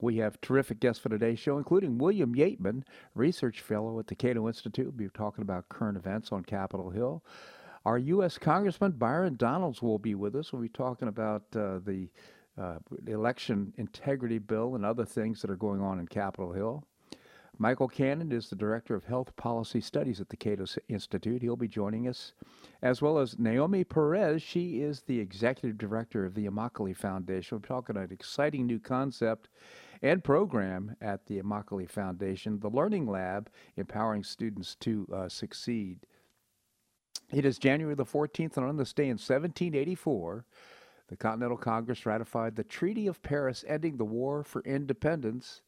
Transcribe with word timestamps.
We 0.00 0.16
have 0.18 0.40
terrific 0.40 0.80
guests 0.80 1.02
for 1.02 1.08
today's 1.08 1.38
show, 1.38 1.58
including 1.58 1.98
William 1.98 2.34
Yeatman, 2.34 2.82
research 3.14 3.60
fellow 3.60 3.98
at 3.98 4.06
the 4.06 4.14
Cato 4.14 4.46
Institute. 4.46 4.86
We'll 4.86 5.08
be 5.08 5.08
talking 5.08 5.42
about 5.42 5.68
current 5.68 5.96
events 5.96 6.32
on 6.32 6.44
Capitol 6.44 6.90
Hill. 6.90 7.24
Our 7.86 7.98
U.S. 7.98 8.36
Congressman 8.36 8.92
Byron 8.92 9.36
Donalds 9.36 9.80
will 9.80 9.98
be 9.98 10.14
with 10.14 10.34
us. 10.34 10.52
We'll 10.52 10.62
be 10.62 10.68
talking 10.68 11.08
about 11.08 11.44
uh, 11.54 11.78
the 11.84 12.08
uh, 12.60 12.78
election 13.06 13.72
integrity 13.76 14.38
bill 14.38 14.74
and 14.74 14.84
other 14.84 15.04
things 15.04 15.40
that 15.40 15.50
are 15.50 15.56
going 15.56 15.80
on 15.80 16.00
in 16.00 16.08
Capitol 16.08 16.52
Hill. 16.52 16.84
Michael 17.58 17.88
Cannon 17.88 18.32
is 18.32 18.50
the 18.50 18.56
Director 18.56 18.94
of 18.94 19.04
Health 19.04 19.34
Policy 19.36 19.80
Studies 19.80 20.20
at 20.20 20.28
the 20.28 20.36
Cato 20.36 20.66
Institute. 20.88 21.40
He'll 21.40 21.56
be 21.56 21.68
joining 21.68 22.06
us, 22.06 22.34
as 22.82 23.00
well 23.00 23.18
as 23.18 23.38
Naomi 23.38 23.82
Perez. 23.82 24.42
She 24.42 24.82
is 24.82 25.00
the 25.00 25.18
Executive 25.18 25.78
Director 25.78 26.26
of 26.26 26.34
the 26.34 26.46
Immokalee 26.46 26.94
Foundation. 26.94 27.56
We're 27.56 27.66
talking 27.66 27.96
about 27.96 28.08
an 28.08 28.14
exciting 28.14 28.66
new 28.66 28.78
concept 28.78 29.48
and 30.02 30.22
program 30.22 30.96
at 31.00 31.26
the 31.26 31.40
Immokalee 31.40 31.88
Foundation, 31.88 32.60
the 32.60 32.70
Learning 32.70 33.06
Lab, 33.06 33.50
empowering 33.76 34.24
students 34.24 34.74
to 34.76 35.06
uh, 35.12 35.28
succeed. 35.28 36.00
It 37.32 37.44
is 37.44 37.58
January 37.58 37.94
the 37.94 38.04
14th, 38.04 38.56
and 38.56 38.66
on 38.66 38.76
this 38.76 38.92
day 38.92 39.04
in 39.04 39.18
1784, 39.18 40.44
the 41.08 41.16
Continental 41.16 41.56
Congress 41.56 42.06
ratified 42.06 42.56
the 42.56 42.64
Treaty 42.64 43.06
of 43.06 43.22
Paris 43.22 43.64
ending 43.66 43.96
the 43.96 44.04
War 44.04 44.42
for 44.42 44.62
Independence 44.62 45.62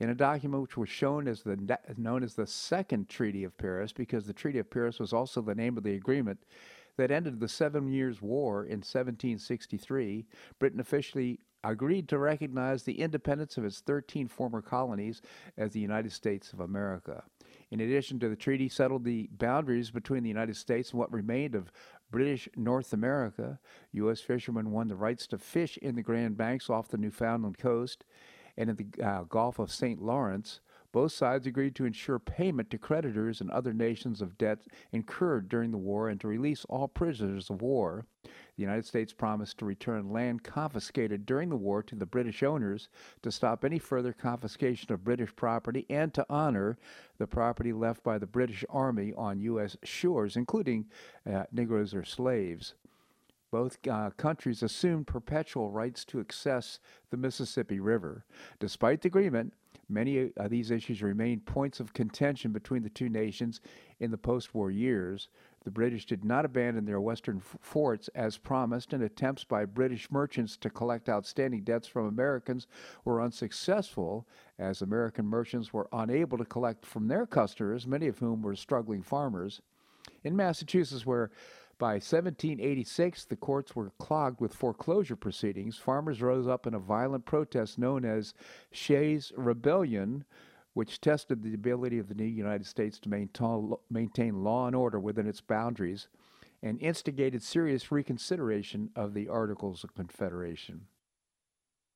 in 0.00 0.10
a 0.10 0.14
document 0.14 0.62
which 0.62 0.76
was 0.76 0.88
shown 0.88 1.28
as 1.28 1.42
the 1.42 1.78
known 1.96 2.24
as 2.24 2.34
the 2.34 2.46
Second 2.46 3.08
Treaty 3.08 3.44
of 3.44 3.56
Paris 3.56 3.92
because 3.92 4.26
the 4.26 4.32
Treaty 4.32 4.58
of 4.58 4.70
Paris 4.70 4.98
was 4.98 5.12
also 5.12 5.40
the 5.40 5.54
name 5.54 5.76
of 5.76 5.84
the 5.84 5.94
agreement 5.94 6.40
that 6.96 7.10
ended 7.10 7.38
the 7.38 7.48
Seven 7.48 7.88
Years' 7.88 8.20
War 8.20 8.64
in 8.64 8.78
1763. 8.78 10.26
Britain 10.58 10.80
officially 10.80 11.38
agreed 11.70 12.08
to 12.08 12.18
recognize 12.18 12.82
the 12.82 13.00
independence 13.00 13.56
of 13.56 13.64
its 13.64 13.80
13 13.80 14.28
former 14.28 14.60
colonies 14.62 15.22
as 15.56 15.72
the 15.72 15.80
United 15.80 16.12
States 16.12 16.52
of 16.52 16.60
America. 16.60 17.22
In 17.70 17.80
addition 17.80 18.18
to 18.20 18.28
the 18.28 18.36
treaty, 18.36 18.68
settled 18.68 19.04
the 19.04 19.28
boundaries 19.32 19.90
between 19.90 20.22
the 20.22 20.28
United 20.28 20.56
States 20.56 20.90
and 20.90 20.98
what 20.98 21.12
remained 21.12 21.54
of 21.54 21.72
British 22.10 22.48
North 22.56 22.92
America. 22.92 23.58
U.S. 23.92 24.20
fishermen 24.20 24.70
won 24.70 24.88
the 24.88 24.96
rights 24.96 25.26
to 25.28 25.38
fish 25.38 25.78
in 25.78 25.94
the 25.94 26.02
Grand 26.02 26.36
Banks 26.36 26.68
off 26.68 26.88
the 26.88 26.98
Newfoundland 26.98 27.58
coast 27.58 28.04
and 28.56 28.70
in 28.70 28.76
the 28.76 29.04
uh, 29.04 29.22
Gulf 29.24 29.58
of 29.58 29.72
St. 29.72 30.00
Lawrence. 30.00 30.60
Both 30.92 31.12
sides 31.12 31.46
agreed 31.46 31.74
to 31.76 31.86
ensure 31.86 32.18
payment 32.18 32.68
to 32.70 32.78
creditors 32.78 33.40
and 33.40 33.50
other 33.50 33.72
nations 33.72 34.20
of 34.20 34.36
debts 34.36 34.66
incurred 34.92 35.48
during 35.48 35.70
the 35.70 35.78
war 35.78 36.10
and 36.10 36.20
to 36.20 36.28
release 36.28 36.66
all 36.66 36.86
prisoners 36.86 37.48
of 37.48 37.62
war. 37.62 38.04
The 38.56 38.62
United 38.62 38.84
States 38.84 39.12
promised 39.12 39.58
to 39.58 39.64
return 39.64 40.10
land 40.10 40.42
confiscated 40.42 41.24
during 41.24 41.48
the 41.48 41.56
war 41.56 41.82
to 41.84 41.94
the 41.94 42.04
British 42.04 42.42
owners 42.42 42.88
to 43.22 43.32
stop 43.32 43.64
any 43.64 43.78
further 43.78 44.12
confiscation 44.12 44.92
of 44.92 45.04
British 45.04 45.34
property 45.34 45.86
and 45.88 46.12
to 46.12 46.26
honor 46.28 46.76
the 47.18 47.26
property 47.26 47.72
left 47.72 48.02
by 48.02 48.18
the 48.18 48.26
British 48.26 48.64
Army 48.68 49.14
on 49.16 49.40
U.S. 49.40 49.76
shores, 49.82 50.36
including 50.36 50.86
uh, 51.30 51.44
Negroes 51.50 51.94
or 51.94 52.04
slaves. 52.04 52.74
Both 53.50 53.78
uh, 53.88 54.10
countries 54.16 54.62
assumed 54.62 55.06
perpetual 55.06 55.70
rights 55.70 56.04
to 56.06 56.20
access 56.20 56.78
the 57.10 57.16
Mississippi 57.16 57.80
River. 57.80 58.24
Despite 58.58 59.02
the 59.02 59.08
agreement, 59.08 59.54
Many 59.92 60.30
of 60.36 60.50
these 60.50 60.70
issues 60.70 61.02
remained 61.02 61.44
points 61.44 61.78
of 61.78 61.92
contention 61.92 62.50
between 62.50 62.82
the 62.82 62.88
two 62.88 63.10
nations 63.10 63.60
in 64.00 64.10
the 64.10 64.16
post 64.16 64.54
war 64.54 64.70
years. 64.70 65.28
The 65.64 65.70
British 65.70 66.06
did 66.06 66.24
not 66.24 66.44
abandon 66.44 66.84
their 66.84 67.00
western 67.00 67.38
f- 67.38 67.56
forts 67.60 68.08
as 68.08 68.36
promised, 68.36 68.92
and 68.92 69.02
attempts 69.02 69.44
by 69.44 69.64
British 69.64 70.10
merchants 70.10 70.56
to 70.58 70.70
collect 70.70 71.08
outstanding 71.08 71.62
debts 71.62 71.86
from 71.86 72.06
Americans 72.06 72.66
were 73.04 73.22
unsuccessful, 73.22 74.26
as 74.58 74.82
American 74.82 75.26
merchants 75.26 75.72
were 75.72 75.88
unable 75.92 76.38
to 76.38 76.44
collect 76.44 76.84
from 76.84 77.08
their 77.08 77.26
customers, 77.26 77.86
many 77.86 78.08
of 78.08 78.18
whom 78.18 78.42
were 78.42 78.56
struggling 78.56 79.02
farmers. 79.02 79.62
In 80.24 80.34
Massachusetts, 80.34 81.06
where 81.06 81.30
by 81.78 81.94
1786, 81.94 83.24
the 83.24 83.36
courts 83.36 83.74
were 83.74 83.90
clogged 83.98 84.40
with 84.40 84.54
foreclosure 84.54 85.16
proceedings. 85.16 85.78
Farmers 85.78 86.22
rose 86.22 86.46
up 86.46 86.66
in 86.66 86.74
a 86.74 86.78
violent 86.78 87.24
protest 87.24 87.78
known 87.78 88.04
as 88.04 88.34
Shays' 88.70 89.32
Rebellion, 89.36 90.24
which 90.74 91.00
tested 91.00 91.42
the 91.42 91.54
ability 91.54 91.98
of 91.98 92.08
the 92.08 92.14
new 92.14 92.24
United 92.24 92.66
States 92.66 92.98
to 92.98 93.08
maintain 93.90 94.44
law 94.44 94.66
and 94.66 94.76
order 94.76 94.98
within 94.98 95.26
its 95.26 95.40
boundaries 95.40 96.08
and 96.62 96.80
instigated 96.80 97.42
serious 97.42 97.90
reconsideration 97.90 98.90
of 98.94 99.14
the 99.14 99.28
Articles 99.28 99.84
of 99.84 99.94
Confederation. 99.94 100.86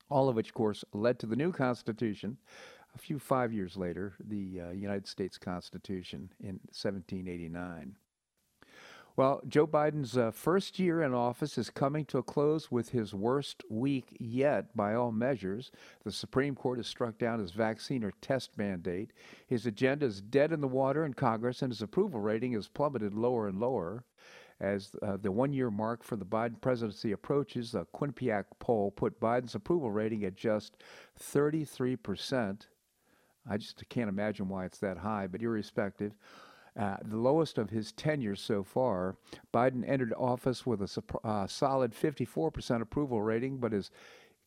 All 0.09 0.29
of 0.29 0.37
which, 0.37 0.49
of 0.49 0.55
course, 0.55 0.85
led 0.93 1.19
to 1.21 1.27
the 1.27 1.37
new 1.37 1.53
Constitution 1.53 2.37
a 2.95 2.99
few 2.99 3.19
five 3.19 3.53
years 3.53 3.77
later, 3.77 4.15
the 4.19 4.61
uh, 4.61 4.71
United 4.71 5.07
States 5.07 5.37
Constitution 5.37 6.31
in 6.41 6.61
1789. 6.73 7.97
Well, 9.17 9.41
Joe 9.49 9.67
Biden's 9.67 10.19
uh, 10.19 10.31
first 10.31 10.79
year 10.79 11.01
in 11.01 11.15
office 11.15 11.57
is 11.57 11.71
coming 11.71 12.05
to 12.07 12.19
a 12.19 12.23
close 12.23 12.71
with 12.71 12.91
his 12.91 13.15
worst 13.15 13.65
week 13.71 14.15
yet, 14.21 14.77
by 14.77 14.95
all 14.95 15.11
measures. 15.11 15.71
The 16.05 16.13
Supreme 16.13 16.55
Court 16.55 16.79
has 16.79 16.87
struck 16.87 17.17
down 17.17 17.39
his 17.39 17.53
vaccine 17.53 18.05
or 18.05 18.13
test 18.21 18.59
mandate. 18.59 19.15
His 19.47 19.65
agenda 19.65 20.05
is 20.05 20.21
dead 20.21 20.53
in 20.53 20.61
the 20.61 20.69
water 20.69 21.03
in 21.03 21.15
Congress, 21.15 21.63
and 21.63 21.73
his 21.73 21.81
approval 21.81 22.21
rating 22.21 22.53
has 22.53 22.69
plummeted 22.69 23.15
lower 23.15 23.49
and 23.49 23.59
lower. 23.59 24.05
As 24.61 24.95
uh, 25.01 25.17
the 25.17 25.33
one 25.33 25.55
year 25.55 25.71
mark 25.71 26.03
for 26.03 26.17
the 26.17 26.27
Biden 26.27 26.61
presidency 26.61 27.13
approaches, 27.13 27.75
a 27.75 27.87
Quinnipiac 27.95 28.45
poll 28.59 28.91
put 28.91 29.19
Biden's 29.19 29.55
approval 29.55 29.91
rating 29.91 30.25
at 30.25 30.37
just 30.37 30.77
33%. 31.19 32.67
I 33.49 33.57
just 33.57 33.83
can't 33.89 34.11
imagine 34.11 34.51
why 34.51 34.67
it's 34.67 34.79
that 34.79 34.99
high, 34.99 35.27
but 35.27 35.41
irrespective, 35.41 36.13
uh, 36.79 36.97
the 37.03 37.17
lowest 37.17 37.59
of 37.59 37.71
his 37.71 37.93
tenure 37.93 38.37
so 38.37 38.63
far. 38.63 39.17
Biden 39.53 39.89
entered 39.89 40.13
office 40.15 40.67
with 40.67 40.83
a 40.83 41.03
uh, 41.25 41.47
solid 41.47 41.93
54% 41.93 42.83
approval 42.83 43.23
rating, 43.23 43.59
but 43.59 43.73
is, 43.73 43.91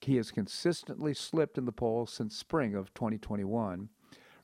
he 0.01 0.15
has 0.17 0.31
consistently 0.31 1.13
slipped 1.13 1.57
in 1.57 1.65
the 1.65 1.71
polls 1.71 2.13
since 2.13 2.35
spring 2.35 2.75
of 2.75 2.93
2021. 2.93 3.89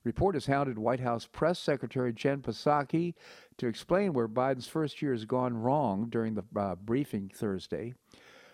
Reporters 0.04 0.46
hounded 0.46 0.78
White 0.78 1.00
House 1.00 1.26
Press 1.26 1.58
Secretary 1.58 2.14
Jen 2.14 2.42
Psaki 2.42 3.16
to 3.58 3.68
explain 3.68 4.14
where 4.14 4.28
Biden's 4.28 4.68
first 4.68 5.02
year 5.02 5.12
has 5.12 5.26
gone 5.26 5.58
wrong 5.58 6.10
during 6.10 6.36
the 6.36 6.44
uh, 6.56 6.76
briefing 6.76 7.32
Thursday. 7.34 7.96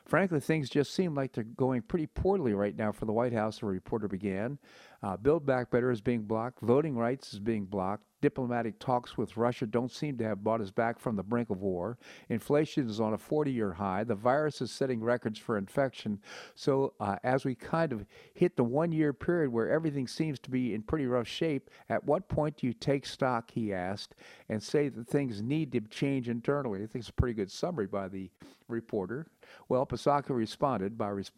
Frankly, 0.05 0.39
things 0.39 0.69
just 0.69 0.93
seem 0.93 1.15
like 1.15 1.33
they're 1.33 1.43
going 1.43 1.81
pretty 1.81 2.07
poorly 2.07 2.53
right 2.53 2.75
now 2.75 2.91
for 2.91 3.05
the 3.05 3.13
White 3.13 3.33
House, 3.33 3.59
the 3.59 3.65
reporter 3.65 4.07
began. 4.07 4.57
Uh, 5.03 5.17
Build 5.17 5.45
Back 5.45 5.71
Better 5.71 5.91
is 5.91 6.01
being 6.01 6.23
blocked, 6.23 6.59
voting 6.61 6.95
rights 6.95 7.33
is 7.33 7.39
being 7.39 7.65
blocked, 7.65 8.03
diplomatic 8.21 8.79
talks 8.79 9.17
with 9.17 9.35
Russia 9.35 9.65
don't 9.65 9.91
seem 9.91 10.17
to 10.17 10.23
have 10.23 10.43
brought 10.43 10.61
us 10.61 10.71
back 10.71 10.99
from 10.99 11.15
the 11.15 11.23
brink 11.23 11.49
of 11.49 11.61
war. 11.61 11.97
Inflation 12.29 12.87
is 12.87 12.99
on 12.99 13.13
a 13.13 13.17
40 13.17 13.51
year 13.51 13.73
high. 13.73 14.03
The 14.03 14.15
virus 14.15 14.61
is 14.61 14.71
setting 14.71 15.01
records 15.01 15.39
for 15.39 15.57
infection. 15.57 16.19
So, 16.55 16.93
uh, 16.99 17.17
as 17.23 17.43
we 17.43 17.55
kind 17.55 17.91
of 17.91 18.05
hit 18.33 18.55
the 18.55 18.63
one 18.63 18.91
year 18.91 19.11
period 19.11 19.51
where 19.51 19.69
everything 19.69 20.07
seems 20.07 20.39
to 20.39 20.51
be 20.51 20.73
in 20.73 20.83
pretty 20.83 21.07
rough 21.07 21.27
shape, 21.27 21.69
at 21.89 22.03
what 22.05 22.29
point 22.29 22.57
do 22.57 22.67
you 22.67 22.73
take 22.73 23.05
stock, 23.05 23.51
he 23.51 23.73
asked, 23.73 24.15
and 24.49 24.61
say 24.61 24.89
that 24.89 25.07
things 25.07 25.41
need 25.41 25.71
to 25.71 25.81
change 25.81 26.29
internally? 26.29 26.83
I 26.83 26.87
think 26.87 27.01
it's 27.01 27.09
a 27.09 27.13
pretty 27.13 27.33
good 27.33 27.51
summary 27.51 27.87
by 27.87 28.07
the 28.07 28.29
reporter. 28.67 29.27
Well, 29.69 29.85
Psaki 29.85 30.29
responded 30.29 30.97
by 30.97 31.09
res- 31.09 31.31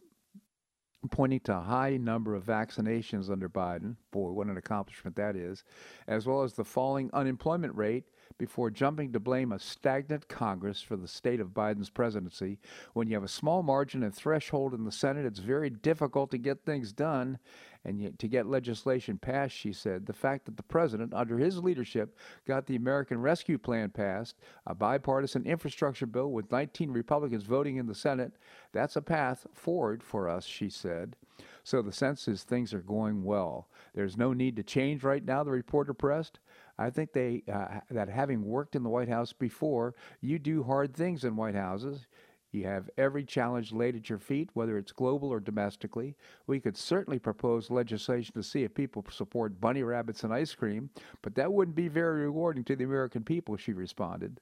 pointing 1.11 1.41
to 1.41 1.57
a 1.57 1.61
high 1.61 1.97
number 1.97 2.35
of 2.35 2.45
vaccinations 2.45 3.29
under 3.29 3.49
Biden, 3.49 3.95
boy, 4.11 4.31
what 4.31 4.47
an 4.47 4.57
accomplishment 4.57 5.15
that 5.17 5.35
is, 5.35 5.63
as 6.07 6.25
well 6.25 6.43
as 6.43 6.53
the 6.53 6.63
falling 6.63 7.09
unemployment 7.13 7.75
rate 7.75 8.05
before 8.37 8.69
jumping 8.69 9.11
to 9.11 9.19
blame 9.19 9.51
a 9.51 9.59
stagnant 9.59 10.27
Congress 10.27 10.81
for 10.81 10.95
the 10.95 11.07
state 11.07 11.39
of 11.39 11.49
Biden's 11.49 11.89
presidency. 11.89 12.59
When 12.93 13.07
you 13.07 13.15
have 13.15 13.23
a 13.23 13.27
small 13.27 13.63
margin 13.63 14.03
and 14.03 14.13
threshold 14.13 14.73
in 14.73 14.85
the 14.85 14.91
Senate, 14.91 15.25
it's 15.25 15.39
very 15.39 15.69
difficult 15.69 16.31
to 16.31 16.37
get 16.37 16.65
things 16.65 16.91
done. 16.93 17.37
And 17.85 17.99
yet, 17.99 18.17
to 18.19 18.27
get 18.27 18.47
legislation 18.47 19.17
passed, 19.17 19.55
she 19.55 19.73
said, 19.73 20.05
the 20.05 20.13
fact 20.13 20.45
that 20.45 20.55
the 20.55 20.63
president, 20.63 21.13
under 21.13 21.37
his 21.37 21.57
leadership, 21.57 22.17
got 22.47 22.65
the 22.65 22.77
American 22.77 23.19
Rescue 23.19 23.57
Plan 23.57 23.89
passed, 23.89 24.35
a 24.65 24.73
bipartisan 24.73 25.45
infrastructure 25.45 26.05
bill 26.05 26.31
with 26.31 26.51
19 26.51 26.91
Republicans 26.91 27.43
voting 27.43 27.75
in 27.77 27.87
the 27.87 27.95
Senate, 27.95 28.33
that's 28.71 28.95
a 28.95 29.01
path 29.01 29.45
forward 29.53 30.01
for 30.01 30.29
us, 30.29 30.45
she 30.45 30.69
said. 30.69 31.15
So 31.63 31.81
the 31.81 31.91
sense 31.91 32.27
is 32.27 32.43
things 32.43 32.73
are 32.73 32.81
going 32.81 33.23
well. 33.23 33.69
There's 33.93 34.17
no 34.17 34.33
need 34.33 34.55
to 34.57 34.63
change 34.63 35.03
right 35.03 35.23
now, 35.23 35.43
the 35.43 35.51
reporter 35.51 35.93
pressed. 35.93 36.39
I 36.77 36.89
think 36.89 37.13
they 37.13 37.43
uh, 37.51 37.79
that 37.91 38.09
having 38.09 38.43
worked 38.43 38.75
in 38.75 38.83
the 38.83 38.89
White 38.89 39.09
House 39.09 39.31
before, 39.31 39.93
you 40.21 40.39
do 40.39 40.63
hard 40.63 40.95
things 40.95 41.23
in 41.23 41.35
White 41.35 41.55
Houses. 41.55 42.07
You 42.53 42.65
have 42.65 42.91
every 42.99 43.23
challenge 43.23 43.73
laid 43.73 43.95
at 43.95 44.09
your 44.09 44.19
feet, 44.19 44.51
whether 44.53 44.77
it's 44.77 44.91
global 44.91 45.29
or 45.29 45.39
domestically. 45.39 46.15
We 46.45 46.59
could 46.59 46.77
certainly 46.77 47.17
propose 47.17 47.71
legislation 47.71 48.35
to 48.35 48.43
see 48.43 48.63
if 48.63 48.75
people 48.75 49.03
support 49.09 49.59
bunny 49.59 49.81
rabbits 49.81 50.23
and 50.23 50.31
ice 50.31 50.53
cream, 50.53 50.91
but 51.23 51.33
that 51.33 51.51
wouldn't 51.51 51.75
be 51.75 51.87
very 51.87 52.21
rewarding 52.21 52.63
to 52.65 52.75
the 52.75 52.83
American 52.83 53.23
people, 53.23 53.57
she 53.57 53.73
responded. 53.73 54.39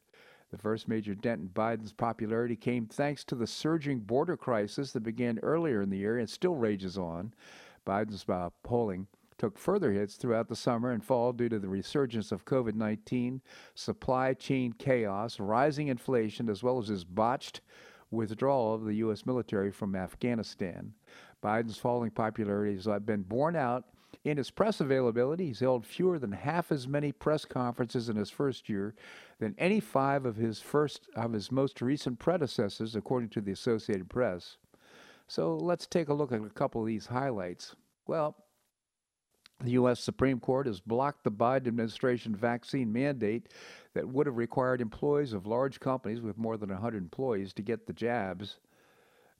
The 0.52 0.58
first 0.58 0.90
major 0.90 1.16
dent 1.16 1.40
in 1.40 1.48
Biden's 1.48 1.94
popularity 1.94 2.58
came 2.58 2.86
thanks 2.86 3.24
to 3.26 3.36
the 3.36 3.48
surging 3.48 4.00
border 4.00 4.36
crisis 4.36 4.92
that 4.92 5.04
began 5.04 5.40
earlier 5.42 5.82
in 5.82 5.90
the 5.90 6.00
year 6.00 6.20
and 6.20 6.30
still 6.30 6.56
rages 6.56 6.98
on. 6.98 7.34
Biden's 7.88 8.26
uh, 8.28 8.50
polling 8.62 9.08
took 9.38 9.58
further 9.58 9.94
hits 9.94 10.16
throughout 10.16 10.50
the 10.50 10.56
summer 10.56 10.92
and 10.92 11.04
fall 11.04 11.32
due 11.32 11.48
to 11.48 11.60
the 11.60 11.70
resurgence 11.70 12.34
of 12.34 12.44
COVID 12.44 12.76
19, 12.76 13.42
supply 13.74 14.34
chain 14.34 14.74
chaos, 14.78 15.40
rising 15.40 15.88
inflation, 15.88 16.50
as 16.50 16.62
well 16.62 16.78
as 16.78 16.90
his 16.90 17.06
botched 17.06 17.62
withdrawal 18.12 18.76
of 18.76 18.86
the 18.86 18.96
U.S. 18.96 19.26
military 19.26 19.72
from 19.72 19.96
Afghanistan. 19.96 20.94
Biden's 21.44 21.78
falling 21.78 22.12
popularity 22.12 22.76
has 22.76 22.88
been 23.06 23.24
borne 23.24 23.56
out 23.56 23.86
in 24.24 24.38
his 24.38 24.52
press 24.52 24.80
availability. 24.80 25.48
He's 25.48 25.62
held 25.62 25.86
fewer 25.86 26.20
than 26.20 26.32
half 26.32 26.72
as 26.72 26.88
many 26.88 27.12
press 27.12 27.46
conferences 27.46 28.10
in 28.10 28.16
his 28.16 28.30
first 28.30 28.70
year 28.70 28.94
than 29.40 29.56
any 29.58 29.80
five 29.80 30.26
of 30.26 30.36
his 30.36 30.60
first 30.60 31.08
of 31.16 31.34
his 31.34 31.52
most 31.52 31.82
recent 31.82 32.20
predecessors, 32.20 32.96
according 32.96 33.30
to 33.30 33.42
the 33.42 33.52
Associated 33.52 34.10
Press. 34.10 34.58
So 35.28 35.56
let's 35.56 35.88
take 35.88 36.10
a 36.10 36.14
look 36.14 36.32
at 36.32 36.44
a 36.44 36.50
couple 36.50 36.82
of 36.82 36.88
these 36.88 37.08
highlights. 37.08 37.76
Well, 38.06 38.36
the 39.64 39.72
U.S. 39.72 40.00
Supreme 40.00 40.40
Court 40.40 40.68
has 40.68 40.80
blocked 40.80 41.24
the 41.24 41.32
Biden 41.32 41.68
administration 41.68 42.36
vaccine 42.36 42.92
mandate 42.92 43.50
that 43.94 44.08
would 44.08 44.26
have 44.26 44.38
required 44.38 44.82
employees 44.82 45.34
of 45.34 45.46
large 45.46 45.80
companies 45.80 46.22
with 46.22 46.38
more 46.38 46.58
than 46.58 46.70
100 46.70 46.98
employees 46.98 47.54
to 47.54 47.62
get 47.62 47.86
the 47.86 47.94
jabs. 47.94 48.58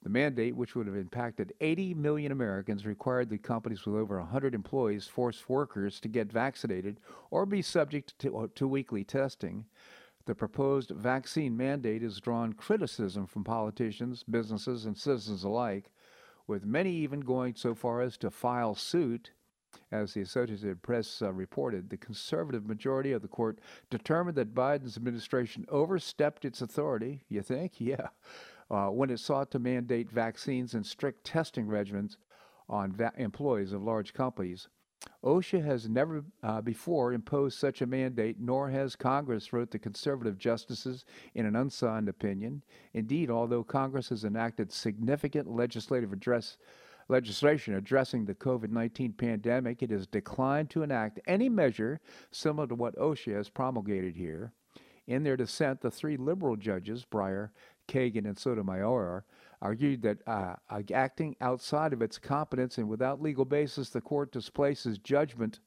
The 0.02 0.08
mandate, 0.08 0.56
which 0.56 0.74
would 0.74 0.86
have 0.86 0.96
impacted 0.96 1.52
80 1.60 1.94
million 1.94 2.32
Americans, 2.32 2.84
required 2.84 3.30
that 3.30 3.42
companies 3.42 3.84
with 3.86 3.94
over 3.94 4.18
100 4.18 4.54
employees 4.54 5.06
force 5.06 5.48
workers 5.48 6.00
to 6.00 6.08
get 6.08 6.32
vaccinated 6.32 6.98
or 7.30 7.46
be 7.46 7.62
subject 7.62 8.18
to, 8.20 8.50
to 8.54 8.68
weekly 8.68 9.04
testing. 9.04 9.64
The 10.24 10.34
proposed 10.34 10.90
vaccine 10.90 11.56
mandate 11.56 12.02
has 12.02 12.20
drawn 12.20 12.52
criticism 12.52 13.26
from 13.26 13.44
politicians, 13.44 14.22
businesses, 14.22 14.86
and 14.86 14.96
citizens 14.96 15.44
alike, 15.44 15.90
with 16.46 16.64
many 16.64 16.92
even 16.92 17.20
going 17.20 17.54
so 17.54 17.74
far 17.74 18.00
as 18.00 18.16
to 18.18 18.30
file 18.30 18.74
suit 18.74 19.30
as 19.90 20.14
the 20.14 20.20
Associated 20.20 20.82
Press 20.82 21.22
uh, 21.22 21.32
reported, 21.32 21.90
the 21.90 21.96
conservative 21.96 22.66
majority 22.66 23.12
of 23.12 23.22
the 23.22 23.28
court 23.28 23.58
determined 23.90 24.36
that 24.36 24.54
Biden's 24.54 24.96
administration 24.96 25.66
overstepped 25.68 26.44
its 26.44 26.62
authority. 26.62 27.22
You 27.28 27.42
think? 27.42 27.74
Yeah. 27.80 28.08
Uh, 28.70 28.86
when 28.86 29.10
it 29.10 29.20
sought 29.20 29.50
to 29.50 29.58
mandate 29.58 30.10
vaccines 30.10 30.72
and 30.72 30.86
strict 30.86 31.24
testing 31.24 31.66
regimens 31.66 32.16
on 32.70 32.90
va- 32.90 33.12
employees 33.18 33.72
of 33.72 33.82
large 33.82 34.14
companies. 34.14 34.68
OSHA 35.24 35.64
has 35.64 35.88
never 35.88 36.24
uh, 36.42 36.60
before 36.60 37.12
imposed 37.12 37.58
such 37.58 37.82
a 37.82 37.86
mandate, 37.86 38.36
nor 38.38 38.70
has 38.70 38.96
Congress, 38.96 39.52
wrote 39.52 39.70
the 39.70 39.78
conservative 39.78 40.38
justices 40.38 41.04
in 41.34 41.44
an 41.44 41.56
unsigned 41.56 42.08
opinion. 42.08 42.62
Indeed, 42.94 43.30
although 43.30 43.64
Congress 43.64 44.10
has 44.10 44.24
enacted 44.24 44.72
significant 44.72 45.48
legislative 45.48 46.12
address 46.12 46.56
legislation 47.08 47.74
addressing 47.74 48.24
the 48.24 48.34
COVID 48.34 48.70
19 48.70 49.12
pandemic, 49.14 49.82
it 49.82 49.90
has 49.90 50.06
declined 50.06 50.70
to 50.70 50.82
enact 50.82 51.20
any 51.26 51.48
measure 51.48 52.00
similar 52.30 52.66
to 52.66 52.74
what 52.74 52.96
OSHA 52.96 53.34
has 53.34 53.48
promulgated 53.48 54.16
here. 54.16 54.52
In 55.06 55.24
their 55.24 55.36
dissent, 55.36 55.80
the 55.80 55.90
three 55.90 56.16
liberal 56.16 56.56
judges, 56.56 57.04
Breyer, 57.04 57.50
Kagan, 57.88 58.24
and 58.24 58.38
Sotomayor, 58.38 59.24
argued 59.60 60.02
that 60.02 60.18
uh, 60.26 60.54
acting 60.92 61.36
outside 61.40 61.92
of 61.92 62.02
its 62.02 62.18
competence 62.18 62.78
and 62.78 62.88
without 62.88 63.22
legal 63.22 63.44
basis, 63.44 63.90
the 63.90 64.00
court 64.00 64.32
displaces 64.32 64.98
judgment 64.98 65.60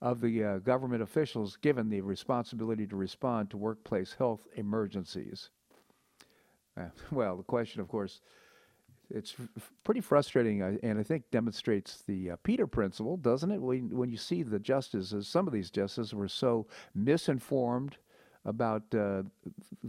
of 0.00 0.20
the 0.20 0.44
uh, 0.44 0.58
government 0.58 1.02
officials 1.02 1.56
given 1.56 1.88
the 1.88 2.00
responsibility 2.00 2.86
to 2.86 2.96
respond 2.96 3.50
to 3.50 3.56
workplace 3.56 4.14
health 4.16 4.46
emergencies. 4.54 5.50
Uh, 6.76 6.86
well, 7.10 7.36
the 7.36 7.42
question, 7.42 7.80
of 7.80 7.88
course, 7.88 8.20
it's 9.10 9.34
pretty 9.84 10.00
frustrating, 10.00 10.62
and 10.62 10.98
I 10.98 11.02
think 11.02 11.30
demonstrates 11.30 12.02
the 12.06 12.32
uh, 12.32 12.36
Peter 12.42 12.66
principle, 12.66 13.16
doesn't 13.16 13.50
it? 13.50 13.60
When 13.60 13.96
when 13.96 14.10
you 14.10 14.16
see 14.16 14.42
the 14.42 14.58
justices, 14.58 15.26
some 15.26 15.46
of 15.46 15.52
these 15.52 15.70
justices 15.70 16.14
were 16.14 16.28
so 16.28 16.66
misinformed 16.94 17.96
about 18.44 18.82
uh, 18.94 19.22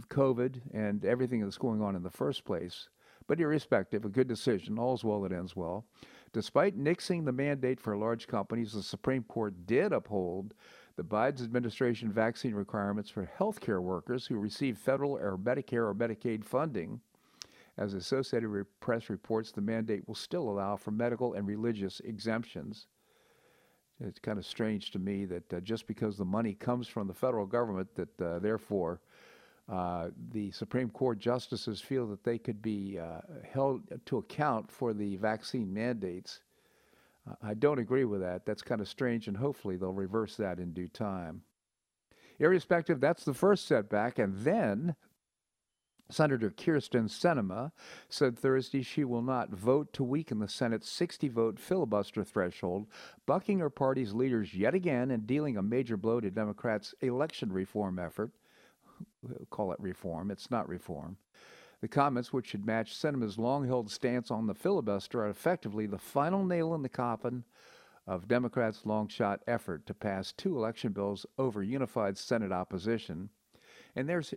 COVID 0.08 0.60
and 0.72 1.04
everything 1.04 1.40
that's 1.40 1.58
going 1.58 1.82
on 1.82 1.96
in 1.96 2.02
the 2.02 2.10
first 2.10 2.44
place. 2.44 2.88
But 3.26 3.40
irrespective, 3.40 4.04
a 4.04 4.08
good 4.08 4.26
decision. 4.26 4.78
All's 4.78 5.04
well 5.04 5.20
that 5.22 5.32
ends 5.32 5.54
well. 5.54 5.84
Despite 6.32 6.78
nixing 6.78 7.24
the 7.24 7.32
mandate 7.32 7.80
for 7.80 7.96
large 7.96 8.26
companies, 8.26 8.72
the 8.72 8.82
Supreme 8.82 9.22
Court 9.24 9.66
did 9.66 9.92
uphold 9.92 10.54
the 10.96 11.04
Biden 11.04 11.42
administration 11.42 12.12
vaccine 12.12 12.54
requirements 12.54 13.10
for 13.10 13.30
healthcare 13.38 13.80
workers 13.80 14.26
who 14.26 14.36
receive 14.36 14.78
federal 14.78 15.12
or 15.12 15.38
Medicare 15.38 15.88
or 15.88 15.94
Medicaid 15.94 16.44
funding. 16.44 17.00
As 17.78 17.94
Associated 17.94 18.66
Press 18.80 19.08
reports, 19.08 19.52
the 19.52 19.60
mandate 19.60 20.06
will 20.06 20.14
still 20.14 20.48
allow 20.50 20.76
for 20.76 20.90
medical 20.90 21.34
and 21.34 21.46
religious 21.46 22.00
exemptions. 22.00 22.86
It's 24.00 24.18
kind 24.18 24.38
of 24.38 24.46
strange 24.46 24.90
to 24.92 24.98
me 24.98 25.24
that 25.26 25.52
uh, 25.52 25.60
just 25.60 25.86
because 25.86 26.16
the 26.16 26.24
money 26.24 26.54
comes 26.54 26.88
from 26.88 27.06
the 27.06 27.14
federal 27.14 27.46
government, 27.46 27.94
that 27.94 28.20
uh, 28.20 28.38
therefore 28.38 29.00
uh, 29.68 30.08
the 30.32 30.50
Supreme 30.50 30.88
Court 30.88 31.18
justices 31.18 31.80
feel 31.80 32.06
that 32.08 32.24
they 32.24 32.38
could 32.38 32.60
be 32.60 32.98
uh, 32.98 33.20
held 33.50 33.82
to 34.06 34.18
account 34.18 34.70
for 34.70 34.92
the 34.92 35.16
vaccine 35.16 35.72
mandates. 35.72 36.40
Uh, 37.28 37.34
I 37.42 37.54
don't 37.54 37.78
agree 37.78 38.04
with 38.04 38.20
that. 38.20 38.46
That's 38.46 38.62
kind 38.62 38.80
of 38.80 38.88
strange, 38.88 39.28
and 39.28 39.36
hopefully 39.36 39.76
they'll 39.76 39.92
reverse 39.92 40.36
that 40.36 40.58
in 40.58 40.72
due 40.72 40.88
time. 40.88 41.42
Irrespective, 42.38 43.00
that's 43.00 43.24
the 43.24 43.34
first 43.34 43.66
setback, 43.66 44.18
and 44.18 44.34
then 44.38 44.96
Senator 46.10 46.50
Kyrsten 46.50 47.08
Sinema 47.08 47.72
said 48.08 48.38
Thursday 48.38 48.82
she 48.82 49.04
will 49.04 49.22
not 49.22 49.50
vote 49.50 49.92
to 49.92 50.04
weaken 50.04 50.38
the 50.38 50.48
Senate's 50.48 50.88
60 50.88 51.28
vote 51.28 51.58
filibuster 51.58 52.24
threshold, 52.24 52.86
bucking 53.26 53.58
her 53.60 53.70
party's 53.70 54.12
leaders 54.12 54.54
yet 54.54 54.74
again 54.74 55.10
and 55.10 55.26
dealing 55.26 55.56
a 55.56 55.62
major 55.62 55.96
blow 55.96 56.20
to 56.20 56.30
Democrats' 56.30 56.94
election 57.00 57.52
reform 57.52 57.98
effort. 57.98 58.32
We'll 59.22 59.46
call 59.50 59.72
it 59.72 59.80
reform, 59.80 60.30
it's 60.30 60.50
not 60.50 60.68
reform. 60.68 61.16
The 61.80 61.88
comments, 61.88 62.32
which 62.32 62.48
should 62.48 62.66
match 62.66 62.94
Sinema's 62.94 63.38
long 63.38 63.66
held 63.66 63.90
stance 63.90 64.30
on 64.30 64.46
the 64.46 64.54
filibuster, 64.54 65.22
are 65.22 65.30
effectively 65.30 65.86
the 65.86 65.98
final 65.98 66.44
nail 66.44 66.74
in 66.74 66.82
the 66.82 66.88
coffin 66.90 67.44
of 68.06 68.28
Democrats' 68.28 68.84
long 68.84 69.08
shot 69.08 69.40
effort 69.46 69.86
to 69.86 69.94
pass 69.94 70.32
two 70.32 70.56
election 70.56 70.92
bills 70.92 71.24
over 71.38 71.62
unified 71.62 72.18
Senate 72.18 72.52
opposition. 72.52 73.30
And 73.96 74.08
there's 74.08 74.32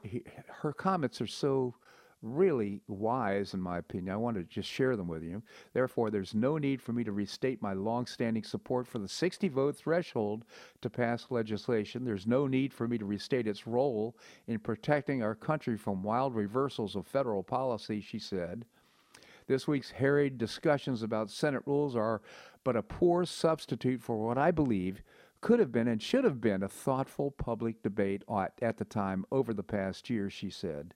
her 0.61 0.73
comments 0.73 1.21
are 1.21 1.27
so 1.27 1.75
really 2.23 2.81
wise, 2.87 3.53
in 3.53 3.61
my 3.61 3.77
opinion. 3.77 4.13
I 4.13 4.17
want 4.17 4.37
to 4.37 4.43
just 4.43 4.69
share 4.69 4.95
them 4.95 5.07
with 5.07 5.23
you. 5.23 5.43
Therefore, 5.73 6.09
there's 6.09 6.33
no 6.33 6.57
need 6.57 6.81
for 6.81 6.93
me 6.93 7.03
to 7.03 7.11
restate 7.11 7.61
my 7.61 7.73
longstanding 7.73 8.43
support 8.43 8.87
for 8.87 8.97
the 8.97 9.07
60 9.07 9.49
vote 9.49 9.75
threshold 9.75 10.45
to 10.81 10.89
pass 10.89 11.27
legislation. 11.29 12.05
There's 12.05 12.25
no 12.25 12.47
need 12.47 12.73
for 12.73 12.87
me 12.87 12.97
to 12.97 13.05
restate 13.05 13.45
its 13.45 13.67
role 13.67 14.15
in 14.47 14.59
protecting 14.59 15.21
our 15.21 15.35
country 15.35 15.77
from 15.77 16.01
wild 16.01 16.33
reversals 16.33 16.95
of 16.95 17.05
federal 17.05 17.43
policy, 17.43 17.99
she 17.99 18.19
said. 18.19 18.65
This 19.45 19.67
week's 19.67 19.91
harried 19.91 20.37
discussions 20.37 21.03
about 21.03 21.29
Senate 21.29 21.63
rules 21.65 21.95
are 21.95 22.21
but 22.63 22.77
a 22.77 22.81
poor 22.81 23.25
substitute 23.25 24.01
for 24.01 24.15
what 24.17 24.37
I 24.37 24.51
believe 24.51 25.03
could 25.43 25.59
have 25.59 25.73
been 25.73 25.89
and 25.89 26.01
should 26.01 26.23
have 26.23 26.39
been 26.39 26.63
a 26.63 26.69
thoughtful 26.69 27.29
public 27.29 27.83
debate 27.83 28.23
at, 28.61 28.77
the 28.77 28.85
time 28.85 29.25
over 29.29 29.53
the 29.53 29.61
past 29.61 30.09
year, 30.09 30.29
she 30.29 30.49
said. 30.49 30.93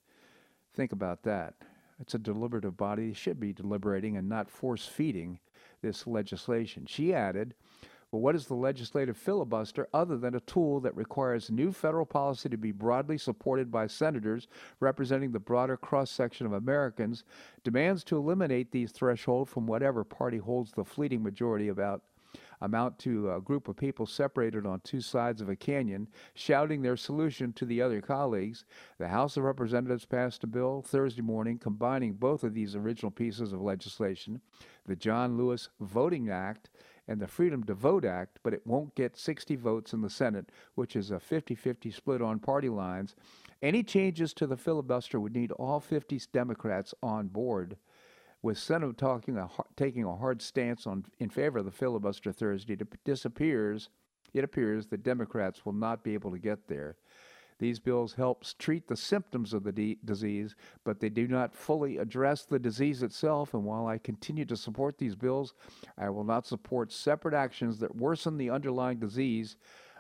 Think 0.74 0.94
about 0.94 1.24
that. 1.24 1.56
It's 2.00 2.14
a 2.14 2.18
deliberative 2.18 2.78
body. 2.78 3.12
Should 3.12 3.42
be 3.42 3.52
deliberating 3.52 4.16
and 4.16 4.30
not 4.30 4.50
force 4.50 4.86
feeding 4.86 5.40
this 5.82 6.08
legislation. 6.08 6.86
She 6.86 7.14
added, 7.14 7.56
well, 8.10 8.22
what 8.22 8.36
is 8.36 8.48
the 8.48 8.56
legislative 8.56 9.18
filibuster 9.18 9.90
other 9.94 10.16
than 10.18 10.36
a 10.36 10.40
tool 10.40 10.80
that 10.80 10.96
requires 10.96 11.52
new 11.52 11.74
federal 11.74 12.06
policy 12.06 12.48
to 12.48 12.58
be 12.58 12.72
broadly 12.72 13.18
supported 13.18 13.70
by 13.70 13.88
senators 13.88 14.48
representing 14.80 15.34
the 15.34 15.40
broader 15.42 15.76
cross 15.76 16.10
section 16.10 16.46
of 16.46 16.54
Americans, 16.54 17.26
demands 17.66 18.06
to 18.06 18.16
eliminate 18.16 18.72
these 18.72 18.94
thresholds 18.94 19.52
from 19.52 19.68
whatever 19.68 20.06
party 20.06 20.38
holds 20.38 20.72
the 20.72 20.86
fleeting 20.86 21.22
majority 21.22 21.68
about 21.68 22.04
amount 22.62 23.00
to 23.00 23.32
a 23.32 23.42
group 23.42 23.68
of 23.68 23.76
people 23.76 24.06
separated 24.06 24.66
on 24.66 24.80
two 24.82 25.02
sides 25.02 25.42
of 25.42 25.50
a 25.50 25.56
canyon 25.56 26.08
shouting 26.34 26.82
their 26.82 26.98
solution 26.98 27.54
to 27.54 27.66
the 27.66 27.82
other 27.82 28.02
colleagues. 28.02 28.66
The 28.98 29.08
House 29.08 29.38
of 29.38 29.44
Representatives 29.44 30.06
passed 30.06 30.44
a 30.44 30.48
bill 30.48 30.82
Thursday 30.82 31.22
morning 31.22 31.58
combining 31.58 32.14
both 32.14 32.44
of 32.44 32.54
these 32.54 32.76
original 32.76 33.12
pieces 33.12 33.54
of 33.54 33.62
legislation, 33.62 34.42
the 34.86 34.96
John 34.96 35.38
Lewis 35.38 35.70
Voting 35.80 36.30
Act 36.30 36.70
and 37.08 37.22
the 37.22 37.28
Freedom 37.28 37.64
to 37.64 37.74
Vote 37.74 38.04
Act, 38.04 38.40
but 38.44 38.54
it 38.54 38.66
won't 38.66 38.96
get 38.96 39.18
60 39.18 39.56
votes 39.56 39.94
in 39.94 40.02
the 40.02 40.10
Senate, 40.10 40.52
which 40.76 40.96
is 40.96 41.12
a 41.12 41.20
50 41.20 41.56
50 41.56 41.92
split 41.92 42.22
on 42.22 42.40
party 42.40 42.70
lines. 42.70 43.16
Any 43.62 43.82
changes 43.82 44.34
to 44.36 44.46
the 44.46 44.58
filibuster 44.58 45.20
would 45.20 45.34
need 45.34 45.52
all 45.54 45.80
50 45.80 46.22
Democrats 46.32 46.94
on 47.02 47.28
board. 47.28 47.78
With 48.42 48.58
Senate 48.58 48.98
talking 48.98 49.38
a, 49.38 49.50
taking 49.76 50.04
a 50.04 50.16
hard 50.16 50.42
stance 50.42 50.86
on 50.86 51.06
in 51.20 51.30
favor 51.30 51.60
of 51.60 51.66
the 51.66 51.72
filibuster 51.72 52.32
Thursday, 52.32 52.74
it 52.74 53.04
disappears. 53.04 53.90
It 54.34 54.44
appears 54.44 54.88
that 54.88 55.04
Democrats 55.04 55.66
will 55.66 55.74
not 55.74 56.04
be 56.04 56.14
able 56.14 56.32
to 56.32 56.38
get 56.38 56.68
there. 56.68 56.98
These 57.60 57.80
bills 57.80 58.14
help 58.14 58.46
treat 58.60 58.88
the 58.88 58.96
symptoms 58.96 59.54
of 59.54 59.64
the 59.64 59.98
disease, 60.06 60.56
but 60.84 61.00
they 61.00 61.10
do 61.10 61.28
not 61.28 61.56
fully 61.56 61.98
address 61.98 62.46
the 62.46 62.60
disease 62.60 63.02
itself. 63.02 63.56
And 63.56 63.64
while 63.66 63.88
I 63.88 63.98
continue 63.98 64.46
to 64.46 64.56
support 64.56 65.00
these 65.00 65.16
bills, 65.16 65.56
I 65.98 66.10
will 66.10 66.24
not 66.24 66.46
support 66.46 66.92
separate 66.92 67.34
actions 67.34 67.80
that 67.80 67.96
worsen 67.96 68.38
the 68.38 68.52
underlying 68.52 69.00
disease 69.00 69.58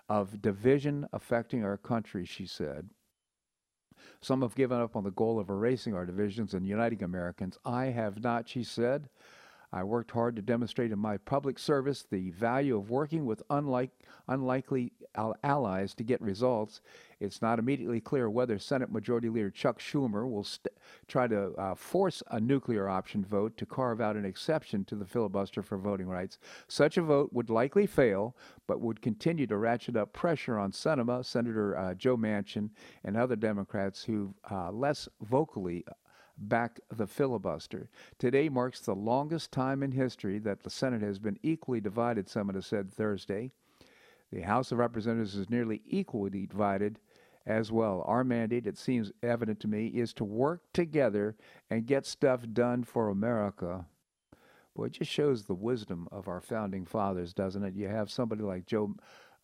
of 0.07 0.41
division 0.41 1.07
affecting 1.13 1.63
our 1.63 1.77
country, 1.77 2.25
she 2.25 2.45
said. 2.45 2.89
Some 4.21 4.41
have 4.41 4.55
given 4.55 4.79
up 4.79 4.95
on 4.95 5.03
the 5.03 5.11
goal 5.11 5.39
of 5.39 5.49
erasing 5.49 5.93
our 5.93 6.05
divisions 6.05 6.53
and 6.53 6.65
uniting 6.65 7.03
Americans. 7.03 7.57
I 7.63 7.85
have 7.85 8.23
not, 8.23 8.49
she 8.49 8.63
said. 8.63 9.09
I 9.71 9.83
worked 9.83 10.11
hard 10.11 10.35
to 10.37 10.41
demonstrate 10.41 10.91
in 10.91 10.99
my 10.99 11.17
public 11.17 11.59
service 11.59 12.05
the 12.09 12.31
value 12.31 12.77
of 12.77 12.89
working 12.89 13.25
with 13.25 13.43
unlike, 13.49 13.91
unlikely 14.27 14.93
allies 15.43 15.93
to 15.95 16.03
get 16.03 16.21
results. 16.21 16.81
It's 17.19 17.41
not 17.41 17.57
immediately 17.57 17.99
clear 17.99 18.29
whether 18.29 18.59
Senate 18.59 18.91
Majority 18.91 19.29
Leader 19.29 19.49
Chuck 19.49 19.79
Schumer 19.79 20.29
will 20.29 20.43
st- 20.43 20.73
try 21.07 21.27
to 21.27 21.51
uh, 21.53 21.73
force 21.73 22.21
a 22.29 22.39
nuclear 22.39 22.87
option 22.87 23.25
vote 23.25 23.57
to 23.57 23.65
carve 23.65 23.99
out 23.99 24.15
an 24.15 24.25
exception 24.25 24.85
to 24.85 24.95
the 24.95 25.05
filibuster 25.05 25.63
for 25.63 25.77
voting 25.77 26.07
rights. 26.07 26.37
Such 26.67 26.97
a 26.97 27.01
vote 27.01 27.33
would 27.33 27.49
likely 27.49 27.87
fail, 27.87 28.35
but 28.67 28.81
would 28.81 29.01
continue 29.01 29.47
to 29.47 29.57
ratchet 29.57 29.97
up 29.97 30.13
pressure 30.13 30.59
on 30.59 30.71
Sinema, 30.71 31.25
Senator 31.25 31.75
uh, 31.75 31.93
Joe 31.95 32.17
Manchin, 32.17 32.69
and 33.03 33.17
other 33.17 33.35
Democrats 33.35 34.03
who 34.03 34.35
uh, 34.51 34.71
less 34.71 35.09
vocally 35.21 35.85
back 36.37 36.79
the 36.95 37.07
filibuster. 37.07 37.89
Today 38.19 38.47
marks 38.47 38.79
the 38.79 38.93
longest 38.93 39.51
time 39.51 39.81
in 39.81 39.91
history 39.91 40.37
that 40.39 40.61
the 40.61 40.69
Senate 40.69 41.01
has 41.01 41.17
been 41.17 41.39
equally 41.41 41.81
divided, 41.81 42.27
Sinema 42.27 42.63
said 42.63 42.93
Thursday. 42.93 43.49
The 44.31 44.41
House 44.41 44.71
of 44.71 44.77
Representatives 44.77 45.35
is 45.35 45.49
nearly 45.49 45.81
equally 45.87 46.29
divided 46.45 46.99
as 47.47 47.71
well. 47.71 48.03
Our 48.05 48.23
mandate, 48.23 48.67
it 48.67 48.77
seems 48.77 49.11
evident 49.23 49.59
to 49.61 49.67
me, 49.67 49.87
is 49.87 50.13
to 50.15 50.25
work 50.25 50.61
together 50.73 51.37
and 51.69 51.87
get 51.87 52.05
stuff 52.05 52.45
done 52.51 52.83
for 52.83 53.09
America. 53.09 53.85
Boy, 54.75 54.85
it 54.85 54.91
just 54.91 55.09
shows 55.09 55.45
the 55.45 55.55
wisdom 55.55 56.07
of 56.11 56.27
our 56.27 56.41
founding 56.41 56.85
fathers, 56.85 57.33
doesn't 57.33 57.63
it? 57.63 57.73
You 57.73 57.87
have 57.87 58.11
somebody 58.11 58.43
like 58.43 58.65
Joe 58.67 58.95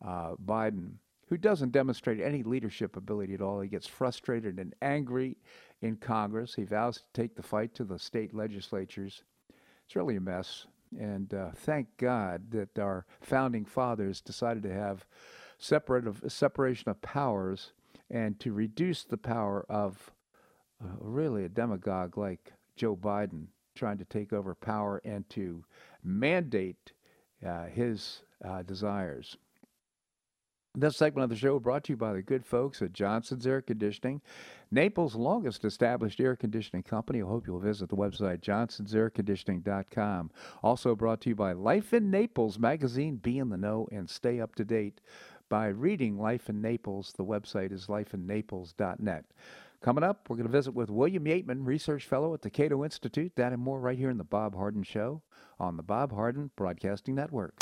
uh, 0.06 0.34
Biden 0.46 0.96
who 1.30 1.38
doesn't 1.38 1.72
demonstrate 1.72 2.20
any 2.20 2.44
leadership 2.44 2.98
ability 2.98 3.34
at 3.34 3.42
all. 3.42 3.62
He 3.62 3.70
gets 3.70 3.88
frustrated 3.88 4.60
and 4.60 4.76
angry 4.82 5.38
in 5.82 5.96
Congress. 5.96 6.54
He 6.54 6.64
vows 6.64 6.98
to 6.98 7.04
take 7.14 7.36
the 7.36 7.42
fight 7.42 7.74
to 7.76 7.86
the 7.86 7.98
state 7.98 8.36
legislatures. 8.36 9.24
It's 9.86 9.96
really 9.96 10.18
a 10.18 10.22
mess. 10.22 10.68
And 11.00 11.34
uh, 11.34 11.52
thank 11.56 11.88
God 11.98 12.52
that 12.52 12.78
our 12.78 13.06
founding 13.22 13.66
fathers 13.66 14.22
decided 14.22 14.62
to 14.64 14.74
have 14.74 15.06
separate 15.58 16.06
of, 16.06 16.22
separation 16.28 16.90
of 16.90 17.02
powers 17.02 17.72
and 18.14 18.40
to 18.40 18.54
reduce 18.54 19.04
the 19.04 19.18
power 19.18 19.66
of 19.68 20.12
uh, 20.82 20.88
really 21.00 21.44
a 21.44 21.50
demagogue 21.50 22.18
like 22.18 22.54
Joe 22.78 22.96
Biden 22.96 23.48
trying 23.76 23.98
to 23.98 24.06
take 24.06 24.32
over 24.32 24.54
power 24.54 25.02
and 25.04 25.28
to 25.32 25.66
mandate 26.04 26.94
uh, 27.46 27.66
his 27.66 28.22
uh, 28.46 28.62
desires. 28.62 29.36
This 30.76 30.98
segment 30.98 31.24
of 31.24 31.30
the 31.30 31.36
show 31.36 31.60
brought 31.60 31.84
to 31.86 31.94
you 31.94 31.98
by 31.98 32.14
the 32.14 32.22
good 32.24 32.46
folks 32.46 32.82
at 32.82 32.94
Johnson's 32.94 33.46
Air 33.46 33.62
Conditioning, 33.62 34.22
Naples' 34.72 35.14
longest 35.14 35.66
established 35.66 36.20
air 36.20 36.36
conditioning 36.36 36.82
company. 36.82 37.22
I 37.22 37.28
hope 37.28 37.46
you'll 37.46 37.60
visit 37.60 37.90
the 37.90 37.96
website 37.96 38.42
johnsonsairconditioning.com. 38.42 40.32
Also 40.64 40.96
brought 40.96 41.22
to 41.22 41.30
you 41.30 41.36
by 41.36 41.52
Life 41.52 41.94
in 41.94 42.10
Naples 42.10 42.58
magazine. 42.58 43.18
Be 43.18 43.38
in 43.38 43.50
the 43.50 43.58
know 43.58 43.88
and 43.92 44.10
stay 44.10 44.40
up 44.40 44.56
to 44.56 44.66
date 44.66 45.00
by 45.54 45.68
reading 45.68 46.18
Life 46.18 46.50
in 46.50 46.64
Naples. 46.64 47.14
The 47.16 47.24
website 47.24 47.72
is 47.72 47.86
lifeinnaples.net. 47.86 49.26
Coming 49.84 50.04
up, 50.04 50.28
we're 50.28 50.36
going 50.36 50.48
to 50.48 50.52
visit 50.52 50.74
with 50.74 50.90
William 50.90 51.26
Yeatman, 51.26 51.68
Research 51.68 52.08
Fellow 52.08 52.34
at 52.34 52.42
the 52.42 52.50
Cato 52.50 52.84
Institute. 52.84 53.34
That 53.36 53.54
and 53.54 53.62
more 53.62 53.80
right 53.80 53.96
here 53.96 54.10
in 54.10 54.18
the 54.18 54.24
Bob 54.24 54.56
Harden 54.56 54.82
Show 54.82 55.22
on 55.60 55.78
the 55.78 55.84
Bob 55.84 56.12
Harden 56.12 56.50
Broadcasting 56.56 57.14
Network. 57.14 57.54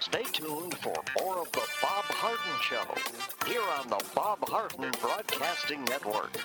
Stay 0.00 0.24
tuned 0.24 0.76
for 0.76 0.94
more 1.18 1.38
of 1.38 1.50
the 1.52 1.66
Bob 1.80 2.04
Harden 2.10 2.60
Show 2.60 3.50
here 3.50 3.62
on 3.80 3.88
the 3.88 4.04
Bob 4.14 4.46
Harden 4.50 4.90
Broadcasting 5.00 5.82
Network. 5.86 6.44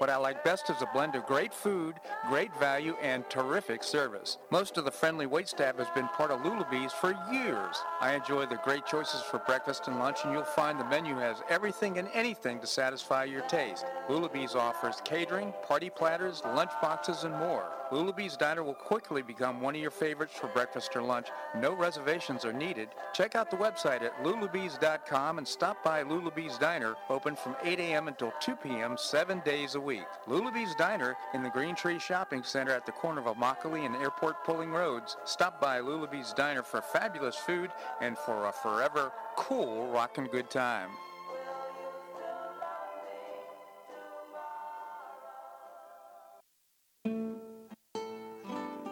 What 0.00 0.08
I 0.08 0.16
like 0.16 0.42
best 0.42 0.70
is 0.70 0.80
a 0.80 0.88
blend 0.94 1.14
of 1.14 1.26
great 1.26 1.52
food, 1.52 1.96
great 2.26 2.58
value, 2.58 2.96
and 3.02 3.28
terrific 3.28 3.84
service. 3.84 4.38
Most 4.50 4.78
of 4.78 4.86
the 4.86 4.90
friendly 4.90 5.26
waitstaff 5.26 5.76
has 5.76 5.90
been 5.94 6.08
part 6.08 6.30
of 6.30 6.40
Lulabee's 6.40 6.94
for 6.94 7.14
years. 7.30 7.76
I 8.00 8.14
enjoy 8.14 8.46
the 8.46 8.58
great 8.64 8.86
choices 8.86 9.20
for 9.20 9.40
breakfast 9.40 9.88
and 9.88 9.98
lunch, 9.98 10.20
and 10.24 10.32
you'll 10.32 10.44
find 10.44 10.80
the 10.80 10.86
menu 10.86 11.16
has 11.16 11.42
everything 11.50 11.98
and 11.98 12.08
anything 12.14 12.60
to 12.60 12.66
satisfy 12.66 13.24
your 13.24 13.42
taste. 13.42 13.84
Lulabee's 14.08 14.54
offers 14.54 15.02
catering, 15.04 15.52
party 15.68 15.90
platters, 15.90 16.40
lunch 16.46 16.72
boxes, 16.80 17.24
and 17.24 17.34
more. 17.34 17.66
Lulabee's 17.92 18.36
Diner 18.36 18.62
will 18.62 18.74
quickly 18.74 19.20
become 19.20 19.60
one 19.60 19.74
of 19.74 19.80
your 19.82 19.90
favorites 19.90 20.34
for 20.34 20.46
breakfast 20.46 20.94
or 20.94 21.02
lunch. 21.02 21.26
No 21.58 21.74
reservations 21.74 22.44
are 22.44 22.52
needed. 22.52 22.88
Check 23.12 23.34
out 23.34 23.50
the 23.50 23.56
website 23.56 24.02
at 24.02 24.16
lulabees.com 24.22 25.38
and 25.38 25.46
stop 25.46 25.82
by 25.82 26.04
Lulabee's 26.04 26.56
Diner, 26.56 26.94
open 27.10 27.34
from 27.34 27.56
8 27.64 27.80
a.m. 27.80 28.08
until 28.08 28.32
2 28.40 28.56
p.m. 28.56 28.96
seven 28.96 29.42
days 29.44 29.74
a 29.74 29.80
week. 29.80 29.89
Lulabee's 30.28 30.74
Diner 30.76 31.16
in 31.34 31.42
the 31.42 31.50
Green 31.50 31.74
Tree 31.74 31.98
Shopping 31.98 32.42
Center 32.42 32.72
at 32.72 32.86
the 32.86 32.92
corner 32.92 33.20
of 33.20 33.36
Immokalee 33.36 33.84
and 33.84 33.96
Airport 33.96 34.44
Pulling 34.44 34.70
Roads. 34.70 35.16
Stop 35.24 35.60
by 35.60 35.80
Lulabee's 35.80 36.32
Diner 36.32 36.62
for 36.62 36.80
fabulous 36.80 37.36
food 37.36 37.70
and 38.00 38.16
for 38.18 38.46
a 38.46 38.52
forever 38.52 39.12
cool 39.36 39.90
rockin' 39.90 40.26
good 40.26 40.50
time. 40.50 40.90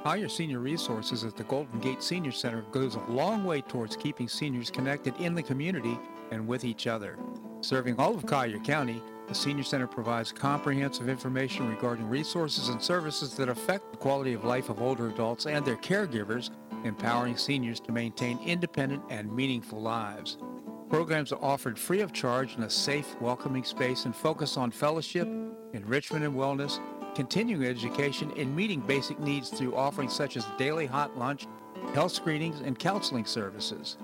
Collier 0.04 0.28
Senior 0.28 0.60
Resources 0.60 1.22
at 1.24 1.36
the 1.36 1.44
Golden 1.44 1.80
Gate 1.80 2.02
Senior 2.02 2.32
Center 2.32 2.62
goes 2.72 2.94
a 2.94 3.12
long 3.12 3.44
way 3.44 3.60
towards 3.60 3.94
keeping 3.94 4.26
seniors 4.26 4.70
connected 4.70 5.14
in 5.20 5.34
the 5.34 5.42
community 5.42 5.98
and 6.30 6.48
with 6.48 6.64
each 6.64 6.86
other. 6.86 7.18
Serving 7.60 7.98
all 7.98 8.14
of 8.14 8.24
Collier 8.24 8.58
County, 8.60 9.02
the 9.28 9.34
Senior 9.34 9.62
Center 9.62 9.86
provides 9.86 10.32
comprehensive 10.32 11.08
information 11.08 11.68
regarding 11.68 12.08
resources 12.08 12.68
and 12.70 12.82
services 12.82 13.34
that 13.34 13.50
affect 13.50 13.92
the 13.92 13.98
quality 13.98 14.32
of 14.32 14.44
life 14.44 14.70
of 14.70 14.80
older 14.80 15.08
adults 15.08 15.46
and 15.46 15.64
their 15.64 15.76
caregivers, 15.76 16.50
empowering 16.84 17.36
seniors 17.36 17.78
to 17.80 17.92
maintain 17.92 18.38
independent 18.44 19.02
and 19.10 19.30
meaningful 19.30 19.80
lives. 19.80 20.38
Programs 20.88 21.32
are 21.32 21.44
offered 21.44 21.78
free 21.78 22.00
of 22.00 22.14
charge 22.14 22.56
in 22.56 22.62
a 22.62 22.70
safe, 22.70 23.14
welcoming 23.20 23.64
space 23.64 24.06
and 24.06 24.16
focus 24.16 24.56
on 24.56 24.70
fellowship, 24.70 25.28
enrichment 25.74 26.24
and 26.24 26.34
wellness, 26.34 26.80
continuing 27.14 27.64
education, 27.64 28.32
and 28.38 28.56
meeting 28.56 28.80
basic 28.80 29.20
needs 29.20 29.50
through 29.50 29.76
offerings 29.76 30.14
such 30.14 30.38
as 30.38 30.46
daily 30.56 30.86
hot 30.86 31.18
lunch, 31.18 31.46
health 31.92 32.12
screenings, 32.12 32.60
and 32.60 32.78
counseling 32.78 33.26
services. 33.26 33.98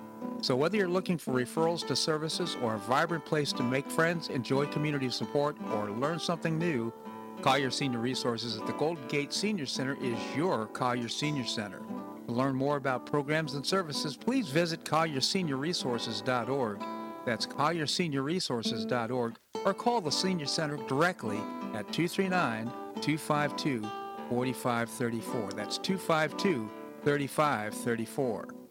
So 0.45 0.55
whether 0.55 0.77
you're 0.77 0.89
looking 0.89 1.17
for 1.17 1.33
referrals 1.33 1.87
to 1.87 1.97
services 1.97 2.59
or 2.61 2.75
a 2.75 2.79
vibrant 2.79 3.25
place 3.25 3.51
to 3.55 3.63
make 3.63 3.91
friends, 3.91 4.29
enjoy 4.29 4.67
community 4.67 5.09
support, 5.09 5.57
or 5.73 5.91
learn 5.91 6.19
something 6.19 6.59
new, 6.59 6.93
Collier 7.41 7.71
Senior 7.71 8.01
Resources 8.01 8.59
at 8.59 8.67
the 8.67 8.75
Golden 8.75 9.09
Gate 9.09 9.33
Senior 9.33 9.65
Center 9.65 9.97
is 10.03 10.19
your 10.37 10.67
Collier 10.67 11.09
Senior 11.09 11.47
Center. 11.47 11.81
To 12.27 12.33
learn 12.35 12.55
more 12.55 12.77
about 12.77 13.07
programs 13.07 13.55
and 13.55 13.65
services, 13.65 14.19
please 14.19 14.49
visit 14.49 14.85
collierseniorresources.org. 14.85 16.85
That's 17.25 17.47
collierseniorresources.org 17.47 19.37
or 19.65 19.73
call 19.73 20.03
the 20.03 20.13
Senior 20.13 20.45
Center 20.45 20.77
directly 20.89 21.39
at 21.73 21.91
239 21.91 22.67
252 23.01 23.81
4534. 24.29 25.53
That's 25.53 25.79
252 25.79 26.71
3534. 27.03 28.64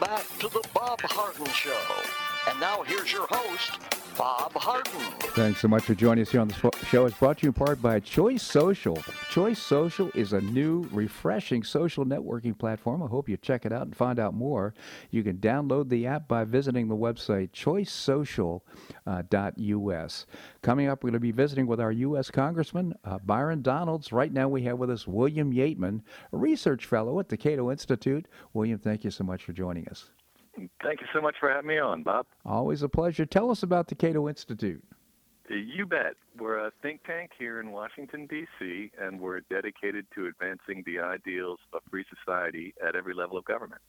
Welcome 0.00 0.16
back 0.16 0.38
to 0.40 0.48
the 0.48 0.62
Bob 0.74 1.00
Harden 1.02 1.46
Show. 1.46 1.72
And 2.50 2.60
now 2.60 2.82
here's 2.82 3.10
your 3.12 3.26
host, 3.30 3.78
Bob 4.16 4.52
Harden. 4.54 4.92
Thanks 5.34 5.60
so 5.60 5.68
much 5.68 5.84
for 5.84 5.94
joining 5.94 6.22
us 6.22 6.30
here 6.30 6.40
on 6.40 6.48
the 6.48 6.72
show. 6.86 7.04
It's 7.04 7.18
brought 7.18 7.36
to 7.38 7.44
you 7.44 7.50
in 7.50 7.52
part 7.52 7.82
by 7.82 8.00
Choice 8.00 8.42
Social. 8.42 8.96
Choice 9.30 9.60
Social 9.60 10.10
is 10.14 10.32
a 10.32 10.40
new, 10.40 10.88
refreshing 10.90 11.62
social 11.62 12.06
networking 12.06 12.58
platform. 12.58 13.02
I 13.02 13.08
hope 13.08 13.28
you 13.28 13.36
check 13.36 13.66
it 13.66 13.72
out 13.72 13.82
and 13.82 13.94
find 13.94 14.18
out 14.18 14.32
more. 14.32 14.72
You 15.10 15.22
can 15.22 15.36
download 15.36 15.90
the 15.90 16.06
app 16.06 16.28
by 16.28 16.44
visiting 16.44 16.88
the 16.88 16.96
website 16.96 17.50
choicesocial.us. 17.50 20.26
Coming 20.62 20.88
up, 20.88 21.04
we're 21.04 21.10
going 21.10 21.14
to 21.14 21.20
be 21.20 21.32
visiting 21.32 21.66
with 21.66 21.80
our 21.80 21.92
U.S. 21.92 22.30
Congressman, 22.30 22.94
uh, 23.04 23.18
Byron 23.18 23.60
Donalds. 23.60 24.12
Right 24.12 24.32
now, 24.32 24.48
we 24.48 24.62
have 24.62 24.78
with 24.78 24.90
us 24.90 25.06
William 25.06 25.52
Yeatman, 25.52 26.00
a 26.32 26.36
research 26.36 26.86
fellow 26.86 27.20
at 27.20 27.28
the 27.28 27.36
Cato 27.36 27.70
Institute. 27.70 28.28
William, 28.54 28.78
thank 28.78 29.04
you 29.04 29.10
so 29.10 29.24
much 29.24 29.44
for 29.44 29.52
joining 29.52 29.86
us. 29.88 30.10
Thank 30.82 31.00
you 31.00 31.06
so 31.12 31.20
much 31.20 31.36
for 31.38 31.50
having 31.50 31.68
me 31.68 31.78
on, 31.78 32.02
Bob. 32.02 32.26
Always 32.44 32.82
a 32.82 32.88
pleasure. 32.88 33.26
Tell 33.26 33.50
us 33.50 33.62
about 33.62 33.88
the 33.88 33.94
Cato 33.94 34.28
Institute. 34.28 34.82
You 35.48 35.86
bet. 35.86 36.14
We're 36.38 36.66
a 36.66 36.72
think 36.82 37.04
tank 37.04 37.30
here 37.38 37.60
in 37.60 37.70
Washington, 37.70 38.26
D.C., 38.26 38.90
and 39.00 39.20
we're 39.20 39.40
dedicated 39.48 40.06
to 40.14 40.26
advancing 40.26 40.82
the 40.84 40.98
ideals 40.98 41.58
of 41.72 41.82
free 41.90 42.04
society 42.24 42.74
at 42.86 42.96
every 42.96 43.14
level 43.14 43.38
of 43.38 43.44
government. 43.44 43.80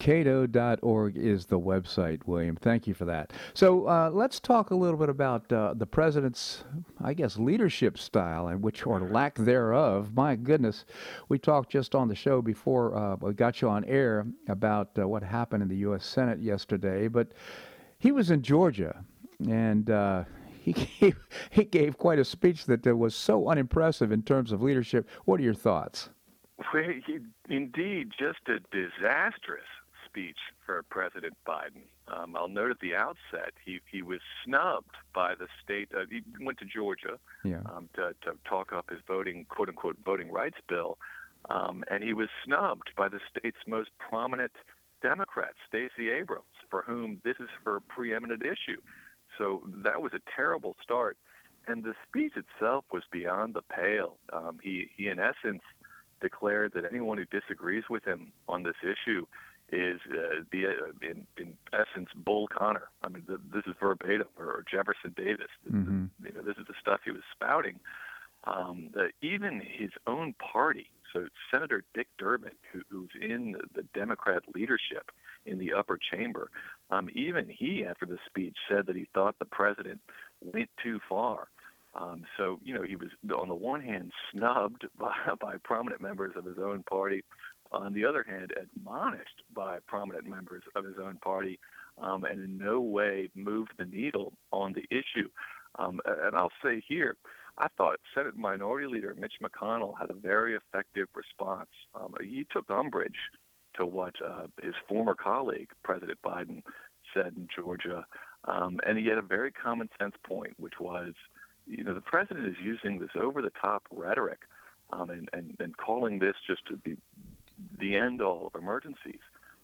Cato.org 0.00 1.16
is 1.16 1.44
the 1.44 1.60
website, 1.60 2.20
William. 2.26 2.56
Thank 2.56 2.86
you 2.86 2.94
for 2.94 3.04
that. 3.04 3.32
So 3.52 3.86
uh, 3.86 4.10
let's 4.12 4.40
talk 4.40 4.70
a 4.70 4.74
little 4.74 4.96
bit 4.96 5.10
about 5.10 5.52
uh, 5.52 5.74
the 5.74 5.86
president's, 5.86 6.64
I 7.00 7.12
guess, 7.12 7.36
leadership 7.36 7.98
style 7.98 8.48
and 8.48 8.62
which 8.62 8.86
or 8.86 9.00
lack 9.00 9.36
thereof. 9.36 10.14
My 10.14 10.36
goodness, 10.36 10.86
we 11.28 11.38
talked 11.38 11.70
just 11.70 11.94
on 11.94 12.08
the 12.08 12.14
show 12.14 12.40
before 12.40 12.96
uh, 12.96 13.16
we 13.20 13.34
got 13.34 13.60
you 13.60 13.68
on 13.68 13.84
air 13.84 14.26
about 14.48 14.88
uh, 14.98 15.06
what 15.06 15.22
happened 15.22 15.62
in 15.62 15.68
the 15.68 15.76
U.S. 15.76 16.04
Senate 16.04 16.40
yesterday, 16.40 17.06
but 17.06 17.28
he 17.98 18.10
was 18.10 18.30
in 18.30 18.40
Georgia 18.40 19.04
and 19.48 19.90
uh, 19.90 20.24
he 20.62 20.72
gave, 20.72 21.16
he 21.50 21.64
gave 21.64 21.98
quite 21.98 22.18
a 22.18 22.24
speech 22.24 22.64
that 22.64 22.86
was 22.86 23.14
so 23.14 23.50
unimpressive 23.50 24.12
in 24.12 24.22
terms 24.22 24.50
of 24.50 24.62
leadership. 24.62 25.06
What 25.26 25.40
are 25.40 25.44
your 25.44 25.54
thoughts? 25.54 26.08
Well, 26.72 26.84
he, 27.06 27.18
indeed, 27.48 28.12
just 28.18 28.40
a 28.48 28.60
disastrous 28.70 29.64
speech 30.10 30.38
for 30.64 30.82
President 30.90 31.34
Biden. 31.46 31.82
Um, 32.08 32.36
I'll 32.36 32.48
note 32.48 32.70
at 32.70 32.80
the 32.80 32.94
outset 32.94 33.52
he 33.64 33.80
he 33.90 34.02
was 34.02 34.20
snubbed 34.44 34.96
by 35.14 35.34
the 35.34 35.46
state. 35.62 35.88
Uh, 35.94 36.04
he 36.10 36.22
went 36.44 36.58
to 36.58 36.64
Georgia 36.64 37.18
yeah. 37.44 37.60
um, 37.74 37.88
to 37.94 38.14
to 38.22 38.36
talk 38.48 38.72
up 38.72 38.90
his 38.90 39.00
voting 39.06 39.46
quote 39.48 39.68
unquote 39.68 39.96
voting 40.04 40.30
rights 40.30 40.58
bill, 40.68 40.98
um, 41.48 41.84
and 41.90 42.02
he 42.02 42.12
was 42.12 42.28
snubbed 42.44 42.90
by 42.96 43.08
the 43.08 43.20
state's 43.30 43.64
most 43.66 43.90
prominent 43.98 44.52
Democrat, 45.02 45.52
Stacey 45.66 46.10
Abrams, 46.10 46.44
for 46.70 46.82
whom 46.82 47.20
this 47.24 47.36
is 47.40 47.48
her 47.64 47.80
preeminent 47.80 48.42
issue. 48.42 48.80
So 49.38 49.62
that 49.84 50.02
was 50.02 50.12
a 50.14 50.20
terrible 50.36 50.76
start. 50.82 51.16
And 51.66 51.84
the 51.84 51.94
speech 52.06 52.32
itself 52.36 52.84
was 52.92 53.02
beyond 53.12 53.54
the 53.54 53.62
pale. 53.62 54.16
Um, 54.32 54.58
he, 54.62 54.88
he, 54.96 55.08
in 55.08 55.18
essence, 55.18 55.62
declared 56.20 56.72
that 56.74 56.84
anyone 56.90 57.18
who 57.18 57.24
disagrees 57.26 57.84
with 57.88 58.04
him 58.04 58.32
on 58.48 58.62
this 58.62 58.76
issue 58.82 59.26
is 59.72 60.00
uh, 60.10 60.42
the 60.52 60.66
uh, 60.66 60.70
in, 61.02 61.26
in 61.36 61.54
essence 61.72 62.08
Bull 62.14 62.48
Connor. 62.48 62.88
I 63.02 63.08
mean, 63.08 63.24
the, 63.26 63.38
this 63.52 63.64
is 63.66 63.74
verbatim, 63.80 64.28
or 64.38 64.64
Jefferson 64.70 65.14
Davis. 65.16 65.50
Mm-hmm. 65.70 66.06
You 66.24 66.32
know, 66.34 66.42
this 66.42 66.56
is 66.56 66.66
the 66.66 66.74
stuff 66.80 67.00
he 67.04 67.10
was 67.10 67.22
spouting. 67.32 67.78
Um, 68.44 68.90
the, 68.94 69.10
even 69.20 69.60
his 69.60 69.90
own 70.06 70.34
party, 70.34 70.86
so 71.12 71.26
Senator 71.50 71.84
Dick 71.94 72.08
Durbin, 72.18 72.52
who, 72.72 72.80
who's 72.88 73.10
in 73.20 73.52
the, 73.52 73.82
the 73.82 73.86
Democrat 73.94 74.42
leadership 74.54 75.10
in 75.44 75.58
the 75.58 75.72
upper 75.74 75.98
chamber, 76.12 76.50
um, 76.90 77.08
even 77.14 77.48
he, 77.48 77.84
after 77.84 78.06
the 78.06 78.18
speech, 78.26 78.56
said 78.68 78.86
that 78.86 78.96
he 78.96 79.08
thought 79.12 79.38
the 79.38 79.44
president 79.44 80.00
went 80.40 80.70
too 80.82 81.00
far. 81.08 81.48
Um, 81.94 82.22
so, 82.36 82.60
you 82.62 82.72
know, 82.72 82.82
he 82.82 82.96
was, 82.96 83.08
on 83.36 83.48
the 83.48 83.54
one 83.54 83.80
hand, 83.80 84.12
snubbed 84.32 84.86
by, 84.98 85.12
by 85.40 85.56
prominent 85.62 86.00
members 86.00 86.34
of 86.36 86.44
his 86.44 86.58
own 86.58 86.82
party, 86.84 87.24
on 87.72 87.92
the 87.92 88.04
other 88.04 88.24
hand, 88.28 88.52
admonished 88.60 89.42
by 89.54 89.78
prominent 89.86 90.26
members 90.26 90.62
of 90.74 90.84
his 90.84 90.96
own 91.02 91.16
party, 91.16 91.58
um, 91.98 92.24
and 92.24 92.42
in 92.42 92.58
no 92.58 92.80
way 92.80 93.30
moved 93.34 93.72
the 93.78 93.84
needle 93.84 94.32
on 94.52 94.72
the 94.72 94.84
issue. 94.90 95.28
Um, 95.78 96.00
and 96.04 96.34
I'll 96.34 96.52
say 96.62 96.82
here, 96.86 97.16
I 97.58 97.68
thought 97.76 98.00
Senate 98.14 98.36
Minority 98.36 98.88
Leader 98.88 99.14
Mitch 99.18 99.34
McConnell 99.42 99.94
had 100.00 100.10
a 100.10 100.14
very 100.14 100.56
effective 100.56 101.08
response. 101.14 101.68
Um, 101.94 102.14
he 102.22 102.46
took 102.50 102.70
umbrage 102.70 103.18
to 103.76 103.86
what 103.86 104.14
uh, 104.24 104.46
his 104.62 104.74
former 104.88 105.14
colleague, 105.14 105.68
President 105.84 106.18
Biden, 106.24 106.62
said 107.14 107.34
in 107.36 107.48
Georgia, 107.54 108.04
um, 108.44 108.78
and 108.86 108.98
he 108.98 109.06
had 109.06 109.18
a 109.18 109.22
very 109.22 109.52
common 109.52 109.88
sense 110.00 110.14
point, 110.26 110.54
which 110.58 110.74
was, 110.80 111.12
you 111.66 111.84
know, 111.84 111.94
the 111.94 112.00
president 112.00 112.46
is 112.46 112.56
using 112.62 112.98
this 112.98 113.10
over-the-top 113.20 113.82
rhetoric 113.90 114.40
um, 114.92 115.10
and, 115.10 115.28
and, 115.32 115.54
and 115.60 115.76
calling 115.76 116.18
this 116.18 116.34
just 116.46 116.66
to 116.66 116.76
be 116.78 116.96
the 117.78 117.96
end 117.96 118.20
all 118.20 118.50
of 118.52 118.60
emergencies. 118.60 119.20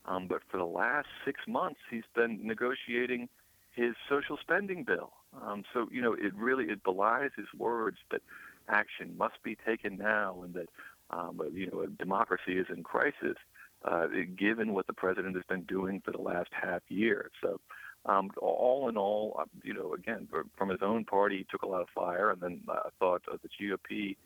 Um, 0.06 0.26
but 0.28 0.40
for 0.50 0.56
the 0.56 0.64
last 0.64 1.08
six 1.24 1.40
months, 1.46 1.80
he's 1.90 2.04
been 2.14 2.46
negotiating 2.46 3.28
his 3.72 3.94
social 4.08 4.38
spending 4.40 4.84
bill. 4.84 5.12
Um, 5.42 5.64
so 5.72 5.88
you 5.90 6.00
know, 6.00 6.14
it 6.14 6.34
really 6.34 6.66
it 6.66 6.82
belies 6.82 7.30
his 7.36 7.46
words 7.56 7.98
that 8.10 8.22
action 8.68 9.16
must 9.16 9.42
be 9.42 9.56
taken 9.66 9.98
now, 9.98 10.40
and 10.42 10.54
that 10.54 10.68
um, 11.10 11.40
you 11.52 11.70
know, 11.70 11.86
democracy 11.86 12.58
is 12.58 12.66
in 12.74 12.82
crisis, 12.82 13.36
uh, 13.84 14.06
given 14.36 14.72
what 14.72 14.86
the 14.86 14.92
president 14.92 15.34
has 15.34 15.44
been 15.48 15.62
doing 15.62 16.00
for 16.04 16.10
the 16.10 16.22
last 16.22 16.50
half 16.52 16.82
year. 16.88 17.30
So. 17.42 17.60
Um, 18.08 18.30
all 18.40 18.88
in 18.88 18.96
all, 18.96 19.34
uh, 19.36 19.46
you 19.64 19.74
know, 19.74 19.92
again, 19.92 20.28
from 20.56 20.68
his 20.68 20.78
own 20.80 21.04
party, 21.04 21.38
he 21.38 21.46
took 21.50 21.62
a 21.62 21.66
lot 21.66 21.80
of 21.80 21.88
fire, 21.92 22.30
and 22.30 22.40
then 22.40 22.60
I 22.68 22.72
uh, 22.74 22.90
thought 23.00 23.22
uh, 23.28 23.36
the 23.42 23.48
GOP 23.48 24.16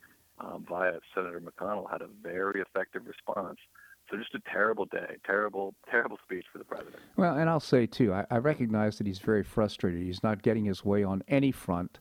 um, 0.41 0.65
via 0.69 0.93
Senator 1.15 1.41
McConnell 1.41 1.91
had 1.91 2.03
a 2.03 2.09
very 2.23 2.61
effective 2.61 3.03
response. 3.07 3.59
So 4.11 4.17
just 4.17 4.35
a 4.35 4.41
terrible 4.51 4.87
day, 4.87 5.17
terrible, 5.25 5.75
terrible 5.91 6.19
speech 6.25 6.45
for 6.53 6.59
the 6.59 6.65
president. 6.65 6.97
Well, 7.17 7.37
and 7.37 7.49
I'll 7.49 7.61
say 7.61 7.87
too, 7.87 8.13
I, 8.13 8.27
I 8.31 8.39
recognize 8.39 8.99
that 8.99 9.07
he's 9.07 9.21
very 9.21 9.45
frustrated. 9.45 10.03
He's 10.03 10.23
not 10.23 10.43
getting 10.43 10.65
his 10.65 10.85
way 10.85 11.05
on 11.05 11.23
any 11.29 11.53
front. 11.53 12.01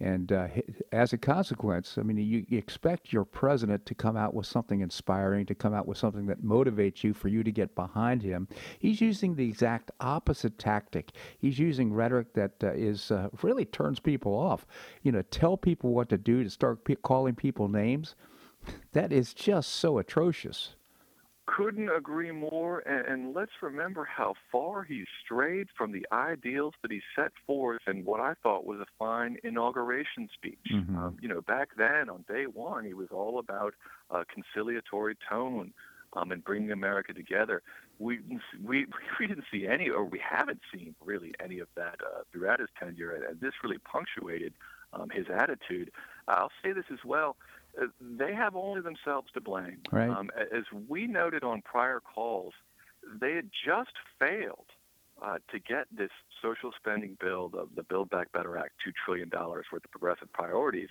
And 0.00 0.30
uh, 0.30 0.46
as 0.92 1.12
a 1.12 1.18
consequence, 1.18 1.98
I 1.98 2.02
mean, 2.02 2.18
you, 2.18 2.44
expect 2.56 3.12
your 3.12 3.24
president 3.24 3.84
to 3.86 3.94
come 3.94 4.16
out 4.16 4.32
with 4.32 4.46
something 4.46 4.80
inspiring, 4.80 5.44
to 5.46 5.56
come 5.56 5.74
out 5.74 5.88
with 5.88 5.98
something 5.98 6.26
that 6.26 6.42
motivates 6.42 7.02
you 7.02 7.12
for 7.12 7.26
you 7.26 7.42
to 7.42 7.50
get 7.50 7.74
behind 7.74 8.22
him. 8.22 8.46
He's 8.78 9.00
using 9.00 9.34
the 9.34 9.48
exact 9.48 9.90
opposite 10.00 10.56
tactic. 10.56 11.10
He's 11.38 11.58
using 11.58 11.92
rhetoric 11.92 12.32
that 12.34 12.52
uh, 12.62 12.72
is 12.74 13.10
uh, 13.10 13.28
really 13.42 13.64
turns 13.64 13.98
people 13.98 14.34
off. 14.34 14.66
You 15.02 15.10
know, 15.10 15.22
tell 15.22 15.56
people 15.56 15.92
what 15.92 16.08
to 16.10 16.18
do, 16.18 16.44
to 16.44 16.50
start 16.50 16.86
calling 17.02 17.34
people 17.34 17.68
names. 17.68 18.14
That 18.92 19.12
is 19.12 19.34
just 19.34 19.70
so 19.70 19.98
atrocious 19.98 20.74
couldn't 21.56 21.88
agree 21.88 22.30
more. 22.30 22.80
And, 22.80 23.06
and, 23.06 23.34
let's 23.34 23.52
remember 23.62 24.04
how 24.04 24.34
far 24.52 24.84
he 24.84 25.04
strayed 25.24 25.68
from 25.76 25.92
the 25.92 26.06
ideals 26.12 26.74
that 26.82 26.90
he 26.90 27.00
set 27.16 27.32
forth 27.46 27.80
in 27.86 28.04
what 28.04 28.20
I 28.20 28.34
thought 28.42 28.66
was 28.66 28.80
a 28.80 28.86
fine 28.98 29.38
inauguration 29.42 30.28
speech. 30.34 30.58
Mm-hmm. 30.72 30.98
Um, 30.98 31.16
you 31.20 31.28
know, 31.28 31.40
back 31.40 31.70
then 31.76 32.10
on 32.10 32.24
day 32.28 32.44
one, 32.44 32.84
he 32.84 32.94
was 32.94 33.08
all 33.10 33.38
about 33.38 33.74
a 34.10 34.24
conciliatory 34.26 35.16
tone 35.28 35.72
um, 36.14 36.32
and 36.32 36.44
bringing 36.44 36.70
America 36.70 37.14
together. 37.14 37.62
We, 37.98 38.20
we 38.62 38.86
we 39.18 39.26
didn't 39.26 39.44
see 39.50 39.66
any, 39.66 39.88
or 39.88 40.04
we 40.04 40.20
haven't 40.20 40.60
seen 40.72 40.94
really 41.04 41.32
any 41.42 41.60
of 41.60 41.68
that 41.76 41.96
uh, 42.04 42.22
throughout 42.30 42.60
his 42.60 42.68
tenure, 42.78 43.26
and 43.28 43.40
this 43.40 43.54
really 43.62 43.78
punctuated 43.78 44.52
um, 44.92 45.08
his 45.10 45.26
attitude. 45.34 45.90
I'll 46.26 46.52
say 46.62 46.72
this 46.72 46.84
as 46.92 46.98
well 47.04 47.36
they 48.00 48.34
have 48.34 48.56
only 48.56 48.80
themselves 48.80 49.28
to 49.34 49.40
blame. 49.40 49.78
Right. 49.92 50.10
Um, 50.10 50.30
as 50.38 50.64
we 50.88 51.06
noted 51.06 51.44
on 51.44 51.62
prior 51.62 52.00
calls, 52.00 52.52
they 53.20 53.34
had 53.34 53.50
just 53.64 53.92
failed 54.18 54.66
uh, 55.22 55.38
to 55.50 55.58
get 55.58 55.86
this 55.96 56.10
social 56.42 56.70
spending 56.76 57.16
bill, 57.20 57.48
the, 57.48 57.68
the 57.74 57.82
Build 57.82 58.10
Back 58.10 58.32
Better 58.32 58.56
Act, 58.56 58.72
$2 58.86 58.92
trillion 59.04 59.30
worth 59.32 59.64
of 59.72 59.90
progressive 59.90 60.32
priorities. 60.32 60.88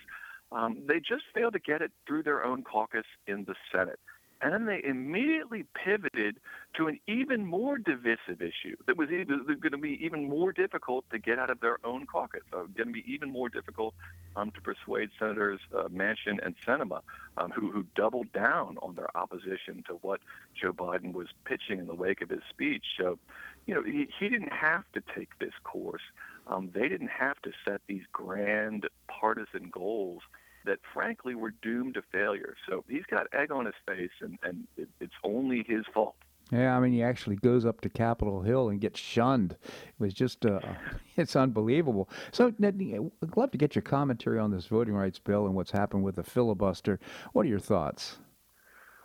Um, 0.50 0.82
they 0.86 0.98
just 0.98 1.24
failed 1.34 1.54
to 1.54 1.58
get 1.58 1.82
it 1.82 1.92
through 2.06 2.22
their 2.22 2.44
own 2.44 2.62
caucus 2.62 3.04
in 3.26 3.44
the 3.44 3.54
Senate. 3.72 4.00
And 4.40 4.52
then 4.52 4.66
they 4.66 4.80
immediately 4.84 5.64
pivoted 5.84 6.36
to 6.76 6.86
an 6.86 7.00
even 7.08 7.44
more 7.44 7.76
divisive 7.76 8.40
issue 8.40 8.76
that 8.86 8.96
was 8.96 9.08
going 9.08 9.72
to 9.72 9.78
be 9.78 9.98
even 10.04 10.28
more 10.28 10.52
difficult 10.52 11.04
to 11.10 11.18
get 11.18 11.38
out 11.38 11.50
of 11.50 11.60
their 11.60 11.78
own 11.84 12.06
caucus. 12.06 12.42
Uh, 12.52 12.62
going 12.76 12.86
to 12.88 12.92
be 12.92 13.04
even 13.06 13.32
more 13.32 13.48
difficult 13.48 13.94
um, 14.36 14.52
to 14.52 14.60
persuade 14.60 15.10
Senators 15.18 15.60
uh, 15.76 15.88
Manchin 15.88 16.44
and 16.44 16.54
Sinema, 16.64 17.00
um, 17.36 17.50
who, 17.50 17.72
who 17.72 17.84
doubled 17.96 18.32
down 18.32 18.76
on 18.80 18.94
their 18.94 19.14
opposition 19.16 19.82
to 19.88 19.94
what 20.02 20.20
Joe 20.60 20.72
Biden 20.72 21.12
was 21.12 21.26
pitching 21.44 21.80
in 21.80 21.88
the 21.88 21.94
wake 21.94 22.22
of 22.22 22.30
his 22.30 22.42
speech. 22.48 22.84
So, 22.96 23.18
you 23.66 23.74
know, 23.74 23.82
he, 23.82 24.08
he 24.20 24.28
didn't 24.28 24.52
have 24.52 24.84
to 24.92 25.02
take 25.16 25.30
this 25.40 25.54
course. 25.64 26.02
Um, 26.46 26.70
they 26.72 26.88
didn't 26.88 27.10
have 27.10 27.42
to 27.42 27.50
set 27.64 27.80
these 27.88 28.04
grand 28.12 28.88
partisan 29.08 29.70
goals 29.72 30.22
that 30.68 30.78
frankly 30.92 31.34
were 31.34 31.52
doomed 31.62 31.94
to 31.94 32.02
failure. 32.12 32.54
So 32.68 32.84
he's 32.88 33.04
got 33.10 33.26
egg 33.32 33.50
on 33.50 33.66
his 33.66 33.74
face, 33.86 34.10
and, 34.20 34.38
and 34.42 34.66
it, 34.76 34.88
it's 35.00 35.14
only 35.24 35.64
his 35.66 35.84
fault. 35.92 36.14
Yeah, 36.52 36.76
I 36.76 36.80
mean, 36.80 36.92
he 36.92 37.02
actually 37.02 37.36
goes 37.36 37.66
up 37.66 37.80
to 37.82 37.90
Capitol 37.90 38.42
Hill 38.42 38.70
and 38.70 38.80
gets 38.80 38.98
shunned. 38.98 39.52
It 39.62 39.94
was 39.98 40.14
just, 40.14 40.46
uh, 40.46 40.60
it's 41.16 41.36
unbelievable. 41.36 42.08
So, 42.32 42.54
Ned, 42.58 42.80
I'd 43.22 43.36
love 43.36 43.50
to 43.50 43.58
get 43.58 43.74
your 43.74 43.82
commentary 43.82 44.38
on 44.38 44.50
this 44.50 44.66
voting 44.66 44.94
rights 44.94 45.18
bill 45.18 45.46
and 45.46 45.54
what's 45.54 45.70
happened 45.70 46.04
with 46.04 46.16
the 46.16 46.22
filibuster. 46.22 47.00
What 47.32 47.44
are 47.44 47.48
your 47.48 47.58
thoughts? 47.58 48.18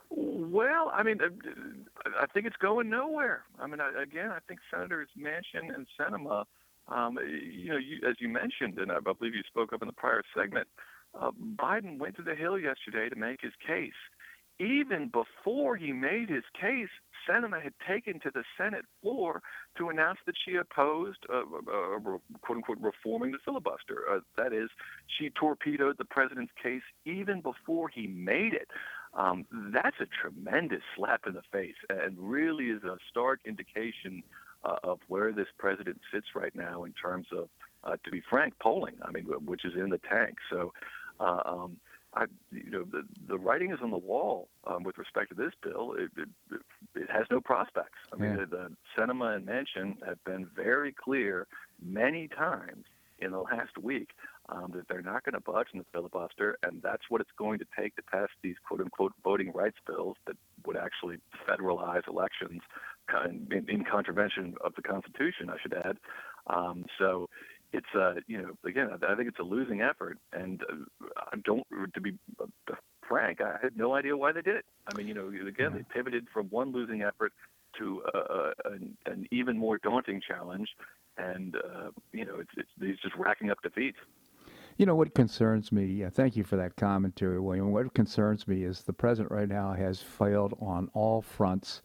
Well, 0.09 0.91
I 0.93 1.03
mean, 1.03 1.19
uh, 1.21 2.09
I 2.21 2.27
think 2.27 2.45
it's 2.45 2.55
going 2.57 2.89
nowhere. 2.89 3.43
I 3.59 3.67
mean, 3.67 3.79
again, 4.01 4.29
I 4.29 4.39
think 4.47 4.59
Senators 4.71 5.09
Manchin 5.17 5.73
and 5.73 5.87
Sinema, 5.99 6.45
um, 6.87 7.17
you 7.25 7.71
know, 7.71 7.77
you, 7.77 8.07
as 8.07 8.15
you 8.19 8.29
mentioned, 8.29 8.77
and 8.77 8.91
I 8.91 8.99
believe 8.99 9.33
you 9.33 9.41
spoke 9.47 9.73
up 9.73 9.81
in 9.81 9.87
the 9.87 9.93
prior 9.93 10.21
segment, 10.37 10.67
uh, 11.19 11.31
Biden 11.55 11.97
went 11.97 12.15
to 12.17 12.23
the 12.23 12.35
Hill 12.35 12.57
yesterday 12.59 13.09
to 13.09 13.15
make 13.15 13.41
his 13.41 13.53
case. 13.65 13.91
Even 14.59 15.09
before 15.09 15.75
he 15.75 15.91
made 15.91 16.29
his 16.29 16.43
case, 16.59 16.89
Sinema 17.27 17.61
had 17.61 17.73
taken 17.87 18.19
to 18.19 18.31
the 18.33 18.43
Senate 18.57 18.85
floor 19.01 19.41
to 19.77 19.89
announce 19.89 20.19
that 20.25 20.35
she 20.45 20.55
opposed, 20.55 21.19
uh, 21.31 21.39
uh 21.39 21.99
quote 22.41 22.57
unquote, 22.57 22.77
reforming 22.79 23.31
the 23.31 23.39
filibuster. 23.43 24.03
Uh, 24.09 24.19
that 24.37 24.53
is, 24.53 24.69
she 25.17 25.31
torpedoed 25.31 25.97
the 25.97 26.05
president's 26.05 26.51
case 26.61 26.83
even 27.05 27.41
before 27.41 27.89
he 27.89 28.07
made 28.07 28.53
it. 28.53 28.67
Um, 29.15 29.45
that's 29.71 29.97
a 29.99 30.07
tremendous 30.21 30.81
slap 30.95 31.21
in 31.27 31.33
the 31.33 31.43
face 31.51 31.75
and 31.89 32.17
really 32.17 32.65
is 32.65 32.83
a 32.83 32.97
stark 33.09 33.39
indication 33.45 34.23
uh, 34.63 34.77
of 34.83 34.99
where 35.07 35.31
this 35.31 35.47
president 35.57 35.99
sits 36.11 36.27
right 36.35 36.55
now 36.55 36.83
in 36.83 36.93
terms 36.93 37.27
of, 37.31 37.49
uh, 37.83 37.95
to 38.03 38.11
be 38.11 38.21
frank, 38.29 38.53
polling. 38.59 38.95
I 39.03 39.11
mean, 39.11 39.25
which 39.45 39.65
is 39.65 39.73
in 39.75 39.89
the 39.89 39.99
tank. 40.09 40.37
So 40.49 40.73
uh, 41.19 41.41
um, 41.45 41.77
I, 42.15 42.25
you 42.51 42.69
know, 42.69 42.83
the, 42.83 43.03
the 43.27 43.37
writing 43.37 43.71
is 43.71 43.79
on 43.81 43.91
the 43.91 43.97
wall 43.97 44.47
um, 44.67 44.83
with 44.83 44.97
respect 44.97 45.29
to 45.29 45.35
this 45.35 45.53
bill. 45.61 45.95
It, 45.97 46.11
it, 46.17 46.29
it 46.95 47.09
has 47.09 47.25
no 47.31 47.41
prospects. 47.41 47.97
I 48.11 48.17
mean, 48.17 48.31
yeah. 48.31 48.45
the, 48.45 48.45
the 48.45 48.71
Sinema 48.97 49.35
and 49.35 49.47
Manchin 49.47 50.05
have 50.05 50.23
been 50.23 50.47
very 50.55 50.93
clear 50.93 51.47
many 51.81 52.27
times 52.27 52.85
in 53.19 53.31
the 53.31 53.39
last 53.39 53.77
week 53.81 54.09
um, 54.49 54.71
that 54.75 54.87
they're 54.87 55.01
not 55.01 55.23
going 55.23 55.33
to 55.33 55.39
budge 55.39 55.67
in 55.73 55.79
the 55.79 55.85
filibuster, 55.91 56.57
and 56.63 56.81
that's 56.81 57.03
what 57.09 57.21
it's 57.21 57.31
going 57.37 57.57
to 57.59 57.65
take 57.77 57.95
to 57.95 58.03
pass 58.03 58.27
these 58.41 58.55
quote 58.67 58.81
unquote 58.81 59.13
voting 59.23 59.51
rights 59.53 59.77
bills 59.87 60.17
that 60.27 60.35
would 60.65 60.77
actually 60.77 61.17
federalize 61.47 62.07
elections 62.07 62.61
in, 63.25 63.65
in 63.67 63.83
contravention 63.83 64.55
of 64.63 64.73
the 64.75 64.81
Constitution, 64.81 65.49
I 65.49 65.57
should 65.61 65.73
add. 65.73 65.97
Um, 66.47 66.85
so 66.99 67.29
it's 67.73 67.93
uh, 67.95 68.13
you 68.27 68.37
know 68.37 68.51
again 68.65 68.89
I 69.07 69.15
think 69.15 69.27
it's 69.27 69.39
a 69.39 69.43
losing 69.43 69.81
effort, 69.81 70.17
and 70.31 70.61
uh, 70.71 71.07
I 71.31 71.37
don't 71.43 71.65
to 71.93 72.01
be 72.01 72.13
uh, 72.39 72.75
frank, 73.07 73.41
I 73.41 73.57
had 73.61 73.75
no 73.75 73.95
idea 73.95 74.15
why 74.15 74.31
they 74.31 74.41
did 74.41 74.55
it. 74.55 74.65
I 74.91 74.97
mean 74.97 75.07
you 75.07 75.13
know 75.13 75.27
again 75.47 75.73
they 75.73 75.83
pivoted 75.93 76.27
from 76.33 76.47
one 76.47 76.71
losing 76.71 77.01
effort 77.01 77.33
to 77.79 78.03
uh, 78.13 78.17
uh, 78.17 78.51
an, 78.65 78.95
an, 79.07 79.25
even 79.31 79.57
more 79.57 79.79
daunting 79.79 80.21
challenge, 80.25 80.69
and 81.17 81.55
uh, 81.55 81.89
you 82.11 82.25
know 82.25 82.35
it's, 82.39 82.51
it's 82.57 82.69
he's 82.79 82.99
just 83.01 83.15
racking 83.15 83.49
up 83.49 83.57
defeats. 83.63 83.97
You 84.77 84.85
know 84.85 84.95
what 84.95 85.13
concerns 85.13 85.71
me? 85.71 86.03
Uh, 86.03 86.09
thank 86.09 86.35
you 86.35 86.43
for 86.43 86.55
that 86.55 86.75
commentary, 86.75 87.39
William. 87.39 87.71
What 87.71 87.93
concerns 87.93 88.47
me 88.47 88.63
is 88.63 88.81
the 88.81 88.93
president 88.93 89.31
right 89.31 89.47
now 89.47 89.73
has 89.73 90.01
failed 90.01 90.55
on 90.59 90.89
all 90.93 91.21
fronts 91.21 91.81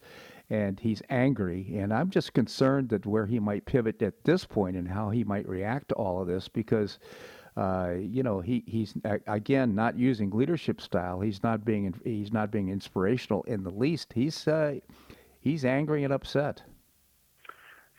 and 0.49 0.79
he's 0.79 1.01
angry. 1.09 1.77
And 1.77 1.93
I'm 1.93 2.09
just 2.09 2.33
concerned 2.33 2.89
that 2.89 3.05
where 3.05 3.25
he 3.25 3.39
might 3.39 3.65
pivot 3.65 4.01
at 4.01 4.23
this 4.23 4.45
point 4.45 4.75
and 4.75 4.87
how 4.87 5.09
he 5.09 5.23
might 5.23 5.47
react 5.47 5.89
to 5.89 5.95
all 5.95 6.21
of 6.21 6.27
this 6.27 6.47
because. 6.47 6.99
Uh, 7.57 7.95
you 7.99 8.23
know, 8.23 8.39
he, 8.39 8.63
he's 8.67 8.93
again 9.27 9.75
not 9.75 9.97
using 9.97 10.29
leadership 10.29 10.79
style. 10.79 11.19
He's 11.19 11.43
not 11.43 11.65
being 11.65 11.93
he's 12.05 12.31
not 12.31 12.51
being 12.51 12.69
inspirational 12.69 13.43
in 13.43 13.63
the 13.63 13.71
least. 13.71 14.13
He's 14.13 14.47
uh, 14.47 14.75
he's 15.41 15.65
angry 15.65 16.05
and 16.05 16.13
upset. 16.13 16.61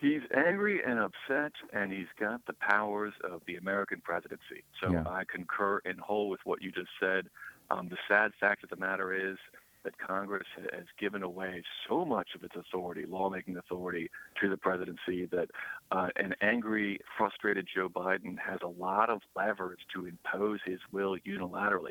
He's 0.01 0.23
angry 0.35 0.81
and 0.83 0.99
upset, 0.99 1.53
and 1.75 1.93
he's 1.93 2.09
got 2.19 2.47
the 2.47 2.55
powers 2.55 3.13
of 3.23 3.43
the 3.47 3.57
American 3.57 4.01
presidency. 4.01 4.65
So 4.83 4.93
yeah. 4.93 5.05
I 5.07 5.25
concur 5.31 5.81
in 5.85 5.99
whole 5.99 6.31
with 6.31 6.41
what 6.45 6.63
you 6.63 6.73
just 6.73 6.89
said. 6.99 7.27
Um, 7.71 7.89
the 7.91 7.99
sad 8.09 8.33
fact 8.41 8.65
of 8.65 8.71
the 8.71 8.77
matter 8.77 9.13
is, 9.13 9.37
that 9.85 9.99
Congress 9.99 10.47
has 10.73 10.85
given 10.99 11.23
away 11.23 11.63
so 11.89 12.05
much 12.05 12.31
of 12.35 12.43
its 12.43 12.55
authority, 12.57 13.05
lawmaking 13.09 13.57
authority, 13.57 14.11
to 14.41 14.49
the 14.49 14.57
presidency 14.57 15.27
that 15.27 15.49
uh, 15.91 16.09
an 16.17 16.35
angry, 16.41 16.99
frustrated 17.17 17.67
Joe 17.75 17.89
Biden 17.89 18.37
has 18.39 18.59
a 18.63 18.69
lot 18.69 19.11
of 19.11 19.21
levers 19.35 19.79
to 19.95 20.07
impose 20.07 20.61
his 20.65 20.79
will 20.93 21.17
unilaterally. 21.27 21.91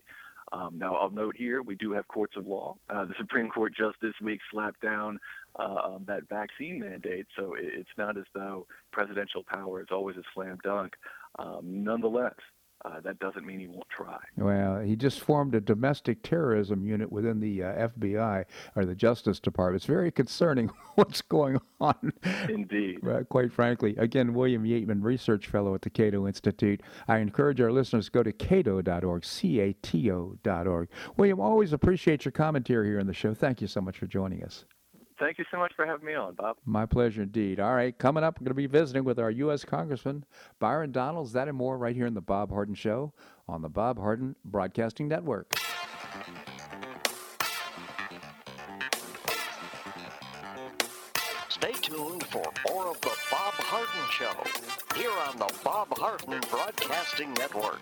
Um, 0.52 0.78
now, 0.80 0.96
I'll 0.96 1.12
note 1.12 1.36
here 1.38 1.62
we 1.62 1.76
do 1.76 1.92
have 1.92 2.08
courts 2.08 2.36
of 2.36 2.48
law. 2.48 2.76
Uh, 2.90 3.06
the 3.06 3.14
Supreme 3.20 3.50
Court 3.50 3.74
just 3.78 3.98
this 4.02 4.16
week 4.22 4.40
slapped 4.52 4.82
down 4.82 5.20
uh, 5.58 6.00
that 6.08 6.28
vaccine 6.28 6.80
mandate, 6.80 7.28
so 7.38 7.56
it's 7.58 7.90
not 7.98 8.18
as 8.18 8.24
though 8.34 8.66
presidential 8.92 9.44
power 9.44 9.82
is 9.82 9.88
always 9.92 10.18
a 10.18 10.24
slam 10.34 10.58
dunk. 10.64 10.94
Um, 11.38 11.84
nonetheless, 11.84 12.36
uh, 12.86 13.02
that 13.02 13.20
doesn't 13.20 13.46
mean 13.46 13.60
he 13.60 13.68
won't 13.68 13.90
try. 13.90 14.18
Well, 14.38 14.80
he 14.80 14.96
just 14.96 15.20
formed 15.20 15.54
a 15.54 15.60
domestic 15.60 16.24
terrorism 16.24 16.86
unit 16.86 17.12
within 17.12 17.40
the 17.40 17.64
uh, 17.64 17.90
FBI 17.90 18.46
or 18.76 18.86
the 18.86 18.96
Justice 18.96 19.40
Department. 19.40 19.82
It's 19.82 19.86
very 19.86 20.12
concerning 20.12 20.68
what's 20.96 21.22
going 21.22 21.60
on. 21.82 22.14
Indeed. 22.48 23.06
Uh, 23.06 23.24
quite 23.24 23.52
frankly. 23.52 23.96
Again, 23.98 24.34
William 24.34 24.64
Yeatman, 24.64 25.04
Research 25.04 25.48
Fellow 25.48 25.76
at 25.76 25.82
the 25.82 25.90
Cato 25.90 26.26
Institute. 26.26 26.82
I 27.08 27.18
encourage 27.18 27.60
our 27.60 27.72
listeners 27.72 28.06
to 28.06 28.12
go 28.12 28.24
to 28.24 28.32
cato.org, 28.32 29.26
C 29.26 29.60
A 29.60 29.74
T 29.74 30.10
O.org. 30.12 30.90
William, 31.18 31.40
always 31.40 31.74
appreciate 31.74 32.24
your 32.24 32.32
commentary 32.32 32.88
here 32.88 33.00
on 33.00 33.08
the 33.08 33.14
show. 33.14 33.34
Thank 33.34 33.62
you 33.62 33.68
so 33.68 33.82
much 33.82 33.98
for 33.98 34.08
joining 34.08 34.44
us. 34.44 34.66
Thank 35.20 35.38
you 35.38 35.46
so 35.52 35.58
much 35.58 35.74
for 35.76 35.86
having 35.86 36.06
me 36.06 36.14
on, 36.14 36.36
Bob. 36.36 36.58
My 36.66 36.86
pleasure 36.86 37.24
indeed. 37.24 37.60
All 37.60 37.76
right, 37.76 37.98
coming 37.98 38.24
up, 38.24 38.40
we're 38.40 38.46
going 38.46 38.52
to 38.52 38.56
be 38.56 38.68
visiting 38.68 39.04
with 39.04 39.20
our 39.20 39.30
U.S. 39.30 39.66
Congressman 39.66 40.24
Byron 40.60 40.94
Donalds. 40.94 41.34
That 41.34 41.50
and 41.50 41.58
more 41.58 41.78
right 41.78 41.96
here 41.96 42.06
in 42.06 42.14
the 42.14 42.22
Bob 42.22 42.52
Harden 42.52 42.76
Show 42.76 43.14
on 43.48 43.62
the 43.62 43.70
Bob 43.70 44.00
Harden 44.00 44.36
Broadcasting 44.46 45.10
Network. 45.10 45.54
Stay 51.50 51.74
tuned 51.82 52.26
for 52.28 52.46
more 52.70 52.88
of 52.88 53.02
the 53.02 53.12
Bob 53.30 53.54
Harden 53.56 54.10
Show 54.12 54.98
here 54.98 55.12
on 55.28 55.38
the 55.38 55.54
Bob 55.64 55.90
Harden 55.98 56.40
Broadcasting 56.50 57.34
Network. 57.34 57.82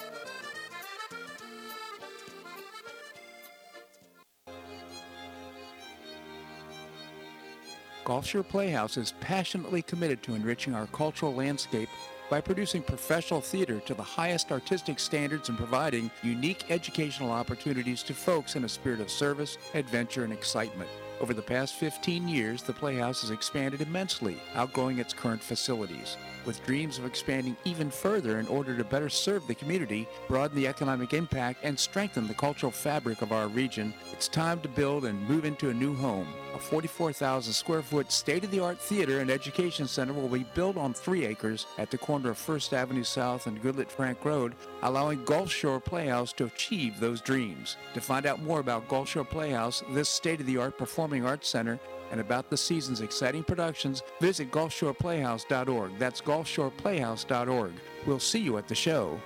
Gulf 8.03 8.25
Shore 8.25 8.43
Playhouse 8.43 8.97
is 8.97 9.13
passionately 9.19 9.81
committed 9.83 10.23
to 10.23 10.33
enriching 10.33 10.73
our 10.73 10.87
cultural 10.87 11.33
landscape 11.33 11.89
by 12.31 12.41
producing 12.41 12.81
professional 12.81 13.41
theater 13.41 13.79
to 13.81 13.93
the 13.93 14.01
highest 14.01 14.51
artistic 14.51 14.99
standards 14.99 15.49
and 15.49 15.57
providing 15.57 16.09
unique 16.23 16.71
educational 16.71 17.31
opportunities 17.31 18.01
to 18.03 18.13
folks 18.13 18.55
in 18.55 18.63
a 18.63 18.69
spirit 18.69 19.01
of 19.01 19.11
service, 19.11 19.57
adventure, 19.75 20.23
and 20.23 20.33
excitement. 20.33 20.89
Over 21.21 21.35
the 21.35 21.41
past 21.43 21.75
15 21.75 22.27
years, 22.27 22.63
the 22.63 22.73
Playhouse 22.73 23.21
has 23.21 23.29
expanded 23.29 23.79
immensely, 23.79 24.41
outgrowing 24.55 24.97
its 24.97 25.13
current 25.13 25.43
facilities. 25.43 26.17
With 26.45 26.65
dreams 26.65 26.97
of 26.97 27.05
expanding 27.05 27.55
even 27.63 27.91
further 27.91 28.39
in 28.39 28.47
order 28.47 28.75
to 28.75 28.83
better 28.83 29.09
serve 29.09 29.45
the 29.45 29.53
community, 29.53 30.07
broaden 30.27 30.57
the 30.57 30.67
economic 30.67 31.13
impact, 31.13 31.59
and 31.61 31.79
strengthen 31.79 32.27
the 32.27 32.33
cultural 32.33 32.71
fabric 32.71 33.21
of 33.21 33.31
our 33.31 33.47
region, 33.47 33.93
it's 34.11 34.27
time 34.27 34.59
to 34.61 34.67
build 34.67 35.05
and 35.05 35.29
move 35.29 35.45
into 35.45 35.69
a 35.69 35.73
new 35.73 35.93
home. 35.93 36.27
A 36.55 36.57
44,000 36.57 37.53
square 37.53 37.83
foot 37.83 38.11
state 38.11 38.43
of 38.43 38.51
the 38.51 38.59
art 38.59 38.79
theater 38.79 39.19
and 39.19 39.29
education 39.29 39.87
center 39.87 40.13
will 40.13 40.27
be 40.27 40.45
built 40.55 40.75
on 40.75 40.93
three 40.93 41.25
acres 41.25 41.67
at 41.77 41.91
the 41.91 41.97
corner 41.97 42.31
of 42.31 42.37
First 42.37 42.73
Avenue 42.73 43.03
South 43.03 43.45
and 43.45 43.61
Goodlette 43.61 43.91
Frank 43.91 44.25
Road, 44.25 44.55
allowing 44.81 45.23
Gulf 45.23 45.51
Shore 45.51 45.79
Playhouse 45.79 46.33
to 46.33 46.45
achieve 46.45 46.99
those 46.99 47.21
dreams. 47.21 47.77
To 47.93 48.01
find 48.01 48.25
out 48.25 48.41
more 48.41 48.59
about 48.59 48.89
Gulf 48.89 49.09
Shore 49.09 49.23
Playhouse, 49.23 49.83
this 49.91 50.09
state 50.09 50.39
of 50.39 50.47
the 50.47 50.57
art 50.57 50.77
performing 51.11 51.29
arts 51.29 51.49
center, 51.49 51.77
and 52.11 52.21
about 52.21 52.49
the 52.49 52.55
season's 52.57 53.01
exciting 53.01 53.43
productions, 53.43 54.01
visit 54.21 54.49
GulfShorePlayhouse.org. 54.51 55.97
That's 55.97 56.21
GulfShorePlayhouse.org. 56.21 57.73
We'll 58.05 58.19
see 58.19 58.39
you 58.39 58.57
at 58.57 58.67
the 58.69 58.75
show. 58.75 59.19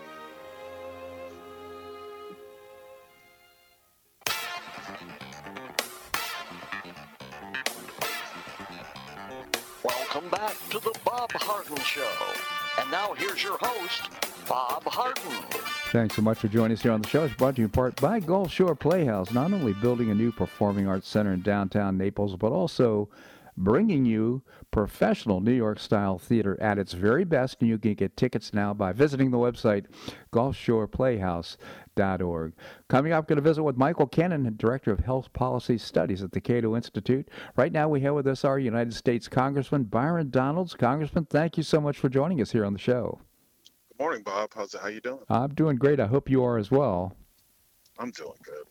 And 12.85 12.91
now 12.91 13.15
here's 13.15 13.41
your 13.41 13.57
host, 13.59 14.11
Bob 14.47 14.83
Harden. 14.83 15.23
Thanks 15.91 16.15
so 16.15 16.21
much 16.21 16.37
for 16.37 16.47
joining 16.47 16.77
us 16.77 16.83
here 16.83 16.91
on 16.91 17.01
the 17.01 17.07
show. 17.07 17.23
It's 17.23 17.33
brought 17.33 17.55
to 17.55 17.61
you 17.61 17.65
in 17.65 17.71
part 17.71 17.99
by 17.99 18.19
Gulf 18.19 18.51
Shore 18.51 18.75
Playhouse, 18.75 19.31
not 19.31 19.51
only 19.51 19.73
building 19.73 20.11
a 20.11 20.13
new 20.13 20.31
performing 20.31 20.87
arts 20.87 21.07
center 21.07 21.33
in 21.33 21.41
downtown 21.41 21.97
Naples, 21.97 22.35
but 22.35 22.51
also 22.51 23.09
bringing 23.57 24.05
you 24.05 24.43
professional 24.71 25.39
New 25.39 25.53
York 25.53 25.79
style 25.79 26.17
theater 26.17 26.57
at 26.61 26.77
its 26.77 26.93
very 26.93 27.23
best. 27.23 27.61
And 27.61 27.69
you 27.69 27.77
can 27.77 27.93
get 27.93 28.17
tickets 28.17 28.53
now 28.53 28.73
by 28.73 28.91
visiting 28.91 29.31
the 29.31 29.37
website 29.37 29.85
gulfshoreplayhouse.org. 30.33 32.53
Coming 32.87 33.13
up, 33.13 33.27
going 33.27 33.37
to 33.37 33.41
visit 33.41 33.63
with 33.63 33.77
Michael 33.77 34.07
Cannon, 34.07 34.53
Director 34.57 34.91
of 34.91 34.99
Health 34.99 35.31
Policy 35.33 35.77
Studies 35.77 36.23
at 36.23 36.31
the 36.31 36.41
Cato 36.41 36.75
Institute. 36.75 37.29
Right 37.55 37.71
now, 37.71 37.87
we 37.87 38.01
have 38.01 38.15
with 38.15 38.27
us 38.27 38.43
our 38.43 38.59
United 38.59 38.93
States 38.93 39.27
Congressman 39.27 39.83
Byron 39.83 40.29
Donalds. 40.29 40.73
Congressman, 40.73 41.25
thank 41.25 41.57
you 41.57 41.63
so 41.63 41.79
much 41.79 41.97
for 41.97 42.09
joining 42.09 42.41
us 42.41 42.51
here 42.51 42.65
on 42.65 42.73
the 42.73 42.79
show. 42.79 43.19
Good 43.89 44.03
morning, 44.03 44.23
Bob. 44.23 44.51
How's 44.53 44.73
it? 44.73 44.81
How 44.81 44.89
you 44.89 44.99
doing? 44.99 45.21
I'm 45.29 45.53
doing 45.53 45.77
great. 45.77 46.01
I 46.01 46.07
hope 46.07 46.29
you 46.29 46.43
are 46.43 46.57
as 46.57 46.69
well. 46.69 47.15
I'm 47.97 48.11
doing 48.11 48.35
good. 48.43 48.65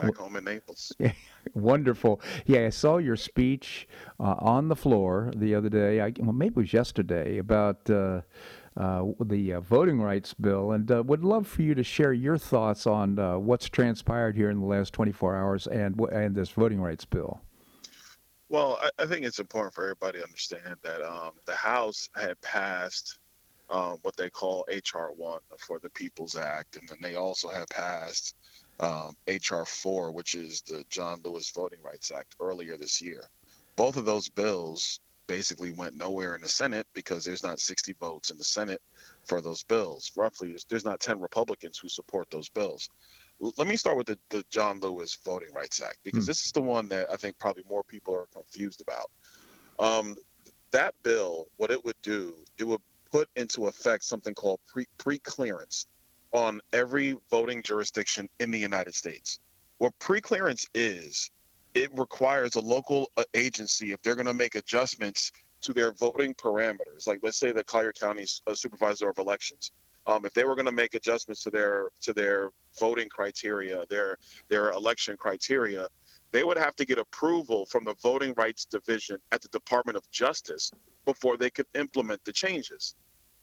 Back 0.00 0.16
home 0.16 0.36
in 0.36 0.44
Naples. 0.44 0.92
Wonderful. 1.54 2.20
Yeah, 2.46 2.66
I 2.66 2.68
saw 2.70 2.98
your 2.98 3.16
speech 3.16 3.88
uh, 4.20 4.34
on 4.38 4.68
the 4.68 4.76
floor 4.76 5.32
the 5.36 5.54
other 5.54 5.68
day. 5.68 6.00
I, 6.00 6.12
well, 6.18 6.32
maybe 6.32 6.52
it 6.52 6.56
was 6.56 6.72
yesterday 6.72 7.38
about 7.38 7.88
uh, 7.90 8.20
uh, 8.76 9.04
the 9.24 9.54
uh, 9.54 9.60
voting 9.60 10.00
rights 10.00 10.34
bill, 10.34 10.72
and 10.72 10.90
uh, 10.90 11.02
would 11.06 11.24
love 11.24 11.46
for 11.46 11.62
you 11.62 11.74
to 11.74 11.82
share 11.82 12.12
your 12.12 12.38
thoughts 12.38 12.86
on 12.86 13.18
uh, 13.18 13.38
what's 13.38 13.68
transpired 13.68 14.36
here 14.36 14.50
in 14.50 14.60
the 14.60 14.66
last 14.66 14.92
24 14.92 15.36
hours 15.36 15.66
and 15.66 15.98
and 16.12 16.34
this 16.34 16.50
voting 16.50 16.80
rights 16.80 17.04
bill. 17.04 17.40
Well, 18.48 18.78
I, 18.80 19.02
I 19.02 19.06
think 19.06 19.26
it's 19.26 19.40
important 19.40 19.74
for 19.74 19.84
everybody 19.84 20.18
to 20.18 20.24
understand 20.24 20.76
that 20.82 21.02
um, 21.02 21.32
the 21.44 21.54
House 21.54 22.08
had 22.14 22.40
passed 22.40 23.18
um, 23.70 23.98
what 24.02 24.16
they 24.16 24.30
call 24.30 24.64
HR 24.68 25.12
1 25.14 25.40
for 25.58 25.78
the 25.78 25.90
People's 25.90 26.36
Act. 26.36 26.76
And 26.76 26.88
then 26.88 26.98
they 27.02 27.16
also 27.16 27.48
have 27.48 27.68
passed 27.68 28.36
um, 28.80 29.16
HR 29.26 29.64
4, 29.64 30.12
which 30.12 30.34
is 30.34 30.62
the 30.62 30.84
John 30.88 31.20
Lewis 31.24 31.50
Voting 31.50 31.80
Rights 31.82 32.10
Act, 32.10 32.36
earlier 32.40 32.76
this 32.76 33.00
year. 33.00 33.28
Both 33.76 33.96
of 33.96 34.04
those 34.04 34.28
bills 34.28 35.00
basically 35.26 35.72
went 35.72 35.96
nowhere 35.96 36.34
in 36.34 36.40
the 36.40 36.48
Senate 36.48 36.86
because 36.94 37.24
there's 37.24 37.42
not 37.42 37.60
60 37.60 37.94
votes 38.00 38.30
in 38.30 38.38
the 38.38 38.44
Senate 38.44 38.80
for 39.24 39.40
those 39.40 39.62
bills. 39.64 40.10
Roughly, 40.16 40.48
there's, 40.48 40.64
there's 40.68 40.84
not 40.84 41.00
10 41.00 41.20
Republicans 41.20 41.78
who 41.78 41.88
support 41.88 42.28
those 42.30 42.48
bills. 42.48 42.88
L- 43.42 43.52
let 43.58 43.68
me 43.68 43.76
start 43.76 43.96
with 43.96 44.06
the, 44.06 44.18
the 44.30 44.44
John 44.50 44.80
Lewis 44.80 45.18
Voting 45.24 45.52
Rights 45.54 45.82
Act 45.82 45.98
because 46.02 46.24
Hmm. 46.24 46.28
this 46.28 46.46
is 46.46 46.52
the 46.52 46.62
one 46.62 46.88
that 46.88 47.08
I 47.12 47.16
think 47.16 47.38
probably 47.38 47.64
more 47.68 47.84
people 47.84 48.14
are 48.14 48.26
confused 48.32 48.80
about. 48.80 49.10
Um, 49.78 50.16
that 50.70 50.94
bill, 51.02 51.46
what 51.56 51.70
it 51.70 51.84
would 51.84 52.00
do, 52.02 52.34
it 52.58 52.64
would 52.64 52.80
put 53.10 53.28
into 53.36 53.66
effect 53.66 54.04
something 54.04 54.34
called 54.34 54.60
pre 54.66 54.86
pre-clearance 54.98 55.86
on 56.32 56.60
every 56.72 57.16
voting 57.30 57.62
jurisdiction 57.62 58.28
in 58.40 58.50
the 58.50 58.58
United 58.58 58.94
States. 58.94 59.40
What 59.78 59.98
pre-clearance 59.98 60.66
is, 60.74 61.30
it 61.74 61.90
requires 61.96 62.56
a 62.56 62.60
local 62.60 63.10
uh, 63.16 63.24
agency 63.34 63.92
if 63.92 64.02
they're 64.02 64.14
going 64.14 64.26
to 64.26 64.34
make 64.34 64.54
adjustments 64.54 65.32
to 65.60 65.72
their 65.72 65.92
voting 65.92 66.34
parameters. 66.34 67.06
Like 67.06 67.20
let's 67.22 67.38
say 67.38 67.52
the 67.52 67.64
Collier 67.64 67.92
County 67.92 68.24
Supervisor 68.54 69.08
of 69.08 69.18
Elections, 69.18 69.72
um, 70.06 70.24
if 70.24 70.32
they 70.32 70.44
were 70.44 70.54
going 70.54 70.66
to 70.66 70.72
make 70.72 70.94
adjustments 70.94 71.42
to 71.44 71.50
their 71.50 71.88
to 72.02 72.12
their 72.12 72.50
voting 72.78 73.08
criteria, 73.08 73.84
their 73.88 74.16
their 74.48 74.70
election 74.70 75.16
criteria, 75.16 75.86
they 76.32 76.44
would 76.44 76.58
have 76.58 76.76
to 76.76 76.84
get 76.84 76.98
approval 76.98 77.66
from 77.66 77.84
the 77.84 77.94
Voting 78.02 78.34
Rights 78.36 78.64
Division 78.64 79.18
at 79.32 79.40
the 79.42 79.48
Department 79.48 79.96
of 79.96 80.10
Justice 80.10 80.70
before 81.04 81.36
they 81.36 81.50
could 81.50 81.66
implement 81.74 82.24
the 82.24 82.32
changes. 82.32 82.94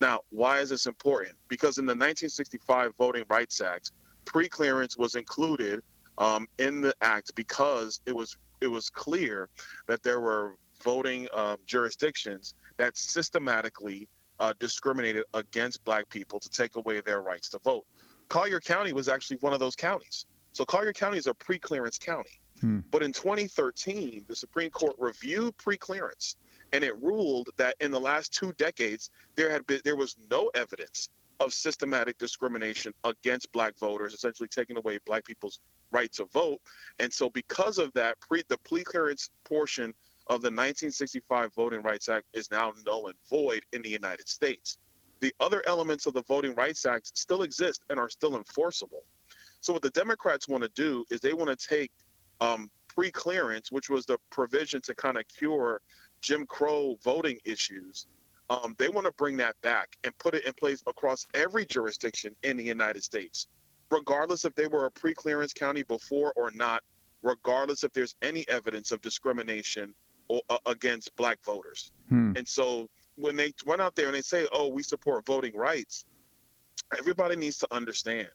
Now, 0.02 0.20
why 0.30 0.60
is 0.60 0.70
this 0.70 0.86
important? 0.86 1.36
Because 1.48 1.78
in 1.78 1.86
the 1.86 1.92
1965 1.92 2.94
Voting 2.98 3.24
Rights 3.30 3.62
Act, 3.62 3.92
pre-clearance 4.26 4.98
was 4.98 5.16
included 5.16 5.82
um, 6.18 6.48
in 6.58 6.82
the 6.82 6.94
act 7.02 7.34
because 7.36 8.02
it 8.06 8.16
was 8.16 8.38
it 8.62 8.68
was 8.68 8.90
clear 8.90 9.50
that 9.88 10.02
there 10.02 10.22
were 10.22 10.56
voting 10.84 11.28
um, 11.34 11.58
jurisdictions 11.66 12.54
that 12.78 12.98
systematically 12.98 14.08
uh, 14.40 14.54
discriminated 14.60 15.24
against 15.34 15.84
Black 15.86 16.08
people 16.10 16.40
to 16.40 16.50
take 16.50 16.76
away 16.76 17.02
their 17.02 17.22
rights 17.22 17.50
to 17.50 17.60
vote. 17.60 17.86
Collier 18.30 18.60
County 18.60 18.94
was 18.94 19.08
actually 19.08 19.38
one 19.38 19.54
of 19.54 19.60
those 19.60 19.76
counties. 19.76 20.26
So 20.54 20.66
Collier 20.66 20.94
County 20.94 21.18
is 21.18 21.28
a 21.28 21.34
pre-clearance 21.34 21.98
county. 21.98 22.40
Hmm. 22.62 22.80
But 22.92 23.04
in 23.04 23.12
2013, 23.12 24.26
the 24.28 24.36
Supreme 24.36 24.70
Court 24.70 24.96
reviewed 24.98 25.56
pre-clearance, 25.58 26.38
and 26.76 26.84
it 26.84 27.02
ruled 27.02 27.50
that 27.56 27.74
in 27.80 27.90
the 27.90 28.00
last 28.00 28.34
two 28.34 28.52
decades 28.58 29.10
there 29.38 29.50
had 29.50 29.66
been 29.66 29.80
there 29.86 29.96
was 29.96 30.18
no 30.30 30.52
evidence 30.56 31.08
of 31.40 31.54
systematic 31.54 32.18
discrimination 32.18 32.94
against 33.06 33.50
Black 33.54 33.78
voters, 33.78 34.14
essentially 34.14 34.50
taking 34.50 34.76
away 34.78 35.00
Black 35.06 35.24
people's 35.24 35.60
right 35.92 36.12
to 36.12 36.26
vote. 36.26 36.60
And 37.00 37.12
so, 37.12 37.30
because 37.30 37.78
of 37.78 37.94
that, 37.94 38.20
pre 38.20 38.44
the 38.50 38.58
pre-clearance 38.58 39.30
portion 39.46 39.94
of 40.28 40.42
the 40.42 40.48
1965 40.48 41.54
Voting 41.54 41.82
Rights 41.82 42.10
Act 42.10 42.26
is 42.34 42.52
now 42.52 42.74
null 42.86 43.08
and 43.08 43.16
void 43.30 43.64
in 43.72 43.82
the 43.82 43.90
United 43.90 44.28
States. 44.28 44.78
The 45.22 45.34
other 45.40 45.64
elements 45.68 46.08
of 46.08 46.14
the 46.14 46.24
Voting 46.24 46.56
Rights 46.56 46.86
Act 46.86 47.18
still 47.18 47.44
exist 47.44 47.84
and 47.90 47.98
are 47.98 48.10
still 48.10 48.36
enforceable. 48.36 49.04
So, 49.62 49.72
what 49.72 49.82
the 49.82 49.92
Democrats 49.92 50.50
want 50.50 50.64
to 50.64 50.70
do 50.76 51.06
is 51.10 51.22
they 51.22 51.34
want 51.34 51.58
to 51.58 51.68
take 51.68 51.92
um, 52.42 52.70
pre-clearance, 52.88 53.72
which 53.72 53.90
was 53.90 54.06
the 54.06 54.18
provision 54.30 54.82
to 54.82 54.96
kind 54.96 55.18
of 55.18 55.24
cure 55.28 55.82
Jim 56.26 56.48
Crow 56.48 56.98
voting 57.04 57.38
issues. 57.46 58.08
Um, 58.50 58.76
they 58.80 58.90
want 58.90 59.06
to 59.06 59.14
bring 59.14 59.38
that 59.38 59.56
back 59.62 59.96
and 60.04 60.18
put 60.18 60.34
it 60.34 60.44
in 60.46 60.54
place 60.54 60.82
across 60.88 61.28
every 61.36 61.68
jurisdiction 61.68 62.36
in 62.42 62.58
the 62.58 62.64
United 62.64 63.04
States, 63.04 63.48
regardless 63.92 64.44
if 64.44 64.56
they 64.56 64.66
were 64.66 64.86
a 64.86 64.92
pre-clearance 64.92 65.54
county 65.54 65.84
before 65.84 66.34
or 66.36 66.50
not, 66.56 66.82
regardless 67.22 67.84
if 67.84 67.94
there's 67.94 68.16
any 68.24 68.44
evidence 68.50 68.92
of 68.92 69.02
discrimination 69.02 69.94
or, 70.28 70.42
uh, 70.50 70.58
against 70.66 71.16
black 71.16 71.38
voters. 71.44 71.92
Hmm. 72.10 72.34
And 72.36 72.48
so 72.48 72.90
when 73.18 73.36
they 73.36 73.54
went 73.64 73.82
out 73.82 73.94
there 73.94 74.08
and 74.08 74.16
they 74.16 74.24
say, 74.24 74.48
"Oh, 74.52 74.70
we 74.70 74.82
support 74.82 75.28
voting 75.28 75.56
rights," 75.56 76.06
everybody 76.98 77.36
needs 77.36 77.60
to 77.60 77.68
understand 77.72 78.32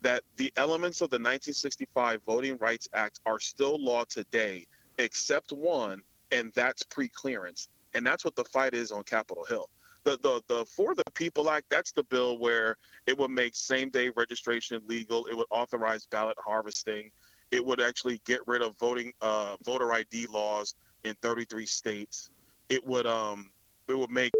that 0.00 0.22
the 0.36 0.52
elements 0.56 1.00
of 1.00 1.10
the 1.10 1.18
1965 1.18 2.22
Voting 2.24 2.56
Rights 2.58 2.88
Act 2.92 3.18
are 3.26 3.40
still 3.40 3.82
law 3.82 4.04
today, 4.04 4.66
except 4.98 5.50
one, 5.52 6.02
and 6.32 6.52
that's 6.54 6.82
pre-clearance, 6.82 7.68
and 7.94 8.04
that's 8.04 8.24
what 8.24 8.34
the 8.34 8.44
fight 8.44 8.74
is 8.74 8.90
on 8.90 9.04
Capitol 9.04 9.44
Hill. 9.44 9.68
The, 10.04 10.18
the 10.22 10.42
the 10.48 10.64
For 10.64 10.94
the 10.94 11.04
People 11.14 11.48
Act, 11.48 11.66
that's 11.70 11.92
the 11.92 12.02
bill 12.02 12.38
where 12.38 12.76
it 13.06 13.16
would 13.16 13.30
make 13.30 13.54
same-day 13.54 14.10
registration 14.16 14.82
legal. 14.88 15.26
It 15.26 15.36
would 15.36 15.46
authorize 15.50 16.06
ballot 16.06 16.36
harvesting. 16.44 17.10
It 17.52 17.64
would 17.64 17.80
actually 17.80 18.20
get 18.24 18.40
rid 18.46 18.62
of 18.62 18.76
voting 18.78 19.12
uh, 19.20 19.56
voter 19.64 19.92
ID 19.92 20.26
laws 20.26 20.74
in 21.04 21.14
33 21.22 21.66
states. 21.66 22.30
It 22.68 22.84
would 22.86 23.06
um 23.06 23.50
it 23.88 23.96
would 23.96 24.10
make 24.10 24.32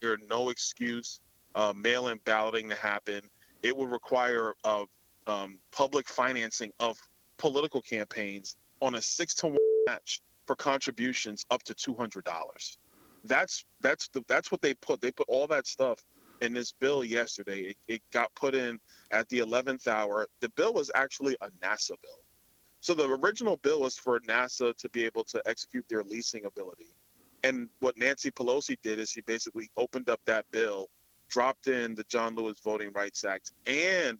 there 0.00 0.18
no 0.28 0.50
excuse 0.50 1.20
uh, 1.54 1.72
mail-in 1.74 2.20
balloting 2.24 2.68
to 2.68 2.74
happen. 2.74 3.22
It 3.62 3.76
would 3.76 3.90
require 3.90 4.54
uh, 4.64 4.84
um, 5.26 5.58
public 5.72 6.08
financing 6.08 6.70
of 6.80 6.98
political 7.38 7.80
campaigns 7.80 8.56
on 8.82 8.96
a 8.96 9.02
six 9.02 9.34
to 9.36 9.46
one 9.46 9.58
match 9.86 10.20
for 10.46 10.56
contributions 10.56 11.44
up 11.50 11.62
to 11.64 11.74
two 11.74 11.94
hundred 11.94 12.24
dollars. 12.24 12.78
That's 13.24 13.64
that's 13.80 14.08
the 14.08 14.24
that's 14.28 14.50
what 14.50 14.62
they 14.62 14.74
put. 14.74 15.00
They 15.00 15.12
put 15.12 15.28
all 15.28 15.46
that 15.48 15.66
stuff 15.66 16.04
in 16.40 16.52
this 16.52 16.72
bill 16.72 17.04
yesterday. 17.04 17.60
It, 17.60 17.76
it 17.88 18.02
got 18.12 18.34
put 18.34 18.54
in 18.54 18.78
at 19.10 19.28
the 19.28 19.38
eleventh 19.38 19.88
hour. 19.88 20.26
The 20.40 20.50
bill 20.50 20.74
was 20.74 20.90
actually 20.94 21.36
a 21.40 21.48
NASA 21.62 21.96
bill. 22.02 22.24
So 22.80 22.92
the 22.92 23.08
original 23.08 23.56
bill 23.56 23.80
was 23.80 23.96
for 23.96 24.20
NASA 24.20 24.76
to 24.76 24.88
be 24.90 25.06
able 25.06 25.24
to 25.24 25.42
execute 25.46 25.86
their 25.88 26.02
leasing 26.02 26.44
ability. 26.44 26.94
And 27.42 27.68
what 27.80 27.96
Nancy 27.96 28.30
Pelosi 28.30 28.76
did 28.82 28.98
is 28.98 29.10
she 29.10 29.22
basically 29.22 29.70
opened 29.78 30.10
up 30.10 30.20
that 30.26 30.44
bill, 30.50 30.90
dropped 31.30 31.66
in 31.66 31.94
the 31.94 32.04
John 32.04 32.34
Lewis 32.34 32.58
Voting 32.62 32.92
Rights 32.92 33.24
Act 33.24 33.52
and 33.66 34.18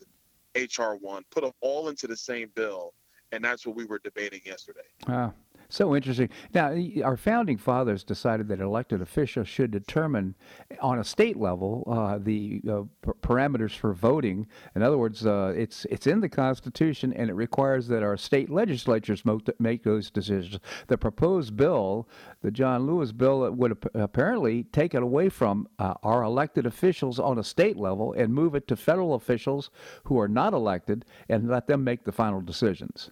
HR 0.54 0.94
1, 1.00 1.24
put 1.30 1.42
them 1.42 1.52
all 1.60 1.88
into 1.88 2.06
the 2.06 2.16
same 2.16 2.50
bill. 2.54 2.94
And 3.32 3.44
that's 3.44 3.66
what 3.66 3.76
we 3.76 3.84
were 3.84 4.00
debating 4.02 4.40
yesterday. 4.46 4.80
Wow. 5.08 5.34
So 5.68 5.96
interesting. 5.96 6.28
Now, 6.52 6.76
our 7.04 7.16
founding 7.16 7.58
fathers 7.58 8.04
decided 8.04 8.48
that 8.48 8.60
elected 8.60 9.00
officials 9.00 9.48
should 9.48 9.70
determine, 9.70 10.34
on 10.80 10.98
a 10.98 11.04
state 11.04 11.36
level, 11.36 11.84
uh, 11.90 12.18
the 12.18 12.60
uh, 12.68 12.82
p- 13.02 13.12
parameters 13.22 13.76
for 13.76 13.92
voting. 13.92 14.46
In 14.74 14.82
other 14.82 14.98
words, 14.98 15.26
uh, 15.26 15.52
it's 15.56 15.84
it's 15.86 16.06
in 16.06 16.20
the 16.20 16.28
Constitution, 16.28 17.12
and 17.12 17.30
it 17.30 17.34
requires 17.34 17.88
that 17.88 18.02
our 18.02 18.16
state 18.16 18.50
legislatures 18.50 19.24
mo- 19.24 19.40
make 19.58 19.82
those 19.82 20.10
decisions. 20.10 20.58
The 20.86 20.98
proposed 20.98 21.56
bill, 21.56 22.08
the 22.42 22.50
John 22.50 22.86
Lewis 22.86 23.12
bill, 23.12 23.50
would 23.50 23.72
ap- 23.72 23.94
apparently 23.94 24.64
take 24.64 24.94
it 24.94 25.02
away 25.02 25.28
from 25.28 25.68
uh, 25.78 25.94
our 26.02 26.22
elected 26.22 26.66
officials 26.66 27.18
on 27.18 27.38
a 27.38 27.44
state 27.44 27.76
level 27.76 28.12
and 28.12 28.32
move 28.32 28.54
it 28.54 28.68
to 28.68 28.76
federal 28.76 29.14
officials 29.14 29.70
who 30.04 30.18
are 30.18 30.28
not 30.28 30.52
elected, 30.52 31.04
and 31.28 31.48
let 31.48 31.66
them 31.66 31.82
make 31.82 32.04
the 32.04 32.12
final 32.12 32.40
decisions. 32.40 33.10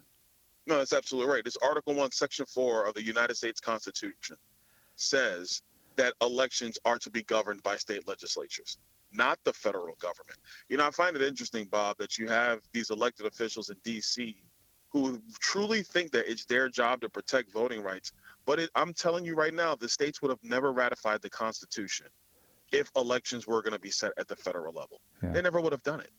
No, 0.67 0.79
that's 0.79 0.93
absolutely 0.93 1.33
right. 1.33 1.45
This 1.45 1.57
Article 1.63 1.95
1, 1.95 2.13
Section 2.13 2.47
4 2.47 2.87
of 2.87 2.95
the 2.95 3.03
United 3.03 3.37
States 3.37 3.61
Constitution 3.61 4.37
says 4.97 5.63
that 5.97 6.15
elections 6.23 6.79
are 6.85 6.99
to 6.99 7.11
be 7.11 7.23
governed 7.25 7.63
by 7.63 7.77
state 7.77 8.07
legislatures, 8.07 8.79
not 9.13 9.39
the 9.45 9.53
federal 9.53 9.97
government. 9.97 10.39
You 10.69 10.77
know, 10.77 10.87
I 10.87 10.91
find 10.91 11.17
it 11.17 11.23
interesting, 11.23 11.67
Bob, 11.71 11.99
that 11.99 12.17
you 12.17 12.29
have 12.29 12.61
these 12.73 12.91
elected 12.91 13.27
officials 13.27 13.71
in 13.71 13.77
D.C. 13.83 14.37
who 14.91 15.21
truly 15.41 15.83
think 15.83 16.13
that 16.13 16.31
it's 16.31 16.45
their 16.45 16.69
job 16.69 17.01
to 17.01 17.09
protect 17.09 17.53
voting 17.53 17.83
rights. 17.83 18.13
But 18.47 18.61
it, 18.61 18.71
I'm 18.77 18.95
telling 18.95 19.25
you 19.25 19.35
right 19.35 19.55
now, 19.55 19.75
the 19.75 19.89
states 19.89 20.23
would 20.23 20.31
have 20.31 20.43
never 20.43 20.73
ratified 20.73 21.23
the 21.23 21.31
Constitution 21.31 22.07
if 22.71 22.91
elections 22.97 23.47
were 23.47 23.63
going 23.63 23.75
to 23.75 23.81
be 23.81 23.91
set 23.91 24.13
at 24.17 24.29
the 24.29 24.37
federal 24.37 24.73
level. 24.73 25.01
Yeah. 25.23 25.33
They 25.33 25.43
never 25.43 25.61
would 25.61 25.73
have 25.73 25.83
done 25.83 26.01
it. 26.01 26.11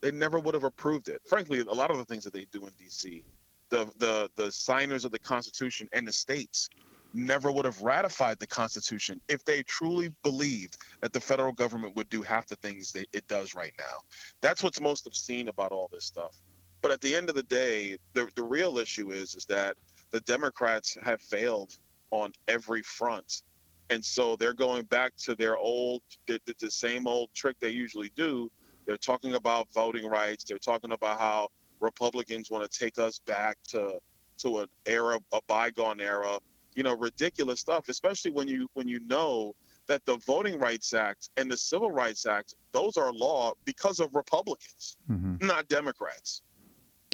They 0.00 0.10
never 0.10 0.40
would 0.40 0.54
have 0.54 0.64
approved 0.64 1.08
it. 1.08 1.20
Frankly, 1.28 1.60
a 1.60 1.64
lot 1.64 1.90
of 1.90 1.98
the 1.98 2.04
things 2.06 2.24
that 2.24 2.32
they 2.32 2.46
do 2.50 2.66
in 2.66 2.72
D.C 2.78 3.22
the 3.70 3.90
the 3.98 4.30
the 4.36 4.50
signers 4.52 5.04
of 5.04 5.12
the 5.12 5.18
Constitution 5.18 5.88
and 5.92 6.06
the 6.06 6.12
states 6.12 6.68
never 7.12 7.50
would 7.50 7.64
have 7.64 7.80
ratified 7.82 8.38
the 8.38 8.46
Constitution 8.46 9.20
if 9.28 9.44
they 9.44 9.62
truly 9.64 10.12
believed 10.22 10.76
that 11.00 11.12
the 11.12 11.20
federal 11.20 11.52
government 11.52 11.96
would 11.96 12.08
do 12.08 12.22
half 12.22 12.46
the 12.46 12.56
things 12.56 12.92
that 12.92 13.06
it 13.12 13.26
does 13.26 13.54
right 13.54 13.72
now. 13.78 13.98
That's 14.40 14.62
what's 14.62 14.80
most 14.80 15.06
obscene 15.06 15.48
about 15.48 15.72
all 15.72 15.88
this 15.92 16.04
stuff. 16.04 16.36
But 16.82 16.92
at 16.92 17.00
the 17.00 17.14
end 17.14 17.28
of 17.28 17.34
the 17.34 17.42
day, 17.44 17.98
the 18.14 18.28
the 18.36 18.42
real 18.42 18.78
issue 18.78 19.10
is 19.10 19.34
is 19.34 19.44
that 19.46 19.76
the 20.10 20.20
Democrats 20.20 20.96
have 21.02 21.20
failed 21.20 21.76
on 22.10 22.32
every 22.48 22.82
front. 22.82 23.42
And 23.90 24.04
so 24.04 24.36
they're 24.36 24.54
going 24.54 24.84
back 24.84 25.16
to 25.24 25.34
their 25.34 25.56
old, 25.56 26.02
the, 26.26 26.40
the 26.58 26.70
same 26.70 27.06
old 27.06 27.28
trick 27.34 27.56
they 27.60 27.70
usually 27.70 28.12
do. 28.16 28.50
They're 28.86 28.96
talking 28.96 29.34
about 29.34 29.68
voting 29.74 30.06
rights. 30.06 30.44
They're 30.44 30.58
talking 30.58 30.92
about 30.92 31.18
how 31.18 31.48
Republicans 31.80 32.50
want 32.50 32.70
to 32.70 32.78
take 32.78 32.98
us 32.98 33.18
back 33.26 33.56
to 33.68 33.98
to 34.38 34.60
an 34.60 34.68
era, 34.86 35.18
a 35.32 35.40
bygone 35.46 36.00
era. 36.00 36.38
You 36.74 36.84
know, 36.84 36.96
ridiculous 36.96 37.60
stuff. 37.60 37.88
Especially 37.88 38.30
when 38.30 38.48
you 38.48 38.68
when 38.74 38.88
you 38.88 39.00
know 39.00 39.54
that 39.86 40.04
the 40.06 40.18
Voting 40.18 40.58
Rights 40.58 40.94
Act 40.94 41.30
and 41.36 41.50
the 41.50 41.56
Civil 41.56 41.90
Rights 41.90 42.24
Act, 42.24 42.54
those 42.72 42.96
are 42.96 43.12
law 43.12 43.52
because 43.64 43.98
of 43.98 44.14
Republicans, 44.14 44.96
mm-hmm. 45.10 45.44
not 45.44 45.68
Democrats. 45.68 46.42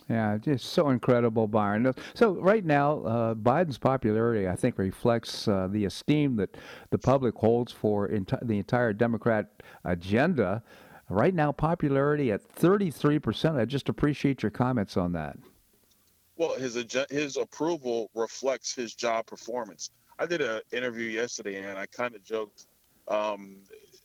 Yeah, 0.09 0.39
just 0.39 0.67
so 0.67 0.91
incredible, 0.91 1.49
Byron. 1.49 1.93
So 2.15 2.35
right 2.35 2.65
now, 2.65 3.01
uh, 3.01 3.35
Biden's 3.35 3.79
popularity, 3.79 4.47
I 4.47 4.55
think, 4.55 4.79
reflects 4.79 5.49
uh, 5.49 5.69
the 5.69 5.85
esteem 5.85 6.37
that 6.37 6.57
the 6.91 6.99
public 6.99 7.35
holds 7.35 7.73
for 7.73 8.09
enti- 8.09 8.47
the 8.47 8.59
entire 8.59 8.93
Democrat 8.93 9.51
agenda. 9.85 10.63
Right 11.09 11.35
now, 11.35 11.53
popularity 11.53 12.33
at 12.33 12.43
33%. 12.57 13.57
I 13.57 13.65
just 13.65 13.89
appreciate 13.89 14.43
your 14.43 14.51
comments 14.51 14.97
on 14.97 15.13
that. 15.13 15.37
Well, 16.37 16.55
his 16.55 16.75
his 17.09 17.37
approval 17.37 18.11
reflects 18.15 18.75
his 18.75 18.95
job 18.95 19.27
performance. 19.27 19.91
I 20.19 20.27
did 20.27 20.43
an 20.43 20.61
interview 20.73 21.09
yesterday, 21.09 21.63
and 21.63 21.79
I 21.79 21.87
kind 21.87 22.15
of 22.15 22.23
joked. 22.25 22.67
Um, 23.09 23.57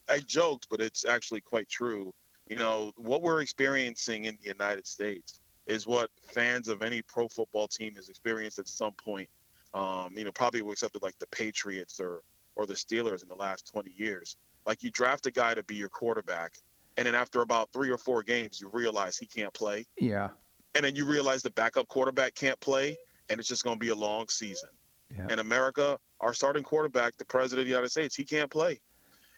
I 0.08 0.20
joked, 0.20 0.68
but 0.70 0.80
it's 0.80 1.04
actually 1.04 1.40
quite 1.40 1.68
true. 1.68 2.12
You 2.48 2.56
know, 2.56 2.92
what 2.96 3.22
we're 3.22 3.40
experiencing 3.42 4.24
in 4.26 4.38
the 4.40 4.48
United 4.48 4.86
States 4.86 5.40
is 5.66 5.86
what 5.86 6.10
fans 6.22 6.68
of 6.68 6.82
any 6.82 7.02
pro 7.02 7.28
football 7.28 7.68
team 7.68 7.94
has 7.96 8.08
experienced 8.08 8.58
at 8.58 8.68
some 8.68 8.92
point. 8.92 9.28
Um, 9.74 10.10
you 10.16 10.24
know, 10.24 10.32
probably 10.32 10.60
except 10.70 11.00
like 11.02 11.18
the 11.18 11.26
Patriots 11.28 12.00
or 12.00 12.22
or 12.56 12.66
the 12.66 12.74
Steelers 12.74 13.22
in 13.22 13.28
the 13.28 13.34
last 13.34 13.70
20 13.72 13.92
years. 13.96 14.36
Like 14.66 14.82
you 14.82 14.90
draft 14.90 15.26
a 15.26 15.30
guy 15.30 15.54
to 15.54 15.62
be 15.62 15.74
your 15.74 15.88
quarterback, 15.88 16.52
and 16.96 17.06
then 17.06 17.14
after 17.14 17.40
about 17.40 17.70
three 17.72 17.90
or 17.90 17.98
four 17.98 18.22
games, 18.22 18.60
you 18.60 18.68
realize 18.72 19.16
he 19.16 19.26
can't 19.26 19.52
play. 19.54 19.86
Yeah. 19.98 20.28
And 20.74 20.84
then 20.84 20.96
you 20.96 21.04
realize 21.04 21.42
the 21.42 21.50
backup 21.50 21.88
quarterback 21.88 22.34
can't 22.34 22.58
play, 22.60 22.96
and 23.28 23.38
it's 23.38 23.48
just 23.48 23.64
going 23.64 23.76
to 23.76 23.80
be 23.80 23.90
a 23.90 23.94
long 23.94 24.28
season. 24.28 24.68
Yeah. 25.16 25.32
In 25.32 25.38
America, 25.38 25.98
our 26.20 26.32
starting 26.32 26.62
quarterback, 26.62 27.16
the 27.18 27.24
president 27.24 27.60
of 27.60 27.66
the 27.66 27.70
United 27.70 27.90
States, 27.90 28.14
he 28.14 28.24
can't 28.24 28.50
play, 28.50 28.80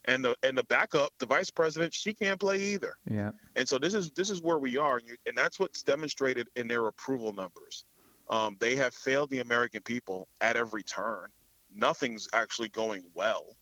and 0.05 0.25
the 0.25 0.37
and 0.45 0.57
the 0.57 0.63
backup, 0.65 1.13
the 1.19 1.27
vice 1.27 1.51
president, 1.51 1.93
she 1.93 2.15
can't 2.15 2.39
play 2.39 2.61
either. 2.61 2.95
Yeah. 3.11 3.31
And 3.57 3.69
so 3.69 3.79
this 3.79 3.95
is 3.95 4.11
this 4.13 4.31
is 4.31 4.41
where 4.43 4.59
we 4.59 4.77
are, 4.77 5.01
and 5.27 5.37
that's 5.37 5.59
what's 5.59 5.83
demonstrated 5.83 6.49
in 6.55 6.69
their 6.69 6.87
approval 6.87 7.33
numbers. 7.33 7.85
Um, 8.31 8.57
they 8.61 8.77
have 8.77 8.95
failed 8.95 9.31
the 9.31 9.41
American 9.41 9.83
people 9.83 10.29
at 10.41 10.57
every 10.57 10.85
turn. 10.85 11.29
Nothing's 11.75 12.29
actually 12.33 12.69
going 12.69 13.03
well, 13.15 13.57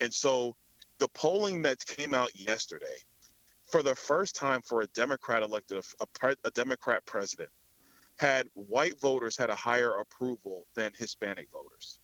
and 0.00 0.12
so 0.12 0.54
the 0.98 1.08
polling 1.08 1.62
that 1.62 1.84
came 1.86 2.14
out 2.14 2.30
yesterday 2.38 2.96
for 3.66 3.82
the 3.82 3.94
first 3.94 4.36
time 4.36 4.62
for 4.62 4.82
a 4.82 4.86
Democrat 4.88 5.42
elected 5.42 5.84
a, 6.00 6.34
a, 6.44 6.50
Democrat 6.52 7.04
president, 7.04 7.50
had 8.18 8.48
white 8.54 8.98
voters 9.00 9.36
had 9.36 9.50
a 9.50 9.54
higher 9.54 9.98
approval 9.98 10.66
than 10.74 10.92
Hispanic 10.96 11.48
voters. 11.52 11.98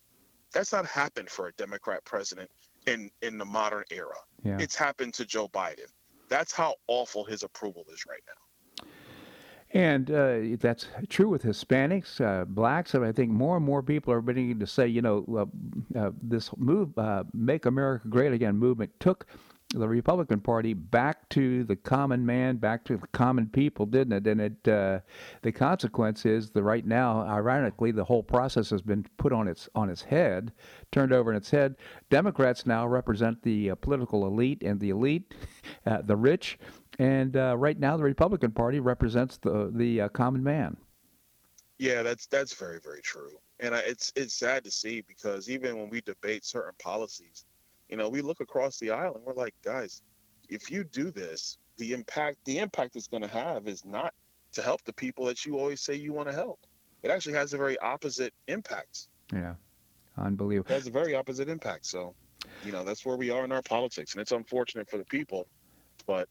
That's 0.53 0.71
not 0.71 0.85
happened 0.85 1.29
for 1.29 1.47
a 1.47 1.53
Democrat 1.53 2.03
president 2.05 2.49
in 2.85 3.09
in 3.21 3.37
the 3.37 3.45
modern 3.45 3.83
era. 3.89 4.17
Yeah. 4.43 4.57
It's 4.59 4.75
happened 4.75 5.13
to 5.15 5.25
Joe 5.25 5.47
Biden. 5.47 5.87
That's 6.29 6.51
how 6.51 6.75
awful 6.87 7.23
his 7.23 7.43
approval 7.43 7.85
is 7.91 8.05
right 8.05 8.21
now. 8.27 8.87
And 9.71 10.11
uh, 10.11 10.57
that's 10.59 10.85
true 11.09 11.29
with 11.29 11.41
Hispanics, 11.41 12.21
uh, 12.21 12.45
blacks, 12.45 12.93
and 12.93 13.03
I 13.03 13.11
think 13.11 13.31
more 13.31 13.57
and 13.57 13.65
more 13.65 13.81
people 13.81 14.13
are 14.13 14.21
beginning 14.21 14.59
to 14.59 14.67
say, 14.67 14.85
you 14.85 15.01
know, 15.01 15.25
uh, 15.95 15.99
uh 15.99 16.11
this 16.21 16.51
move, 16.57 16.95
uh, 16.97 17.23
"Make 17.33 17.65
America 17.65 18.07
Great 18.07 18.33
Again" 18.33 18.55
movement 18.57 18.91
took 18.99 19.25
the 19.73 19.87
Republican 19.87 20.39
Party 20.39 20.73
back 20.73 21.27
to 21.29 21.63
the 21.63 21.75
common 21.75 22.25
man, 22.25 22.57
back 22.57 22.83
to 22.85 22.97
the 22.97 23.07
common 23.07 23.47
people, 23.47 23.85
didn't 23.85 24.13
it? 24.13 24.27
And 24.27 24.41
it 24.41 24.67
uh, 24.67 24.99
the 25.41 25.51
consequence 25.51 26.25
is 26.25 26.51
that 26.51 26.63
right 26.63 26.85
now, 26.85 27.21
ironically, 27.21 27.91
the 27.91 28.03
whole 28.03 28.23
process 28.23 28.69
has 28.69 28.81
been 28.81 29.05
put 29.17 29.33
on 29.33 29.47
its 29.47 29.67
on 29.75 29.89
its 29.89 30.01
head, 30.01 30.51
turned 30.91 31.11
over 31.11 31.31
in 31.31 31.37
its 31.37 31.49
head. 31.49 31.75
Democrats 32.09 32.65
now 32.65 32.87
represent 32.87 33.41
the 33.43 33.71
uh, 33.71 33.75
political 33.75 34.25
elite, 34.27 34.63
and 34.63 34.79
the 34.79 34.91
elite, 34.91 35.33
uh, 35.85 36.01
the 36.01 36.15
rich, 36.15 36.59
and 36.99 37.35
uh, 37.35 37.55
right 37.57 37.79
now 37.79 37.97
the 37.97 38.03
Republican 38.03 38.51
Party 38.51 38.79
represents 38.79 39.37
the 39.37 39.71
the 39.73 40.01
uh, 40.01 40.09
common 40.09 40.43
man. 40.43 40.77
Yeah, 41.79 42.03
that's 42.03 42.27
that's 42.27 42.53
very 42.53 42.79
very 42.79 43.01
true, 43.01 43.31
and 43.59 43.75
I, 43.75 43.79
it's 43.79 44.13
it's 44.15 44.35
sad 44.35 44.63
to 44.63 44.71
see 44.71 45.01
because 45.01 45.49
even 45.49 45.77
when 45.77 45.89
we 45.89 46.01
debate 46.01 46.45
certain 46.45 46.75
policies 46.79 47.45
you 47.93 47.97
know, 47.97 48.09
we 48.09 48.21
look 48.23 48.39
across 48.39 48.79
the 48.79 48.89
aisle 48.89 49.13
and 49.13 49.23
we're 49.23 49.35
like, 49.35 49.53
guys, 49.63 50.01
if 50.49 50.71
you 50.71 50.83
do 50.83 51.11
this, 51.11 51.59
the 51.77 51.93
impact 51.93 52.37
the 52.45 52.57
impact 52.57 52.95
it's 52.95 53.07
going 53.07 53.21
to 53.21 53.29
have 53.29 53.67
is 53.67 53.85
not 53.85 54.15
to 54.53 54.63
help 54.63 54.83
the 54.83 54.93
people 54.93 55.25
that 55.25 55.45
you 55.45 55.59
always 55.59 55.79
say 55.79 55.93
you 55.93 56.11
want 56.11 56.27
to 56.27 56.33
help. 56.33 56.59
It 57.03 57.11
actually 57.11 57.35
has 57.35 57.53
a 57.53 57.57
very 57.57 57.77
opposite 57.77 58.33
impact. 58.47 59.09
Yeah, 59.31 59.53
unbelievable. 60.17 60.71
It 60.71 60.73
has 60.73 60.87
a 60.87 60.91
very 60.91 61.13
opposite 61.13 61.49
impact. 61.49 61.85
So, 61.85 62.15
you 62.65 62.71
know, 62.71 62.83
that's 62.83 63.05
where 63.05 63.15
we 63.15 63.29
are 63.29 63.45
in 63.45 63.51
our 63.51 63.61
politics, 63.61 64.13
and 64.13 64.21
it's 64.23 64.31
unfortunate 64.31 64.89
for 64.89 64.97
the 64.97 65.05
people, 65.05 65.45
but 66.07 66.27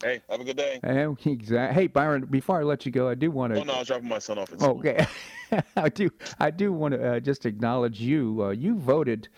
Hey, 0.00 0.22
have 0.30 0.40
a 0.40 0.44
good 0.44 0.56
day. 0.56 0.78
Hey, 0.84 1.08
exactly. 1.30 1.74
Hey, 1.74 1.86
Byron. 1.88 2.26
Before 2.26 2.60
I 2.60 2.62
let 2.62 2.86
you 2.86 2.92
go, 2.92 3.08
I 3.08 3.14
do 3.14 3.30
want 3.32 3.52
to. 3.52 3.60
Oh 3.60 3.64
no, 3.64 3.74
I 3.74 3.78
was 3.80 3.88
dropping 3.88 4.08
my 4.08 4.20
son 4.20 4.38
off. 4.38 4.52
okay, 4.62 5.04
I 5.76 5.88
do. 5.88 6.08
I 6.38 6.50
do 6.50 6.72
want 6.72 6.94
to 6.94 7.14
uh, 7.16 7.20
just 7.20 7.46
acknowledge 7.46 8.00
you. 8.00 8.44
Uh, 8.44 8.50
you 8.50 8.76
voted 8.76 9.28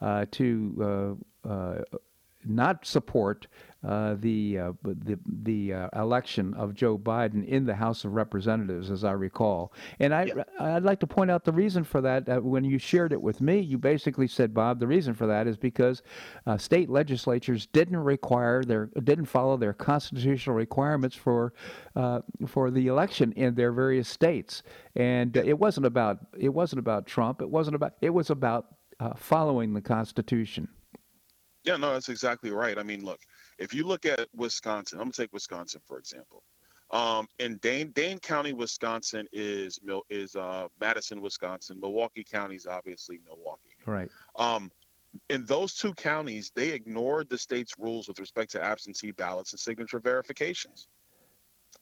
to 0.00 1.18
uh, 1.46 1.48
uh, 1.48 1.82
not 2.44 2.86
support 2.86 3.46
uh, 3.86 4.14
the 4.18 4.58
uh, 4.58 4.72
the 4.82 5.18
the 5.26 5.72
uh, 5.72 5.88
election 5.94 6.52
of 6.54 6.74
Joe 6.74 6.98
Biden 6.98 7.46
in 7.46 7.64
the 7.64 7.74
House 7.74 8.04
of 8.04 8.12
Representatives, 8.12 8.90
as 8.90 9.04
I 9.04 9.12
recall. 9.12 9.72
And 9.98 10.14
I 10.14 10.24
Yeah. 10.24 10.42
I'd 10.58 10.82
like 10.82 11.00
to 11.00 11.06
point 11.06 11.30
out 11.30 11.44
the 11.44 11.52
reason 11.52 11.84
for 11.84 12.00
that. 12.02 12.28
Uh, 12.28 12.40
when 12.40 12.64
you 12.64 12.78
shared 12.78 13.12
it 13.12 13.20
with 13.20 13.40
me, 13.40 13.58
you 13.58 13.78
basically 13.78 14.26
said, 14.26 14.52
Bob, 14.52 14.80
the 14.80 14.86
reason 14.86 15.14
for 15.14 15.26
that 15.26 15.46
is 15.46 15.56
because 15.56 16.02
uh, 16.46 16.58
state 16.58 16.90
legislatures 16.90 17.66
didn't 17.66 17.96
require 17.96 18.62
their 18.64 18.86
didn't 19.04 19.26
follow 19.26 19.56
their 19.56 19.72
constitutional 19.72 20.56
requirements 20.56 21.16
for 21.16 21.54
uh, 21.96 22.20
for 22.46 22.70
the 22.70 22.86
election 22.86 23.32
in 23.32 23.54
their 23.54 23.72
various 23.72 24.08
states, 24.08 24.62
and 24.96 25.36
uh, 25.38 25.42
it 25.42 25.58
wasn't 25.58 25.86
about 25.86 26.18
it 26.38 26.50
wasn't 26.50 26.78
about 26.78 27.06
Trump. 27.06 27.40
It 27.40 27.48
wasn't 27.50 27.76
about 27.76 27.94
it 28.02 28.10
was 28.10 28.28
about 28.28 28.66
uh, 29.00 29.14
following 29.14 29.74
the 29.74 29.80
Constitution. 29.80 30.68
Yeah, 31.64 31.76
no, 31.76 31.92
that's 31.92 32.08
exactly 32.08 32.50
right. 32.50 32.78
I 32.78 32.82
mean, 32.82 33.04
look, 33.04 33.20
if 33.58 33.74
you 33.74 33.84
look 33.84 34.06
at 34.06 34.28
Wisconsin, 34.34 34.98
I'm 34.98 35.06
gonna 35.06 35.12
take 35.12 35.32
Wisconsin 35.32 35.80
for 35.86 35.98
example. 35.98 36.42
Um, 36.90 37.28
in 37.38 37.56
Dane 37.58 37.92
Dane 37.92 38.18
County, 38.18 38.52
Wisconsin 38.52 39.26
is 39.32 39.78
is 40.08 40.36
uh, 40.36 40.68
Madison, 40.80 41.20
Wisconsin. 41.20 41.78
Milwaukee 41.80 42.24
County 42.24 42.56
is 42.56 42.66
obviously 42.66 43.20
Milwaukee. 43.26 43.76
Right. 43.86 44.08
Um, 44.36 44.70
in 45.28 45.44
those 45.44 45.74
two 45.74 45.92
counties, 45.94 46.52
they 46.54 46.70
ignored 46.70 47.28
the 47.28 47.38
state's 47.38 47.74
rules 47.78 48.08
with 48.08 48.18
respect 48.20 48.50
to 48.52 48.62
absentee 48.62 49.10
ballots 49.10 49.52
and 49.52 49.60
signature 49.60 49.98
verifications. 49.98 50.88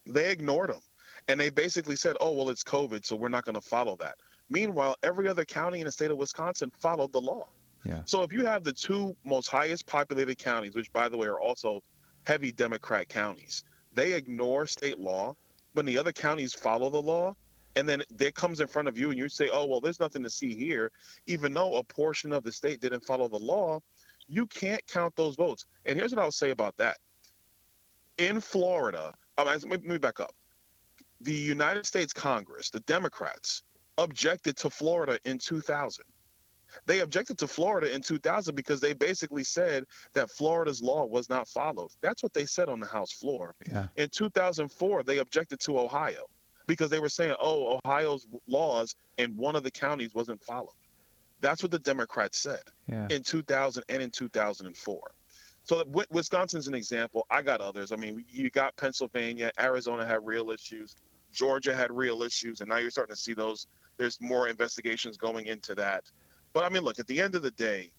They 0.06 0.30
ignored 0.30 0.70
them, 0.70 0.80
and 1.28 1.38
they 1.38 1.50
basically 1.50 1.96
said, 1.96 2.16
"Oh, 2.20 2.32
well, 2.32 2.50
it's 2.50 2.64
COVID, 2.64 3.04
so 3.04 3.16
we're 3.16 3.28
not 3.28 3.44
going 3.44 3.54
to 3.54 3.60
follow 3.60 3.96
that." 3.96 4.16
Meanwhile, 4.50 4.96
every 5.02 5.28
other 5.28 5.44
county 5.44 5.80
in 5.80 5.86
the 5.86 5.92
state 5.92 6.10
of 6.10 6.18
Wisconsin 6.18 6.72
followed 6.78 7.12
the 7.12 7.20
law. 7.20 7.48
Yeah. 7.84 8.02
So 8.06 8.22
if 8.22 8.32
you 8.32 8.44
have 8.46 8.64
the 8.64 8.72
two 8.72 9.16
most 9.24 9.48
highest 9.48 9.86
populated 9.86 10.38
counties, 10.38 10.74
which 10.74 10.92
by 10.92 11.08
the 11.08 11.16
way 11.16 11.26
are 11.26 11.40
also 11.40 11.82
heavy 12.24 12.52
Democrat 12.52 13.08
counties, 13.08 13.64
they 13.92 14.12
ignore 14.12 14.66
state 14.66 14.98
law, 14.98 15.36
when 15.74 15.86
the 15.86 15.98
other 15.98 16.12
counties 16.12 16.54
follow 16.54 16.90
the 16.90 17.00
law, 17.00 17.36
and 17.76 17.88
then 17.88 18.02
it 18.18 18.34
comes 18.34 18.60
in 18.60 18.66
front 18.66 18.88
of 18.88 18.98
you 18.98 19.10
and 19.10 19.18
you 19.18 19.28
say, 19.28 19.48
"Oh, 19.52 19.66
well, 19.66 19.80
there's 19.80 20.00
nothing 20.00 20.22
to 20.24 20.30
see 20.30 20.54
here," 20.54 20.90
even 21.26 21.54
though 21.54 21.76
a 21.76 21.84
portion 21.84 22.32
of 22.32 22.42
the 22.42 22.50
state 22.50 22.80
didn't 22.80 23.04
follow 23.04 23.28
the 23.28 23.38
law, 23.38 23.80
you 24.26 24.46
can't 24.46 24.84
count 24.86 25.14
those 25.14 25.36
votes. 25.36 25.66
And 25.84 25.98
here's 25.98 26.12
what 26.12 26.20
I'll 26.22 26.32
say 26.32 26.50
about 26.50 26.76
that: 26.78 26.98
in 28.16 28.40
Florida, 28.40 29.14
um, 29.36 29.46
let 29.46 29.84
me 29.84 29.98
back 29.98 30.20
up. 30.20 30.34
The 31.20 31.34
United 31.34 31.86
States 31.86 32.12
Congress, 32.12 32.70
the 32.70 32.80
Democrats, 32.80 33.62
objected 33.98 34.56
to 34.58 34.70
Florida 34.70 35.18
in 35.24 35.38
2000. 35.38 36.04
They 36.86 37.00
objected 37.00 37.38
to 37.38 37.48
Florida 37.48 37.92
in 37.94 38.02
2000 38.02 38.54
because 38.54 38.80
they 38.80 38.92
basically 38.92 39.42
said 39.44 39.84
that 40.12 40.30
Florida's 40.30 40.82
law 40.82 41.04
was 41.06 41.28
not 41.28 41.48
followed. 41.48 41.90
That's 42.02 42.22
what 42.22 42.32
they 42.34 42.44
said 42.46 42.68
on 42.68 42.78
the 42.78 42.86
House 42.86 43.10
floor. 43.12 43.54
Yeah. 43.66 43.88
In 43.96 44.08
2004, 44.10 45.02
they 45.02 45.18
objected 45.18 45.60
to 45.60 45.78
Ohio 45.78 46.26
because 46.66 46.90
they 46.90 47.00
were 47.00 47.08
saying, 47.08 47.34
oh, 47.40 47.78
Ohio's 47.84 48.26
laws 48.46 48.94
in 49.16 49.34
one 49.36 49.56
of 49.56 49.62
the 49.62 49.70
counties 49.70 50.14
wasn't 50.14 50.42
followed. 50.42 50.74
That's 51.40 51.62
what 51.62 51.72
the 51.72 51.78
Democrats 51.78 52.38
said 52.38 52.62
Yeah. 52.86 53.06
in 53.10 53.22
2000 53.22 53.82
and 53.88 54.02
in 54.02 54.10
2004. 54.10 55.00
So 55.64 55.78
Wi- 55.78 56.06
Wisconsin's 56.10 56.68
an 56.68 56.74
example. 56.74 57.26
I 57.30 57.42
got 57.42 57.60
others. 57.60 57.92
I 57.92 57.96
mean, 57.96 58.24
you 58.28 58.50
got 58.50 58.76
Pennsylvania, 58.76 59.50
Arizona 59.58 60.04
had 60.06 60.24
real 60.24 60.50
issues, 60.50 60.96
Georgia 61.32 61.74
had 61.74 61.90
real 61.90 62.22
issues, 62.22 62.60
and 62.60 62.68
now 62.68 62.76
you're 62.76 62.90
starting 62.90 63.14
to 63.14 63.20
see 63.20 63.34
those. 63.34 63.66
There's 63.96 64.20
more 64.20 64.48
investigations 64.48 65.16
going 65.16 65.46
into 65.46 65.74
that. 65.76 66.04
But 66.52 66.64
I 66.64 66.68
mean, 66.68 66.82
look, 66.82 66.98
at 66.98 67.06
the 67.06 67.20
end 67.20 67.34
of 67.34 67.42
the 67.42 67.50
day, 67.52 67.90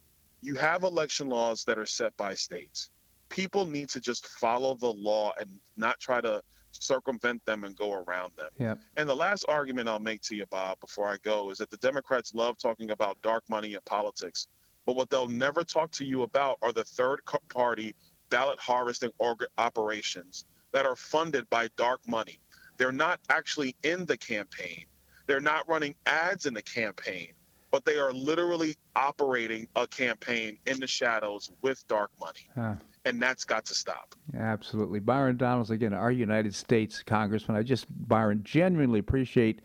you 0.42 0.56
have 0.56 0.84
election 0.84 1.30
laws 1.30 1.64
that 1.66 1.78
are 1.78 1.86
set 1.86 2.16
by 2.18 2.34
states. 2.34 2.90
People 3.30 3.66
need 3.66 3.90
to 3.90 4.00
just 4.00 4.28
follow 4.28 4.76
the 4.76 4.92
law 4.92 5.34
and 5.40 5.50
not 5.78 6.00
try 6.00 6.22
to 6.22 6.42
circumvent 6.72 7.44
them 7.46 7.64
and 7.64 7.76
go 7.76 7.94
around 7.94 8.32
them. 8.38 8.50
Yeah. 8.58 8.76
And 8.98 9.08
the 9.08 9.16
last 9.16 9.46
argument 9.48 9.90
I'll 9.90 10.00
make 10.00 10.22
to 10.24 10.36
you, 10.36 10.46
Bob, 10.48 10.80
before 10.80 11.08
I 11.08 11.18
go, 11.24 11.50
is 11.50 11.58
that 11.58 11.70
the 11.70 11.78
Democrats 11.78 12.34
love 12.34 12.58
talking 12.58 12.92
about 12.92 13.22
dark 13.22 13.44
money 13.50 13.74
in 13.74 13.80
politics. 13.86 14.48
But 14.86 14.96
what 14.96 15.10
they'll 15.10 15.28
never 15.28 15.64
talk 15.64 15.92
to 15.92 16.06
you 16.06 16.24
about 16.24 16.58
are 16.62 16.72
the 16.72 16.84
third 16.84 17.22
party 17.50 17.96
ballot 18.30 18.60
harvesting 18.60 19.12
operations 19.58 20.46
that 20.72 20.86
are 20.86 20.96
funded 20.96 21.50
by 21.50 21.70
dark 21.78 22.00
money. 22.08 22.40
They're 22.80 22.92
not 22.94 23.20
actually 23.30 23.76
in 23.84 24.06
the 24.06 24.18
campaign, 24.18 24.86
they're 25.28 25.40
not 25.40 25.70
running 25.70 25.94
ads 26.08 26.48
in 26.48 26.56
the 26.56 26.62
campaign, 26.64 27.34
but 27.72 27.86
they 27.86 27.98
are 27.98 28.12
literally 28.12 28.76
operating 28.96 29.68
a 29.76 29.86
campaign 29.86 30.58
in 30.66 30.80
the 30.80 30.88
shadows 30.88 31.52
with 31.62 31.88
dark 31.88 32.10
money. 32.20 32.48
Huh. 32.56 32.76
And 33.06 33.22
that's 33.22 33.46
got 33.46 33.66
to 33.66 33.76
stop. 33.76 34.16
Absolutely. 34.38 35.00
Byron 35.00 35.38
Donalds, 35.38 35.72
again, 35.72 35.94
our 35.94 36.12
United 36.12 36.56
States 36.56 37.04
Congressman. 37.04 37.58
I 37.58 37.64
just, 37.64 37.86
Byron, 38.08 38.42
genuinely 38.44 39.00
appreciate 39.00 39.62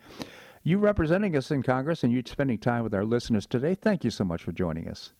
you 0.63 0.77
representing 0.77 1.35
us 1.35 1.51
in 1.51 1.63
Congress 1.63 2.03
and 2.03 2.11
you 2.11 2.21
spending 2.25 2.57
time 2.57 2.83
with 2.83 2.93
our 2.93 3.05
listeners 3.05 3.45
today. 3.45 3.75
Thank 3.75 4.03
you 4.03 4.11
so 4.11 4.23
much 4.23 4.43
for 4.43 4.51
joining 4.51 4.87
us. 4.87 5.13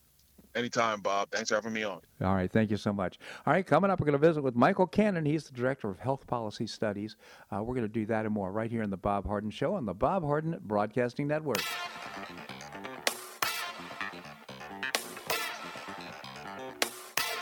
Anytime, 0.55 1.01
Bob. 1.01 1.31
Thanks 1.31 1.49
for 1.49 1.55
having 1.55 1.73
me 1.73 1.83
on. 1.83 1.99
All 2.23 2.33
right, 2.33 2.49
thank 2.49 2.71
you 2.71 2.77
so 2.77 2.93
much. 2.93 3.19
All 3.45 3.51
right, 3.51 3.65
coming 3.65 3.91
up, 3.91 3.99
we're 3.99 4.05
going 4.05 4.19
to 4.19 4.25
visit 4.25 4.41
with 4.41 4.55
Michael 4.55 4.87
Cannon. 4.87 5.25
He's 5.25 5.43
the 5.43 5.53
Director 5.53 5.89
of 5.89 5.99
Health 5.99 6.25
Policy 6.27 6.65
Studies. 6.65 7.17
Uh, 7.51 7.61
we're 7.61 7.75
going 7.75 7.87
to 7.87 7.93
do 7.93 8.05
that 8.05 8.25
and 8.25 8.33
more 8.33 8.51
right 8.51 8.71
here 8.71 8.81
in 8.81 8.89
the 8.89 8.97
Bob 8.97 9.27
Harden 9.27 9.49
Show 9.49 9.73
on 9.73 9.85
the 9.85 9.93
Bob 9.93 10.23
Harden 10.23 10.57
Broadcasting 10.63 11.27
Network. 11.27 11.61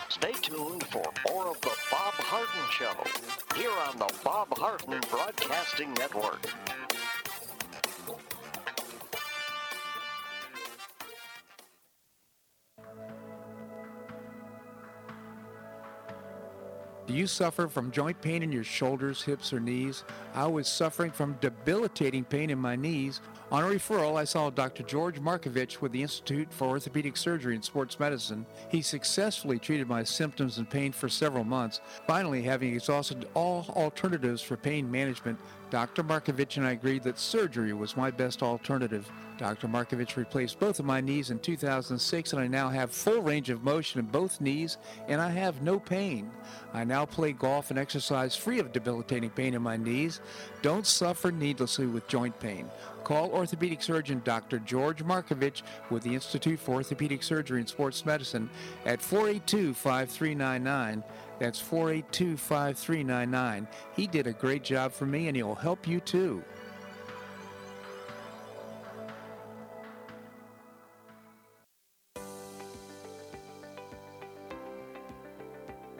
Stay 0.09 0.31
tuned 0.41 0.83
for 0.87 1.03
more 1.29 1.49
of 1.49 1.61
the 1.61 1.75
Bob 1.91 2.13
Harden 2.13 2.71
Show 2.71 3.59
here 3.59 3.71
on 3.87 3.99
the 3.99 4.11
Bob 4.23 4.57
Harden 4.57 4.99
Broadcasting 5.11 5.93
Network. 5.93 6.49
Do 17.13 17.19
you 17.19 17.27
suffer 17.27 17.67
from 17.67 17.91
joint 17.91 18.19
pain 18.21 18.41
in 18.41 18.51
your 18.51 18.63
shoulders, 18.63 19.21
hips, 19.21 19.53
or 19.53 19.59
knees? 19.59 20.03
I 20.33 20.47
was 20.47 20.67
suffering 20.67 21.11
from 21.11 21.37
debilitating 21.41 22.23
pain 22.23 22.49
in 22.49 22.57
my 22.57 22.75
knees. 22.75 23.21
On 23.51 23.63
a 23.63 23.67
referral, 23.67 24.17
I 24.17 24.23
saw 24.23 24.49
Dr. 24.49 24.81
George 24.81 25.19
Markovich 25.19 25.79
with 25.79 25.91
the 25.91 26.01
Institute 26.01 26.51
for 26.51 26.69
Orthopedic 26.69 27.15
Surgery 27.15 27.53
and 27.53 27.63
Sports 27.63 27.99
Medicine. 27.99 28.47
He 28.69 28.81
successfully 28.81 29.59
treated 29.59 29.87
my 29.87 30.03
symptoms 30.03 30.57
and 30.57 30.67
pain 30.67 30.91
for 30.91 31.07
several 31.07 31.43
months. 31.43 31.81
Finally, 32.07 32.41
having 32.41 32.73
exhausted 32.73 33.27
all 33.35 33.67
alternatives 33.75 34.41
for 34.41 34.57
pain 34.57 34.89
management, 34.89 35.37
Dr. 35.73 36.03
Markovich 36.03 36.57
and 36.57 36.67
I 36.67 36.73
agreed 36.73 37.01
that 37.01 37.17
surgery 37.17 37.73
was 37.73 37.97
my 37.97 38.11
best 38.11 38.43
alternative. 38.43 39.11
Dr. 39.39 39.67
Markovich 39.67 40.17
replaced 40.17 40.59
both 40.59 40.77
of 40.77 40.85
my 40.85 41.01
knees 41.01 41.31
in 41.31 41.39
2006, 41.39 42.31
and 42.31 42.39
I 42.39 42.45
now 42.45 42.69
have 42.69 42.91
full 42.91 43.23
range 43.23 43.49
of 43.49 43.63
motion 43.63 43.99
in 43.99 44.05
both 44.05 44.39
knees, 44.39 44.77
and 45.07 45.19
I 45.19 45.31
have 45.31 45.63
no 45.63 45.79
pain. 45.79 46.29
I 46.75 46.83
now 46.83 47.07
play 47.07 47.31
golf 47.31 47.71
and 47.71 47.79
exercise 47.79 48.35
free 48.35 48.59
of 48.59 48.71
debilitating 48.71 49.31
pain 49.31 49.55
in 49.55 49.63
my 49.63 49.75
knees. 49.75 50.21
Don't 50.61 50.85
suffer 50.85 51.31
needlessly 51.31 51.87
with 51.87 52.07
joint 52.07 52.39
pain. 52.39 52.69
Call 53.03 53.31
orthopedic 53.31 53.81
surgeon 53.81 54.21
Dr. 54.23 54.59
George 54.59 55.03
Markovich 55.03 55.63
with 55.89 56.03
the 56.03 56.13
Institute 56.13 56.59
for 56.59 56.75
Orthopedic 56.75 57.23
Surgery 57.23 57.59
and 57.59 57.67
Sports 57.67 58.05
Medicine 58.05 58.47
at 58.85 59.01
482 59.01 59.73
5399. 59.73 61.03
That's 61.39 61.59
482 61.59 62.37
5399. 62.37 63.67
He 63.95 64.07
did 64.07 64.27
a 64.27 64.33
great 64.33 64.63
job 64.63 64.91
for 64.91 65.05
me, 65.05 65.27
and 65.27 65.35
he'll 65.35 65.55
help 65.55 65.87
you 65.87 65.99
too. 65.99 66.43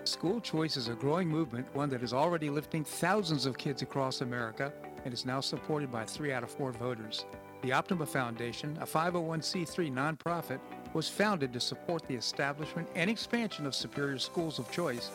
School 0.06 0.40
choice 0.40 0.78
is 0.78 0.88
a 0.88 0.94
growing 0.94 1.28
movement, 1.28 1.68
one 1.74 1.90
that 1.90 2.04
is 2.04 2.14
already 2.14 2.50
lifting 2.50 2.84
thousands 2.84 3.46
of 3.46 3.58
kids 3.58 3.82
across 3.82 4.22
America 4.22 4.72
and 5.06 5.14
is 5.14 5.26
now 5.26 5.40
supported 5.40 5.92
by 5.92 6.06
three 6.06 6.32
out 6.32 6.44
of 6.44 6.52
four 6.52 6.72
voters. 6.72 7.26
The 7.62 7.74
Optima 7.74 8.06
Foundation, 8.06 8.78
a 8.82 8.86
501c3 8.86 9.92
nonprofit, 9.92 10.60
was 10.94 11.10
founded 11.10 11.52
to 11.54 11.60
support 11.60 12.08
the 12.08 12.16
establishment 12.16 12.88
and 12.96 13.10
expansion 13.10 13.66
of 13.66 13.76
superior 13.76 14.20
schools 14.20 14.60
of 14.60 14.72
choice. 14.72 15.10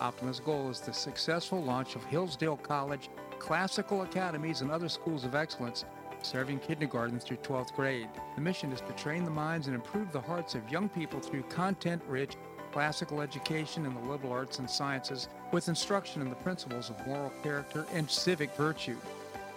Optima's 0.00 0.40
goal 0.40 0.70
is 0.70 0.80
the 0.80 0.92
successful 0.92 1.62
launch 1.62 1.94
of 1.94 2.04
Hillsdale 2.04 2.56
College, 2.56 3.10
classical 3.38 4.02
academies, 4.02 4.60
and 4.60 4.70
other 4.70 4.88
schools 4.88 5.24
of 5.24 5.34
excellence, 5.34 5.84
serving 6.22 6.58
kindergarten 6.58 7.20
through 7.20 7.36
12th 7.38 7.74
grade. 7.74 8.08
The 8.34 8.40
mission 8.40 8.72
is 8.72 8.80
to 8.82 8.92
train 8.92 9.24
the 9.24 9.30
minds 9.30 9.66
and 9.66 9.74
improve 9.74 10.12
the 10.12 10.20
hearts 10.20 10.54
of 10.54 10.70
young 10.70 10.88
people 10.88 11.20
through 11.20 11.42
content 11.44 12.02
rich 12.08 12.36
classical 12.72 13.20
education 13.20 13.84
in 13.84 13.94
the 13.94 14.00
liberal 14.00 14.32
arts 14.32 14.58
and 14.58 14.70
sciences 14.70 15.28
with 15.52 15.68
instruction 15.68 16.22
in 16.22 16.28
the 16.28 16.36
principles 16.36 16.90
of 16.90 17.06
moral 17.06 17.32
character 17.42 17.84
and 17.92 18.08
civic 18.08 18.54
virtue. 18.54 18.96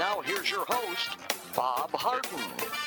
now 0.00 0.22
here's 0.22 0.50
your 0.50 0.64
host, 0.66 1.18
Bob 1.54 1.90
Harden. 1.92 2.40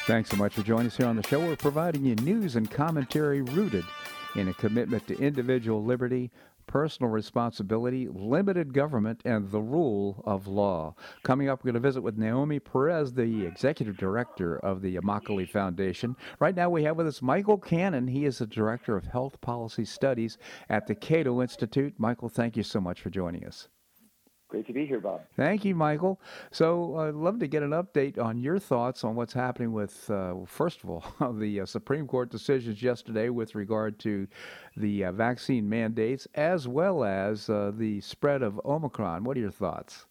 Thanks 0.07 0.31
so 0.31 0.35
much 0.35 0.55
for 0.55 0.63
joining 0.63 0.87
us 0.87 0.97
here 0.97 1.05
on 1.05 1.15
the 1.15 1.21
show. 1.21 1.39
We're 1.39 1.55
providing 1.55 2.03
you 2.03 2.15
news 2.15 2.55
and 2.55 2.69
commentary 2.71 3.43
rooted 3.43 3.85
in 4.33 4.47
a 4.47 4.53
commitment 4.55 5.05
to 5.07 5.19
individual 5.19 5.83
liberty, 5.83 6.31
personal 6.65 7.11
responsibility, 7.11 8.07
limited 8.07 8.73
government, 8.73 9.21
and 9.25 9.51
the 9.51 9.61
rule 9.61 10.23
of 10.25 10.47
law. 10.47 10.95
Coming 11.21 11.49
up, 11.49 11.59
we're 11.63 11.71
going 11.73 11.83
to 11.83 11.87
visit 11.87 12.01
with 12.01 12.17
Naomi 12.17 12.59
Perez, 12.59 13.13
the 13.13 13.45
executive 13.45 13.95
director 13.95 14.57
of 14.57 14.81
the 14.81 14.95
Immokalee 14.95 15.47
Foundation. 15.47 16.15
Right 16.39 16.55
now, 16.55 16.71
we 16.71 16.83
have 16.83 16.97
with 16.97 17.05
us 17.05 17.21
Michael 17.21 17.59
Cannon. 17.59 18.07
He 18.07 18.25
is 18.25 18.39
the 18.39 18.47
director 18.47 18.97
of 18.97 19.05
health 19.05 19.39
policy 19.39 19.85
studies 19.85 20.39
at 20.67 20.87
the 20.87 20.95
Cato 20.95 21.43
Institute. 21.43 21.93
Michael, 21.99 22.29
thank 22.29 22.57
you 22.57 22.63
so 22.63 22.81
much 22.81 23.01
for 23.01 23.11
joining 23.11 23.45
us. 23.45 23.67
Great 24.53 24.67
to 24.67 24.73
be 24.73 24.85
here, 24.85 24.99
Bob. 24.99 25.21
Thank 25.35 25.65
you, 25.65 25.73
Michael. 25.73 26.21
So 26.51 26.95
I'd 26.97 27.15
love 27.15 27.39
to 27.39 27.47
get 27.47 27.63
an 27.63 27.71
update 27.71 28.19
on 28.19 28.37
your 28.37 28.59
thoughts 28.59 29.03
on 29.03 29.15
what's 29.15 29.33
happening 29.33 29.73
with, 29.73 30.07
uh, 30.11 30.35
first 30.45 30.83
of 30.83 30.91
all, 30.91 31.03
the 31.39 31.61
uh, 31.61 31.65
Supreme 31.65 32.05
Court 32.05 32.29
decisions 32.29 32.83
yesterday 32.83 33.29
with 33.29 33.55
regard 33.55 33.97
to 34.01 34.27
the 34.77 35.05
uh, 35.05 35.11
vaccine 35.11 35.67
mandates, 35.67 36.27
as 36.35 36.67
well 36.67 37.03
as 37.03 37.49
uh, 37.49 37.71
the 37.75 37.99
spread 38.01 38.43
of 38.43 38.61
Omicron. 38.63 39.23
What 39.23 39.37
are 39.37 39.39
your 39.39 39.49
thoughts? 39.49 40.05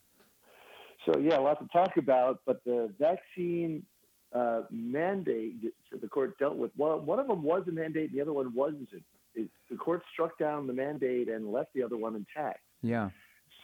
So, 1.06 1.20
yeah, 1.20 1.38
a 1.38 1.40
lot 1.40 1.60
to 1.60 1.68
talk 1.68 1.96
about, 1.96 2.40
but 2.44 2.64
the 2.64 2.92
vaccine 2.98 3.86
uh, 4.34 4.62
mandate 4.72 5.72
that 5.92 6.00
the 6.00 6.08
court 6.08 6.36
dealt 6.40 6.56
with, 6.56 6.72
well, 6.76 6.98
one 6.98 7.20
of 7.20 7.28
them 7.28 7.44
was 7.44 7.62
a 7.68 7.70
mandate, 7.70 8.12
the 8.12 8.20
other 8.20 8.32
one 8.32 8.52
wasn't. 8.52 8.88
It, 9.36 9.48
the 9.70 9.76
court 9.76 10.02
struck 10.12 10.36
down 10.36 10.66
the 10.66 10.72
mandate 10.72 11.28
and 11.28 11.52
left 11.52 11.72
the 11.76 11.84
other 11.84 11.96
one 11.96 12.16
intact. 12.16 12.58
Yeah. 12.82 13.10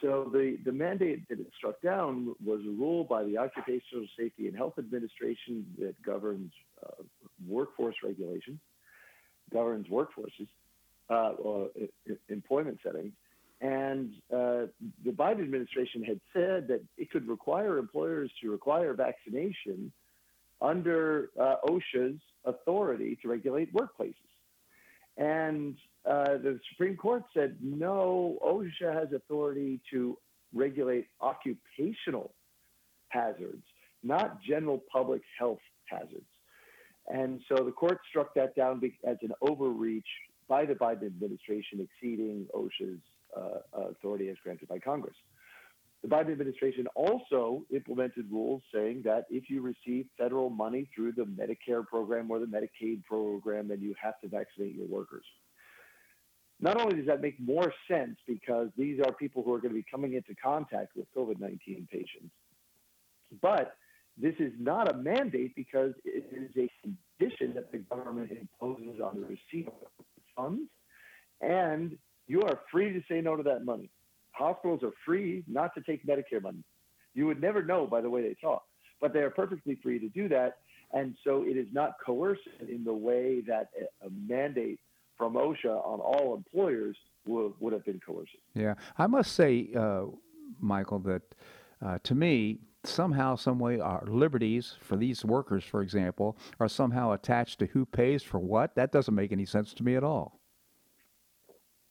So 0.01 0.29
the, 0.31 0.57
the 0.63 0.71
mandate 0.71 1.27
that 1.29 1.39
it 1.39 1.47
struck 1.57 1.81
down 1.81 2.35
was 2.43 2.61
a 2.61 2.69
rule 2.69 3.03
by 3.03 3.23
the 3.23 3.37
Occupational 3.37 4.05
Safety 4.17 4.47
and 4.47 4.55
Health 4.55 4.75
Administration 4.77 5.65
that 5.79 6.01
governs 6.01 6.51
uh, 6.85 7.03
workforce 7.47 7.95
regulations, 8.03 8.59
governs 9.51 9.87
workforces, 9.87 10.47
uh, 11.09 11.31
or 11.39 11.69
employment 12.29 12.79
settings. 12.83 13.13
And 13.61 14.13
uh, 14.33 14.67
the 15.03 15.11
Biden 15.11 15.41
administration 15.41 16.03
had 16.03 16.21
said 16.33 16.67
that 16.69 16.81
it 16.97 17.11
could 17.11 17.27
require 17.27 17.77
employers 17.77 18.31
to 18.41 18.51
require 18.51 18.93
vaccination 18.93 19.91
under 20.61 21.29
uh, 21.39 21.55
OSHA's 21.67 22.19
authority 22.45 23.17
to 23.21 23.27
regulate 23.27 23.73
workplaces. 23.73 24.13
And 25.17 25.75
uh, 26.05 26.37
the 26.37 26.59
Supreme 26.71 26.95
Court 26.95 27.23
said 27.33 27.57
no, 27.61 28.37
OSHA 28.45 28.93
has 28.93 29.13
authority 29.13 29.79
to 29.91 30.17
regulate 30.53 31.07
occupational 31.21 32.33
hazards, 33.09 33.63
not 34.03 34.41
general 34.41 34.83
public 34.91 35.21
health 35.37 35.59
hazards. 35.85 36.25
And 37.07 37.41
so 37.49 37.63
the 37.63 37.71
court 37.71 37.99
struck 38.09 38.33
that 38.35 38.55
down 38.55 38.81
as 39.05 39.17
an 39.21 39.31
overreach 39.41 40.07
by 40.47 40.65
the 40.65 40.73
Biden 40.73 41.05
administration, 41.05 41.79
exceeding 41.79 42.47
OSHA's 42.55 43.01
uh, 43.35 43.89
authority 43.89 44.29
as 44.29 44.37
granted 44.43 44.67
by 44.67 44.79
Congress. 44.79 45.15
The 46.01 46.07
Biden 46.07 46.31
administration 46.31 46.87
also 46.95 47.65
implemented 47.73 48.31
rules 48.31 48.61
saying 48.73 49.01
that 49.03 49.25
if 49.29 49.49
you 49.49 49.61
receive 49.61 50.05
federal 50.17 50.49
money 50.49 50.87
through 50.95 51.11
the 51.11 51.23
Medicare 51.23 51.85
program 51.85 52.31
or 52.31 52.39
the 52.39 52.45
Medicaid 52.45 53.03
program, 53.03 53.67
then 53.67 53.81
you 53.81 53.93
have 54.01 54.19
to 54.21 54.29
vaccinate 54.29 54.75
your 54.75 54.87
workers. 54.87 55.25
Not 56.61 56.79
only 56.79 56.97
does 56.97 57.05
that 57.07 57.21
make 57.21 57.39
more 57.39 57.73
sense 57.89 58.17
because 58.27 58.67
these 58.77 58.99
are 59.05 59.13
people 59.13 59.43
who 59.43 59.53
are 59.53 59.59
going 59.59 59.73
to 59.73 59.79
be 59.79 59.85
coming 59.89 60.13
into 60.13 60.35
contact 60.35 60.95
with 60.95 61.05
COVID 61.15 61.39
19 61.39 61.87
patients, 61.89 62.33
but 63.41 63.75
this 64.17 64.35
is 64.39 64.51
not 64.59 64.93
a 64.93 64.97
mandate 64.97 65.55
because 65.55 65.93
it 66.03 66.25
is 66.31 66.51
a 66.57 66.69
condition 66.81 67.53
that 67.53 67.71
the 67.71 67.77
government 67.77 68.31
imposes 68.31 68.99
on 69.01 69.21
the 69.21 69.27
receipt 69.27 69.67
of 69.67 70.05
funds, 70.35 70.69
and 71.41 71.97
you 72.27 72.41
are 72.41 72.59
free 72.71 72.91
to 72.91 73.01
say 73.09 73.21
no 73.21 73.37
to 73.37 73.43
that 73.43 73.63
money. 73.63 73.89
Hospitals 74.31 74.83
are 74.83 74.91
free 75.05 75.43
not 75.47 75.73
to 75.75 75.81
take 75.81 76.05
Medicare 76.05 76.41
money. 76.41 76.63
You 77.13 77.25
would 77.27 77.41
never 77.41 77.63
know 77.63 77.87
by 77.87 78.01
the 78.01 78.09
way 78.09 78.21
they 78.21 78.35
talk, 78.41 78.63
but 78.99 79.13
they 79.13 79.19
are 79.19 79.29
perfectly 79.29 79.77
free 79.81 79.99
to 79.99 80.09
do 80.09 80.27
that. 80.29 80.57
And 80.91 81.15
so 81.23 81.43
it 81.43 81.55
is 81.55 81.67
not 81.71 81.93
coercive 82.05 82.67
in 82.69 82.83
the 82.83 82.93
way 82.93 83.41
that 83.47 83.69
a 84.05 84.09
mandate 84.27 84.79
from 85.19 85.33
OSHA 85.33 85.85
on 85.85 85.99
all 85.99 86.33
employers 86.33 86.97
would, 87.27 87.53
would 87.59 87.73
have 87.73 87.85
been 87.85 87.99
coercive. 88.03 88.39
Yeah, 88.55 88.73
I 88.97 89.05
must 89.05 89.33
say, 89.33 89.69
uh, 89.77 90.05
Michael, 90.59 90.99
that 90.99 91.21
uh, 91.85 91.99
to 92.03 92.15
me, 92.15 92.59
somehow, 92.85 93.35
some 93.35 93.59
way, 93.59 93.79
our 93.79 94.03
liberties 94.07 94.77
for 94.81 94.95
these 94.95 95.23
workers, 95.25 95.63
for 95.63 95.81
example, 95.81 96.37
are 96.59 96.69
somehow 96.69 97.11
attached 97.11 97.59
to 97.59 97.65
who 97.67 97.85
pays 97.85 98.23
for 98.23 98.39
what. 98.39 98.73
That 98.75 98.91
doesn't 98.91 99.13
make 99.13 99.31
any 99.31 99.45
sense 99.45 99.73
to 99.75 99.83
me 99.83 99.95
at 99.95 100.03
all. 100.03 100.39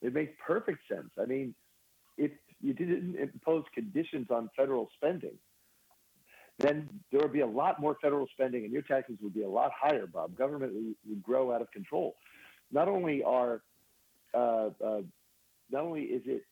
It 0.00 0.14
makes 0.14 0.32
perfect 0.44 0.80
sense. 0.88 1.10
I 1.20 1.26
mean, 1.26 1.54
if 2.16 2.30
you 2.62 2.72
didn't 2.72 3.16
impose 3.16 3.64
conditions 3.74 4.28
on 4.30 4.48
federal 4.56 4.88
spending, 4.96 5.34
then 6.58 6.88
there 7.12 7.20
would 7.20 7.32
be 7.32 7.40
a 7.40 7.46
lot 7.46 7.80
more 7.80 7.96
federal 8.00 8.26
spending 8.32 8.64
and 8.64 8.72
your 8.72 8.82
taxes 8.82 9.16
would 9.22 9.34
be 9.34 9.42
a 9.42 9.48
lot 9.48 9.70
higher, 9.78 10.06
Bob. 10.06 10.36
Government 10.36 10.72
would 11.06 11.22
grow 11.22 11.52
out 11.52 11.60
of 11.60 11.70
control 11.70 12.16
not 12.72 12.88
only 12.88 13.22
are 13.22 13.62
uh, 14.34 14.70
uh, 14.84 15.00
not 15.70 15.82
only 15.84 16.02
is 16.02 16.22
it 16.26 16.42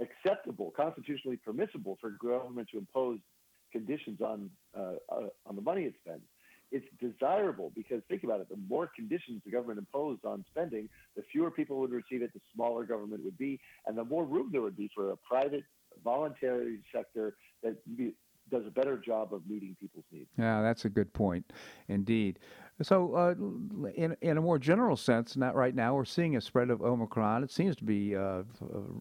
acceptable, 0.00 0.72
constitutionally 0.76 1.36
permissible 1.36 1.98
for 2.00 2.10
government 2.10 2.68
to 2.72 2.78
impose 2.78 3.18
conditions 3.70 4.20
on 4.20 4.50
uh, 4.76 4.94
uh, 5.10 5.28
on 5.46 5.56
the 5.56 5.62
money 5.62 5.84
it 5.84 5.94
spends, 6.04 6.22
it's 6.70 6.86
desirable 7.00 7.72
because 7.74 8.02
think 8.08 8.24
about 8.24 8.40
it: 8.40 8.48
the 8.48 8.58
more 8.68 8.90
conditions 8.94 9.42
the 9.44 9.50
government 9.50 9.78
imposed 9.78 10.24
on 10.24 10.44
spending, 10.50 10.88
the 11.16 11.22
fewer 11.30 11.50
people 11.50 11.78
would 11.78 11.92
receive 11.92 12.22
it, 12.22 12.32
the 12.32 12.40
smaller 12.54 12.84
government 12.84 13.24
would 13.24 13.38
be, 13.38 13.60
and 13.86 13.96
the 13.96 14.04
more 14.04 14.24
room 14.24 14.48
there 14.52 14.62
would 14.62 14.76
be 14.76 14.90
for 14.94 15.12
a 15.12 15.16
private, 15.16 15.64
voluntary 16.02 16.80
sector 16.94 17.36
that 17.62 17.76
does 18.52 18.66
a 18.66 18.70
better 18.70 18.98
job 18.98 19.32
of 19.32 19.44
meeting 19.48 19.74
people's 19.80 20.04
needs. 20.12 20.28
Yeah, 20.38 20.62
that's 20.62 20.84
a 20.84 20.90
good 20.90 21.12
point, 21.12 21.52
indeed. 21.88 22.38
So, 22.82 23.14
uh, 23.14 23.34
in 23.94 24.16
in 24.20 24.36
a 24.36 24.40
more 24.40 24.58
general 24.58 24.96
sense, 24.96 25.36
not 25.36 25.54
right 25.54 25.74
now, 25.74 25.94
we're 25.94 26.04
seeing 26.04 26.36
a 26.36 26.40
spread 26.40 26.70
of 26.70 26.82
Omicron. 26.82 27.42
It 27.42 27.50
seems 27.50 27.76
to 27.76 27.84
be 27.84 28.14
uh, 28.14 28.42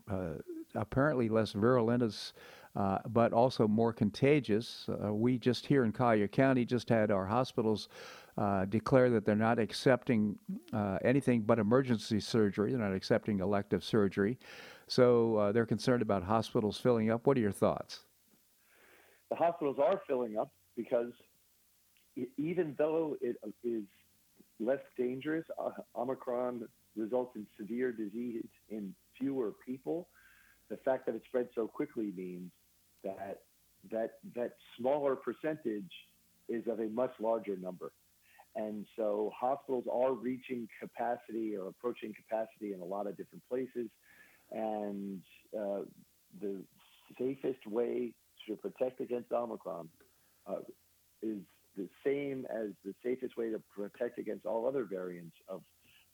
uh, 0.09 0.35
apparently 0.75 1.29
less 1.29 1.51
virulent, 1.51 2.01
as, 2.01 2.33
uh, 2.75 2.99
but 3.09 3.33
also 3.33 3.67
more 3.67 3.91
contagious. 3.91 4.87
Uh, 4.89 5.13
we 5.13 5.37
just 5.37 5.65
here 5.65 5.83
in 5.83 5.91
Collier 5.91 6.27
County 6.27 6.65
just 6.65 6.89
had 6.89 7.11
our 7.11 7.25
hospitals. 7.25 7.89
Uh, 8.37 8.63
declare 8.63 9.09
that 9.09 9.25
they're 9.25 9.35
not 9.35 9.59
accepting 9.59 10.37
anything 11.03 11.41
but 11.41 11.59
emergency 11.59 12.17
surgery. 12.17 12.71
They're 12.71 12.79
not 12.79 12.95
accepting 12.95 13.41
elective 13.41 13.83
surgery. 13.83 14.39
So 14.87 15.51
they're 15.53 15.65
concerned 15.65 16.01
about 16.01 16.23
hospitals 16.23 16.77
filling 16.77 17.11
up. 17.11 17.27
What 17.27 17.35
are 17.35 17.41
your 17.41 17.51
thoughts? 17.51 18.05
The 19.32 19.38
hospitals 19.38 19.77
are 19.82 19.99
filling 20.07 20.38
up 20.38 20.51
because 20.77 21.13
even 22.38 22.75
though 22.77 23.17
it 23.21 23.38
is 23.63 23.84
less 24.59 24.82
dangerous, 24.97 25.45
uh, 25.57 25.71
Omicron 25.95 26.67
results 26.95 27.32
in 27.36 27.47
severe 27.57 27.93
disease 27.93 28.45
in 28.69 28.93
fewer 29.17 29.53
people. 29.65 30.09
The 30.69 30.77
fact 30.77 31.05
that 31.05 31.15
it 31.15 31.21
spread 31.27 31.47
so 31.55 31.67
quickly 31.67 32.11
means 32.15 32.51
that 33.03 33.39
that 33.89 34.11
that 34.36 34.51
smaller 34.77 35.15
percentage 35.15 35.91
is 36.47 36.63
of 36.67 36.79
a 36.79 36.89
much 36.89 37.13
larger 37.19 37.55
number. 37.55 37.91
And 38.55 38.86
so 38.97 39.32
hospitals 39.34 39.86
are 39.91 40.11
reaching 40.11 40.67
capacity 40.79 41.55
or 41.55 41.69
approaching 41.69 42.13
capacity 42.13 42.73
in 42.73 42.82
a 42.82 42.86
lot 42.86 43.07
of 43.07 43.15
different 43.15 43.43
places. 43.47 43.88
And 44.51 45.21
uh, 45.57 45.84
the 46.41 46.61
safest 47.17 47.65
way 47.65 48.13
to 48.47 48.55
protect 48.55 49.01
against 49.01 49.31
Omicron 49.31 49.89
uh, 50.47 50.55
is 51.21 51.37
the 51.77 51.87
same 52.05 52.45
as 52.49 52.69
the 52.83 52.93
safest 53.03 53.37
way 53.37 53.49
to 53.49 53.61
protect 53.75 54.19
against 54.19 54.45
all 54.45 54.67
other 54.67 54.85
variants 54.89 55.35
of 55.47 55.61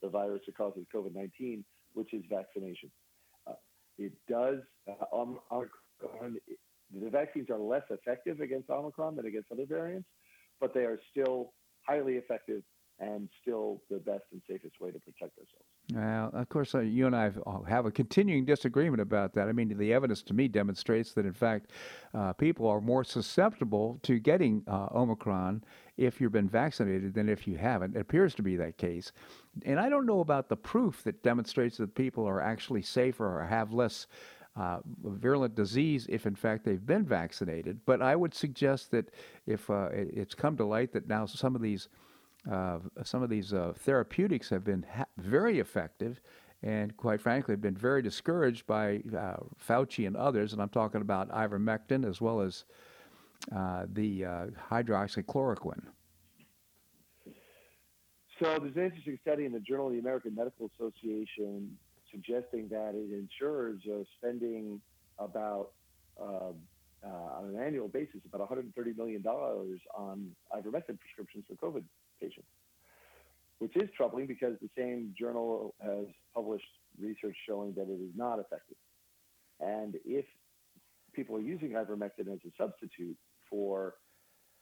the 0.01 0.09
virus 0.09 0.41
that 0.45 0.55
causes 0.55 0.85
COVID 0.93 1.15
19, 1.15 1.63
which 1.93 2.13
is 2.13 2.23
vaccination. 2.29 2.91
Uh, 3.47 3.53
it 3.97 4.13
does, 4.29 4.59
uh, 4.87 5.05
Omicron 5.13 5.69
the 6.93 7.09
vaccines 7.09 7.49
are 7.49 7.59
less 7.59 7.83
effective 7.89 8.39
against 8.39 8.69
Omicron 8.69 9.15
than 9.15 9.25
against 9.25 9.51
other 9.51 9.65
variants, 9.65 10.07
but 10.59 10.73
they 10.73 10.81
are 10.81 10.99
still 11.11 11.53
highly 11.81 12.13
effective 12.13 12.61
and 12.99 13.29
still 13.41 13.81
the 13.89 13.97
best 13.97 14.23
and 14.31 14.41
safest 14.49 14.79
way 14.79 14.91
to 14.91 14.99
protect 14.99 15.37
ourselves. 15.37 15.69
Well, 15.93 16.31
of 16.33 16.49
course, 16.49 16.75
uh, 16.75 16.79
you 16.79 17.05
and 17.05 17.15
I 17.15 17.31
have 17.65 17.85
a 17.85 17.91
continuing 17.91 18.43
disagreement 18.43 18.99
about 18.99 19.33
that. 19.35 19.47
I 19.47 19.53
mean, 19.53 19.77
the 19.77 19.93
evidence 19.93 20.21
to 20.23 20.33
me 20.33 20.49
demonstrates 20.49 21.13
that, 21.13 21.25
in 21.25 21.31
fact, 21.31 21.71
uh, 22.13 22.33
people 22.33 22.67
are 22.67 22.81
more 22.81 23.05
susceptible 23.05 23.97
to 24.03 24.19
getting 24.19 24.63
uh, 24.67 24.87
Omicron 24.93 25.63
if 25.95 26.19
you've 26.19 26.33
been 26.33 26.49
vaccinated 26.49 27.13
than 27.13 27.29
if 27.29 27.47
you 27.47 27.55
haven't. 27.55 27.95
It 27.95 28.01
appears 28.01 28.35
to 28.35 28.41
be 28.41 28.57
that 28.57 28.77
case. 28.77 29.13
And 29.65 29.79
I 29.79 29.87
don't 29.87 30.05
know 30.05 30.19
about 30.19 30.49
the 30.49 30.57
proof 30.57 31.03
that 31.05 31.23
demonstrates 31.23 31.77
that 31.77 31.95
people 31.95 32.27
are 32.27 32.41
actually 32.41 32.81
safer 32.81 33.39
or 33.39 33.45
have 33.45 33.71
less. 33.71 34.07
Uh, 34.59 34.79
virulent 35.03 35.53
disease 35.53 36.07
if 36.09 36.25
in 36.25 36.33
fact 36.33 36.65
they've 36.65 36.87
been 36.87 37.05
vaccinated. 37.05 37.79
But 37.85 38.01
I 38.01 38.15
would 38.15 38.33
suggest 38.33 38.89
that 38.89 39.11
if 39.45 39.69
uh, 39.69 39.89
it's 39.91 40.33
come 40.33 40.57
to 40.57 40.65
light 40.65 40.91
that 40.93 41.07
now 41.07 41.27
some 41.27 41.55
of 41.55 41.61
these 41.61 41.89
uh, 42.51 42.79
some 43.03 43.23
of 43.23 43.29
these 43.29 43.53
uh, 43.53 43.73
therapeutics 43.77 44.49
have 44.49 44.63
been 44.63 44.85
ha- 44.93 45.05
very 45.17 45.59
effective 45.59 46.21
and 46.63 46.95
quite 46.97 47.21
frankly 47.21 47.53
have 47.53 47.61
been 47.61 47.75
very 47.75 48.01
discouraged 48.01 48.65
by 48.65 49.01
uh, 49.17 49.37
Fauci 49.67 50.07
and 50.07 50.15
others. 50.15 50.53
And 50.53 50.61
I'm 50.61 50.69
talking 50.69 51.01
about 51.01 51.29
ivermectin 51.29 52.07
as 52.07 52.19
well 52.19 52.41
as 52.41 52.65
uh, 53.55 53.85
the 53.93 54.25
uh, 54.25 54.45
hydroxychloroquine. 54.71 55.83
So 58.41 58.59
there's 58.59 58.75
an 58.75 58.85
interesting 58.85 59.17
study 59.21 59.45
in 59.45 59.51
the 59.51 59.59
Journal 59.59 59.87
of 59.87 59.93
the 59.93 59.99
American 59.99 60.35
Medical 60.35 60.69
Association 60.75 61.75
suggesting 62.11 62.67
that 62.69 62.93
it 62.95 63.11
insurers 63.11 63.81
are 63.91 64.03
spending 64.17 64.79
about 65.19 65.71
um, 66.21 66.55
uh, 67.03 67.39
on 67.39 67.55
an 67.55 67.61
annual 67.61 67.87
basis 67.87 68.21
about 68.27 68.39
130 68.39 68.93
million 68.93 69.21
dollars 69.21 69.79
on 69.95 70.31
ivermectin 70.55 70.99
prescriptions 70.99 71.45
for 71.47 71.55
COVID 71.55 71.83
patients, 72.19 72.47
which 73.59 73.75
is 73.75 73.89
troubling 73.95 74.27
because 74.27 74.55
the 74.61 74.69
same 74.77 75.13
journal 75.17 75.73
has 75.81 76.05
published 76.33 76.65
research 76.99 77.35
showing 77.47 77.73
that 77.75 77.89
it 77.89 77.99
is 78.01 78.11
not 78.15 78.39
effective. 78.39 78.77
And 79.59 79.95
if 80.05 80.25
people 81.13 81.35
are 81.35 81.41
using 81.41 81.71
ivermectin 81.71 82.31
as 82.31 82.39
a 82.45 82.51
substitute 82.57 83.17
for 83.49 83.95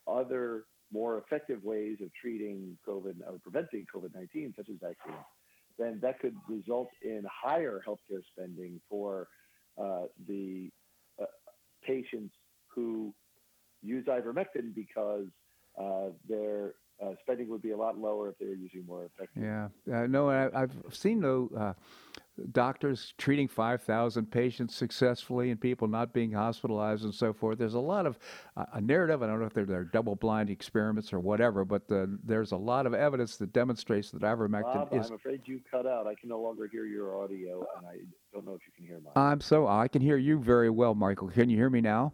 other 0.08 0.66
more 0.92 1.18
effective 1.18 1.64
ways 1.64 1.98
of 2.02 2.10
treating 2.20 2.78
COVID 2.88 3.16
or 3.28 3.40
preventing 3.42 3.86
COVID 3.94 4.14
19, 4.14 4.54
such 4.56 4.70
as 4.70 4.76
vaccines, 4.82 5.26
then 5.78 6.00
that 6.02 6.20
could 6.20 6.36
result 6.48 6.90
in 7.02 7.24
higher 7.30 7.82
healthcare 7.86 8.22
spending 8.32 8.80
for 8.90 9.28
uh, 9.82 10.04
the 10.28 10.70
uh, 11.22 11.26
patients 11.84 12.34
who 12.68 13.14
use 13.82 14.06
ivermectin 14.06 14.74
because 14.74 15.28
uh, 15.82 16.10
their 16.28 16.76
uh, 17.04 17.12
spending 17.22 17.50
would 17.50 17.62
be 17.62 17.72
a 17.72 17.78
lot 17.78 17.98
lower 17.98 18.30
if 18.30 18.38
they 18.38 18.46
were 18.46 18.54
using 18.54 18.86
more 18.86 19.06
effective. 19.06 19.44
Yeah, 19.44 19.68
uh, 19.94 20.08
no, 20.08 20.30
I, 20.30 20.50
have 20.54 20.72
seen 20.92 21.20
though 21.20 21.50
uh, 21.58 21.74
doctors 22.52 23.14
treating 23.18 23.48
5,000 23.48 24.30
patients 24.30 24.76
successfully 24.76 25.52
and 25.52 25.60
people 25.60 25.88
not 25.88 26.14
being 26.14 26.32
hospitalized 26.32 27.04
and 27.04 27.14
so 27.14 27.34
forth. 27.34 27.58
There's 27.58 27.74
a 27.74 27.80
lot 27.80 28.06
of 28.06 28.20
uh, 28.58 28.66
a 28.74 28.82
narrative. 28.82 29.24
I 29.24 29.28
don't 29.28 29.40
know 29.40 29.46
if 29.46 29.54
they're, 29.54 29.66
they're 29.66 29.84
double-blind 29.86 30.50
experiments 30.50 31.14
or 31.14 31.20
whatever, 31.20 31.66
but 31.66 31.88
the, 31.88 32.18
there's 32.24 32.52
a 32.52 32.58
lot 32.58 32.86
of 32.86 32.94
evidence 32.94 33.38
that 33.38 33.54
demonstrates 33.54 34.12
that 34.12 34.22
ivermectin 34.22 34.90
Bob, 34.90 34.94
is. 34.94 35.08
I'm 35.08 35.16
afraid 35.16 35.42
you 35.46 35.62
cut 35.70 35.86
out. 35.86 36.08
I 36.08 36.16
can 36.16 36.30
no 36.30 36.40
longer 36.40 36.68
hear 36.68 36.86
your 36.86 37.22
audio, 37.22 37.66
and 37.78 37.88
I 37.88 37.98
don't 38.34 38.46
know 38.46 38.54
if 38.54 38.62
you 38.68 38.74
can 38.76 38.86
hear 38.86 39.00
mine. 39.00 39.14
I'm 39.16 39.42
so 39.42 39.68
I 39.68 39.88
can 39.88 40.02
hear 40.02 40.18
you 40.18 40.40
very 40.40 40.70
well, 40.70 40.96
Michael. 40.96 41.30
Can 41.30 41.50
you 41.50 41.58
hear 41.58 41.70
me 41.70 41.82
now? 41.82 42.14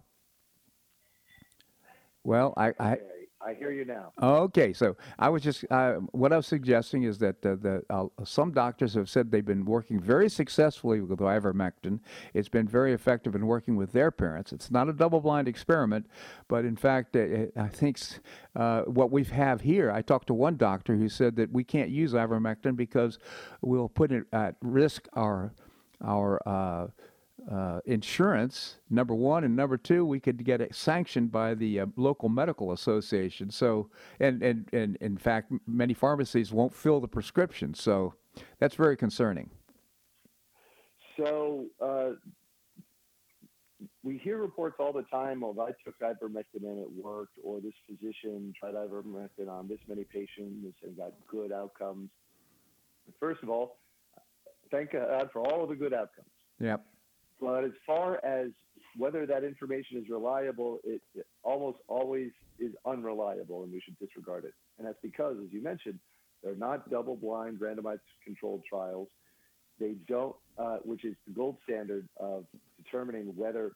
Well, 2.23 2.53
I, 2.55 2.73
I 2.79 2.97
I 3.45 3.53
hear 3.53 3.71
you 3.71 3.85
now. 3.85 4.13
Okay, 4.21 4.73
so 4.73 4.95
I 5.17 5.29
was 5.29 5.41
just 5.41 5.65
uh, 5.71 5.93
what 6.11 6.31
I 6.31 6.37
was 6.37 6.47
suggesting 6.47 7.03
is 7.03 7.17
that 7.19 7.43
uh, 7.45 7.55
the 7.55 7.83
uh, 7.89 8.05
some 8.23 8.51
doctors 8.51 8.93
have 8.93 9.09
said 9.09 9.31
they've 9.31 9.45
been 9.45 9.65
working 9.65 9.99
very 9.99 10.29
successfully 10.29 11.01
with 11.01 11.19
ivermectin. 11.19 11.99
It's 12.33 12.49
been 12.49 12.67
very 12.67 12.93
effective 12.93 13.35
in 13.35 13.47
working 13.47 13.75
with 13.75 13.91
their 13.91 14.11
parents. 14.11 14.51
It's 14.51 14.69
not 14.69 14.89
a 14.89 14.93
double-blind 14.93 15.47
experiment, 15.47 16.07
but 16.47 16.65
in 16.65 16.75
fact, 16.75 17.15
uh, 17.15 17.47
I 17.55 17.67
think 17.67 17.99
uh, 18.55 18.81
what 18.81 19.11
we 19.11 19.23
have 19.25 19.61
here. 19.61 19.91
I 19.91 20.01
talked 20.01 20.27
to 20.27 20.33
one 20.33 20.57
doctor 20.57 20.95
who 20.95 21.09
said 21.09 21.35
that 21.37 21.51
we 21.51 21.63
can't 21.63 21.89
use 21.89 22.13
ivermectin 22.13 22.75
because 22.75 23.19
we'll 23.61 23.89
put 23.89 24.11
at 24.31 24.55
risk 24.61 25.07
our 25.13 25.53
our 26.03 26.91
uh, 27.49 27.79
insurance, 27.85 28.77
number 28.89 29.15
one, 29.15 29.43
and 29.43 29.55
number 29.55 29.77
two, 29.77 30.05
we 30.05 30.19
could 30.19 30.43
get 30.43 30.61
it 30.61 30.75
sanctioned 30.75 31.31
by 31.31 31.53
the 31.53 31.79
uh, 31.79 31.85
local 31.95 32.29
medical 32.29 32.71
association. 32.71 33.49
So, 33.49 33.89
and, 34.19 34.43
and, 34.43 34.67
and 34.73 34.95
in 34.97 35.17
fact, 35.17 35.51
many 35.65 35.93
pharmacies 35.93 36.51
won't 36.51 36.73
fill 36.73 36.99
the 36.99 37.07
prescription. 37.07 37.73
So, 37.73 38.13
that's 38.59 38.75
very 38.75 38.95
concerning. 38.95 39.49
So, 41.17 41.65
uh, 41.81 42.11
we 44.03 44.17
hear 44.17 44.37
reports 44.37 44.75
all 44.79 44.93
the 44.93 45.03
time 45.03 45.43
of 45.43 45.59
I 45.59 45.71
took 45.83 45.99
ivermectin 45.99 46.63
and 46.63 46.79
it 46.79 46.87
worked, 46.91 47.37
or 47.43 47.59
this 47.59 47.73
physician 47.87 48.53
tried 48.59 48.75
ivermectin 48.75 49.49
on 49.49 49.67
this 49.67 49.79
many 49.87 50.03
patients 50.03 50.75
and 50.83 50.97
got 50.97 51.13
good 51.27 51.51
outcomes. 51.51 52.09
First 53.19 53.43
of 53.43 53.49
all, 53.49 53.77
thank 54.69 54.91
God 54.91 55.29
for 55.33 55.41
all 55.41 55.63
of 55.63 55.69
the 55.69 55.75
good 55.75 55.93
outcomes. 55.93 56.27
Yep. 56.59 56.85
But 57.41 57.63
as 57.63 57.71
far 57.85 58.23
as 58.23 58.51
whether 58.97 59.25
that 59.25 59.43
information 59.43 59.97
is 59.97 60.09
reliable, 60.09 60.79
it, 60.83 61.01
it, 61.15 61.25
almost 61.43 61.79
always 61.87 62.29
is 62.59 62.71
unreliable, 62.85 63.63
and 63.63 63.71
we 63.71 63.81
should 63.81 63.97
disregard 63.97 64.45
it. 64.45 64.53
And 64.77 64.87
that's 64.87 64.99
because, 65.01 65.37
as 65.43 65.51
you 65.51 65.61
mentioned, 65.61 65.99
they're 66.43 66.55
not 66.55 66.89
double-blind, 66.89 67.59
randomized 67.59 67.99
controlled 68.23 68.63
trials. 68.69 69.07
They 69.79 69.95
don't, 70.07 70.35
uh, 70.57 70.77
which 70.83 71.03
is 71.03 71.15
the 71.27 71.33
gold 71.33 71.57
standard 71.63 72.07
of 72.19 72.45
determining 72.83 73.35
whether 73.35 73.71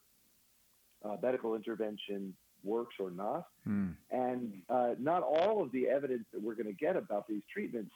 uh, 1.03 1.15
medical 1.21 1.55
intervention 1.55 2.33
works 2.63 2.95
or 2.99 3.09
not. 3.09 3.47
Mm. 3.67 3.95
And 4.11 4.53
uh, 4.69 4.95
not 4.99 5.23
all 5.23 5.63
of 5.63 5.71
the 5.71 5.87
evidence 5.87 6.25
that 6.33 6.41
we're 6.41 6.55
going 6.55 6.67
to 6.67 6.73
get 6.73 6.95
about 6.95 7.27
these 7.27 7.41
treatments 7.51 7.91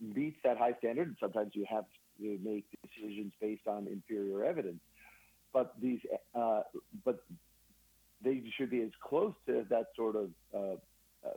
meets 0.00 0.36
that 0.44 0.58
high 0.58 0.74
standard. 0.78 1.08
And 1.08 1.16
sometimes 1.20 1.52
you 1.54 1.64
have 1.68 1.84
to 2.20 2.38
make 2.42 2.64
decisions 2.82 3.32
based 3.40 3.66
on 3.66 3.86
inferior 3.86 4.44
evidence. 4.44 4.80
But 5.52 5.74
these, 5.80 6.00
uh, 6.34 6.62
but 7.04 7.24
they 8.22 8.42
should 8.56 8.70
be 8.70 8.82
as 8.82 8.90
close 9.02 9.34
to 9.46 9.64
that 9.70 9.86
sort 9.96 10.16
of 10.16 10.30
uh, 10.54 10.58
uh, 11.26 11.32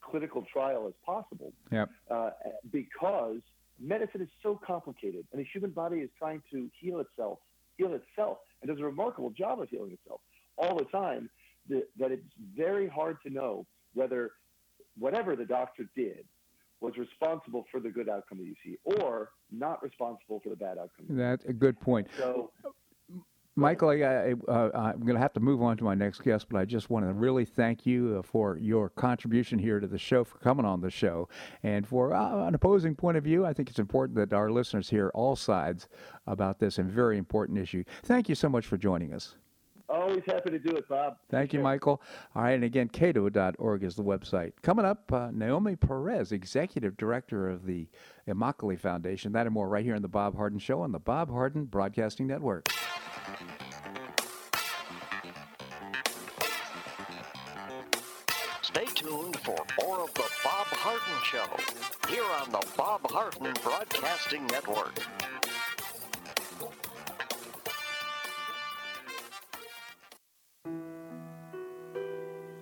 clinical 0.00 0.46
trial 0.52 0.86
as 0.86 0.94
possible. 1.04 1.52
Yep. 1.70 1.90
Uh, 2.10 2.30
because 2.72 3.40
medicine 3.78 4.22
is 4.22 4.28
so 4.42 4.58
complicated, 4.66 5.26
and 5.32 5.40
the 5.40 5.46
human 5.52 5.70
body 5.70 5.98
is 5.98 6.10
trying 6.18 6.42
to 6.52 6.70
heal 6.78 7.00
itself, 7.00 7.38
heal 7.76 7.94
itself, 7.94 8.38
and 8.62 8.70
does 8.70 8.80
a 8.80 8.84
remarkable 8.84 9.30
job 9.30 9.60
of 9.60 9.68
healing 9.68 9.92
itself 9.92 10.20
all 10.56 10.76
the 10.76 10.84
time. 10.84 11.28
That, 11.68 11.88
that 11.98 12.10
it's 12.10 12.22
very 12.56 12.88
hard 12.88 13.18
to 13.24 13.30
know 13.30 13.66
whether 13.92 14.32
whatever 14.98 15.36
the 15.36 15.44
doctor 15.44 15.88
did 15.94 16.24
was 16.80 16.96
responsible 16.96 17.64
for 17.70 17.80
the 17.80 17.90
good 17.90 18.08
outcome 18.08 18.38
that 18.38 18.44
you 18.44 18.54
see, 18.64 18.76
or 18.84 19.30
not 19.50 19.82
responsible 19.82 20.40
for 20.42 20.48
the 20.48 20.56
bad 20.56 20.78
outcome. 20.78 21.06
That's 21.08 21.44
a 21.44 21.52
good 21.52 21.78
point. 21.80 22.08
So, 22.16 22.50
Michael, 23.56 23.90
I, 23.90 23.94
I, 23.94 24.34
uh, 24.48 24.70
I'm 24.74 25.00
going 25.00 25.14
to 25.14 25.20
have 25.20 25.34
to 25.34 25.40
move 25.40 25.60
on 25.60 25.76
to 25.76 25.84
my 25.84 25.94
next 25.94 26.22
guest, 26.22 26.46
but 26.48 26.58
I 26.58 26.64
just 26.64 26.88
want 26.88 27.04
to 27.04 27.12
really 27.12 27.44
thank 27.44 27.84
you 27.84 28.16
uh, 28.18 28.22
for 28.22 28.56
your 28.56 28.88
contribution 28.90 29.58
here 29.58 29.80
to 29.80 29.86
the 29.86 29.98
show, 29.98 30.24
for 30.24 30.38
coming 30.38 30.64
on 30.64 30.80
the 30.80 30.90
show, 30.90 31.28
and 31.62 31.86
for 31.86 32.14
uh, 32.14 32.46
an 32.46 32.54
opposing 32.54 32.94
point 32.94 33.18
of 33.18 33.24
view. 33.24 33.44
I 33.44 33.52
think 33.52 33.68
it's 33.68 33.78
important 33.78 34.16
that 34.16 34.32
our 34.32 34.50
listeners 34.50 34.88
hear 34.88 35.10
all 35.14 35.36
sides 35.36 35.88
about 36.26 36.58
this 36.58 36.78
and 36.78 36.90
very 36.90 37.18
important 37.18 37.58
issue. 37.58 37.84
Thank 38.04 38.28
you 38.28 38.34
so 38.34 38.48
much 38.48 38.66
for 38.66 38.78
joining 38.78 39.12
us. 39.12 39.34
Always 39.90 40.22
happy 40.24 40.50
to 40.50 40.58
do 40.60 40.76
it, 40.76 40.88
Bob. 40.88 41.16
Thank 41.30 41.52
you, 41.52 41.58
Michael. 41.58 42.00
All 42.36 42.42
right, 42.42 42.52
and 42.52 42.62
again, 42.62 42.88
cato.org 42.88 43.82
is 43.82 43.96
the 43.96 44.04
website. 44.04 44.52
Coming 44.62 44.84
up, 44.84 45.12
uh, 45.12 45.30
Naomi 45.32 45.74
Perez, 45.74 46.30
Executive 46.30 46.96
Director 46.96 47.48
of 47.48 47.66
the 47.66 47.88
Immokalee 48.28 48.78
Foundation. 48.78 49.32
That 49.32 49.46
and 49.46 49.54
more 49.54 49.68
right 49.68 49.84
here 49.84 49.96
on 49.96 50.02
The 50.02 50.08
Bob 50.08 50.36
Harden 50.36 50.60
Show 50.60 50.80
on 50.80 50.92
the 50.92 51.00
Bob 51.00 51.28
Harden 51.28 51.64
Broadcasting 51.64 52.28
Network. 52.28 52.68
Stay 58.62 58.84
tuned 58.94 59.36
for 59.40 59.56
more 59.82 60.04
of 60.04 60.14
The 60.14 60.30
Bob 60.44 60.66
Harden 60.68 61.24
Show 61.24 62.08
here 62.08 62.22
on 62.40 62.52
the 62.52 62.64
Bob 62.76 63.10
Harden 63.10 63.52
Broadcasting 63.64 64.46
Network. 64.46 64.94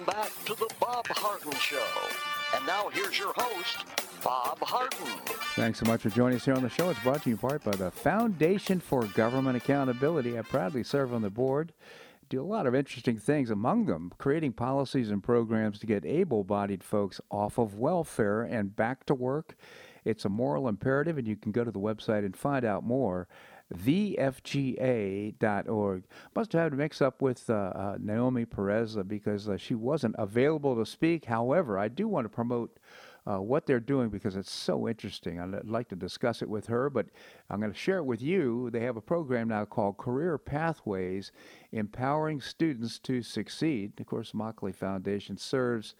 Welcome 0.00 0.22
back 0.22 0.44
to 0.46 0.54
the 0.54 0.68
Bob 0.80 1.06
Harden 1.08 1.52
Show. 1.58 1.84
And 2.56 2.66
now 2.66 2.88
here's 2.88 3.18
your 3.18 3.34
host, 3.36 3.84
Bob 4.24 4.58
Harden. 4.60 5.06
Thanks 5.54 5.80
so 5.80 5.84
much 5.84 6.00
for 6.00 6.08
joining 6.08 6.36
us 6.36 6.44
here 6.44 6.54
on 6.54 6.62
the 6.62 6.70
show. 6.70 6.88
It's 6.88 7.00
brought 7.00 7.22
to 7.24 7.28
you 7.28 7.34
in 7.34 7.38
part 7.38 7.64
by 7.64 7.72
the 7.72 7.90
Foundation 7.90 8.80
for 8.80 9.04
Government 9.04 9.56
Accountability. 9.56 10.38
I 10.38 10.42
proudly 10.42 10.84
serve 10.84 11.12
on 11.12 11.20
the 11.20 11.28
board. 11.28 11.74
Do 12.30 12.40
a 12.40 12.44
lot 12.44 12.66
of 12.66 12.74
interesting 12.74 13.18
things, 13.18 13.50
among 13.50 13.86
them 13.86 14.12
creating 14.16 14.52
policies 14.52 15.10
and 15.10 15.22
programs 15.22 15.78
to 15.80 15.86
get 15.86 16.06
able 16.06 16.44
bodied 16.44 16.82
folks 16.82 17.20
off 17.30 17.58
of 17.58 17.74
welfare 17.74 18.42
and 18.42 18.74
back 18.74 19.04
to 19.06 19.14
work. 19.14 19.54
It's 20.04 20.24
a 20.24 20.30
moral 20.30 20.66
imperative, 20.66 21.18
and 21.18 21.28
you 21.28 21.36
can 21.36 21.52
go 21.52 21.62
to 21.62 21.70
the 21.70 21.78
website 21.78 22.24
and 22.24 22.34
find 22.34 22.64
out 22.64 22.84
more 22.84 23.28
thefga.org. 23.74 25.34
Must 26.34 26.52
have 26.52 26.62
had 26.62 26.72
a 26.72 26.76
mix 26.76 27.00
up 27.00 27.22
with 27.22 27.48
uh, 27.48 27.54
uh, 27.54 27.96
Naomi 28.00 28.44
Perez 28.44 28.96
uh, 28.96 29.02
because 29.02 29.48
uh, 29.48 29.56
she 29.56 29.74
wasn't 29.74 30.14
available 30.18 30.76
to 30.76 30.84
speak. 30.86 31.24
However, 31.26 31.78
I 31.78 31.88
do 31.88 32.08
want 32.08 32.24
to 32.24 32.28
promote 32.28 32.78
uh, 33.26 33.38
what 33.40 33.66
they're 33.66 33.80
doing 33.80 34.08
because 34.08 34.36
it's 34.36 34.50
so 34.50 34.88
interesting. 34.88 35.40
I'd 35.40 35.66
like 35.66 35.88
to 35.88 35.96
discuss 35.96 36.42
it 36.42 36.48
with 36.48 36.66
her, 36.66 36.88
but 36.90 37.06
I'm 37.48 37.60
going 37.60 37.72
to 37.72 37.78
share 37.78 37.98
it 37.98 38.04
with 38.04 38.22
you. 38.22 38.70
They 38.70 38.80
have 38.80 38.96
a 38.96 39.02
program 39.02 39.48
now 39.48 39.64
called 39.64 39.98
Career 39.98 40.38
Pathways, 40.38 41.32
empowering 41.72 42.40
students 42.40 42.98
to 43.00 43.22
succeed. 43.22 43.92
Of 44.00 44.06
course, 44.06 44.32
Immokalee 44.32 44.74
Foundation 44.74 45.36
serves. 45.36 45.94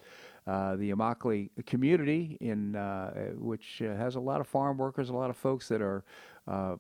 Uh, 0.47 0.75
the 0.75 0.91
Immokalee 0.91 1.51
community, 1.67 2.39
in 2.41 2.75
uh, 2.75 3.33
which 3.37 3.83
uh, 3.83 3.95
has 3.95 4.17
a 4.17 4.21
lot 4.21 4.41
of 4.41 4.49
farm 4.49 4.79
workers, 4.79 5.11
a 5.11 5.15
lot 5.15 5.29
of 5.29 5.37
folks 5.37 5.69
that 5.69 5.83
are 5.83 6.03
uh, 6.51 6.75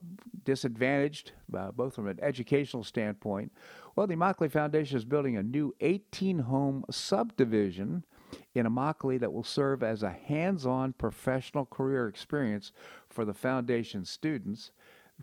disadvantaged, 0.44 1.30
uh, 1.56 1.70
both 1.70 1.94
from 1.94 2.08
an 2.08 2.18
educational 2.20 2.82
standpoint. 2.82 3.52
Well, 3.94 4.08
the 4.08 4.16
Immokalee 4.16 4.50
Foundation 4.50 4.96
is 4.96 5.04
building 5.04 5.36
a 5.36 5.42
new 5.44 5.74
18 5.80 6.40
home 6.40 6.84
subdivision 6.90 8.04
in 8.54 8.66
Immokalee 8.66 9.20
that 9.20 9.32
will 9.32 9.44
serve 9.44 9.84
as 9.84 10.02
a 10.02 10.10
hands 10.10 10.66
on 10.66 10.92
professional 10.94 11.66
career 11.66 12.08
experience 12.08 12.72
for 13.08 13.24
the 13.24 13.34
Foundation 13.34 14.04
students. 14.04 14.72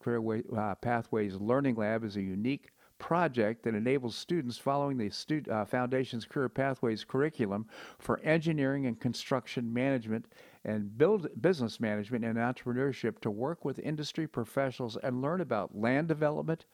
Career 0.01 0.43
uh, 0.55 0.75
Pathways 0.75 1.35
Learning 1.35 1.75
Lab 1.75 2.05
is 2.05 2.15
a 2.15 2.21
unique 2.21 2.69
project 2.99 3.63
that 3.63 3.75
enables 3.75 4.15
students 4.15 4.57
following 4.57 4.97
the 4.97 5.09
stu- 5.09 5.43
uh, 5.51 5.65
Foundation's 5.65 6.25
Career 6.25 6.49
Pathways 6.49 7.03
curriculum 7.03 7.67
for 7.99 8.19
engineering 8.19 8.85
and 8.85 8.99
construction 8.99 9.73
management 9.73 10.25
and 10.65 10.97
build 10.97 11.29
business 11.41 11.79
management 11.79 12.25
and 12.25 12.37
entrepreneurship 12.37 13.19
to 13.19 13.31
work 13.31 13.63
with 13.63 13.79
industry 13.79 14.27
professionals 14.27 14.97
and 15.01 15.21
learn 15.21 15.41
about 15.41 15.77
land 15.77 16.07
development, 16.07 16.65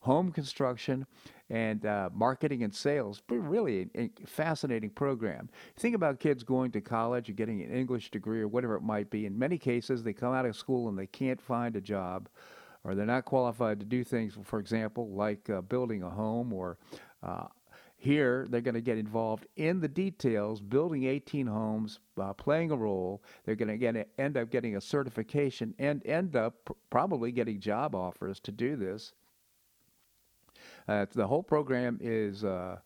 home 0.00 0.32
construction, 0.32 1.06
and 1.50 1.84
uh, 1.84 2.08
marketing 2.12 2.62
and 2.62 2.74
sales. 2.74 3.22
Really 3.28 3.88
a 3.94 4.10
fascinating 4.26 4.90
program. 4.90 5.50
Think 5.76 5.94
about 5.94 6.18
kids 6.18 6.42
going 6.42 6.72
to 6.72 6.80
college 6.80 7.28
and 7.28 7.36
getting 7.36 7.62
an 7.62 7.72
English 7.72 8.10
degree 8.10 8.40
or 8.40 8.48
whatever 8.48 8.76
it 8.76 8.82
might 8.82 9.10
be. 9.10 9.26
In 9.26 9.38
many 9.38 9.58
cases, 9.58 10.02
they 10.02 10.12
come 10.12 10.32
out 10.34 10.46
of 10.46 10.56
school 10.56 10.88
and 10.88 10.98
they 10.98 11.06
can't 11.06 11.40
find 11.40 11.76
a 11.76 11.80
job 11.80 12.28
or 12.84 12.94
they're 12.94 13.06
not 13.06 13.24
qualified 13.24 13.80
to 13.80 13.86
do 13.86 14.02
things, 14.04 14.36
for 14.42 14.58
example, 14.58 15.10
like 15.10 15.48
uh, 15.48 15.60
building 15.60 16.02
a 16.02 16.10
home 16.10 16.52
or 16.52 16.78
uh, 17.22 17.46
here, 18.02 18.46
they're 18.50 18.60
going 18.60 18.74
to 18.74 18.80
get 18.80 18.98
involved 18.98 19.46
in 19.54 19.80
the 19.80 19.86
details, 19.86 20.60
building 20.60 21.04
18 21.04 21.46
homes, 21.46 22.00
uh, 22.20 22.32
playing 22.32 22.72
a 22.72 22.76
role. 22.76 23.22
They're 23.44 23.54
going 23.54 23.68
to 23.68 23.76
get, 23.76 24.10
end 24.18 24.36
up 24.36 24.50
getting 24.50 24.74
a 24.74 24.80
certification 24.80 25.72
and 25.78 26.04
end 26.04 26.34
up 26.34 26.64
pr- 26.64 26.72
probably 26.90 27.30
getting 27.30 27.60
job 27.60 27.94
offers 27.94 28.40
to 28.40 28.50
do 28.50 28.74
this. 28.74 29.12
Uh, 30.88 31.06
the 31.14 31.28
whole 31.28 31.44
program 31.44 31.98
is 32.00 32.44
uh, 32.44 32.76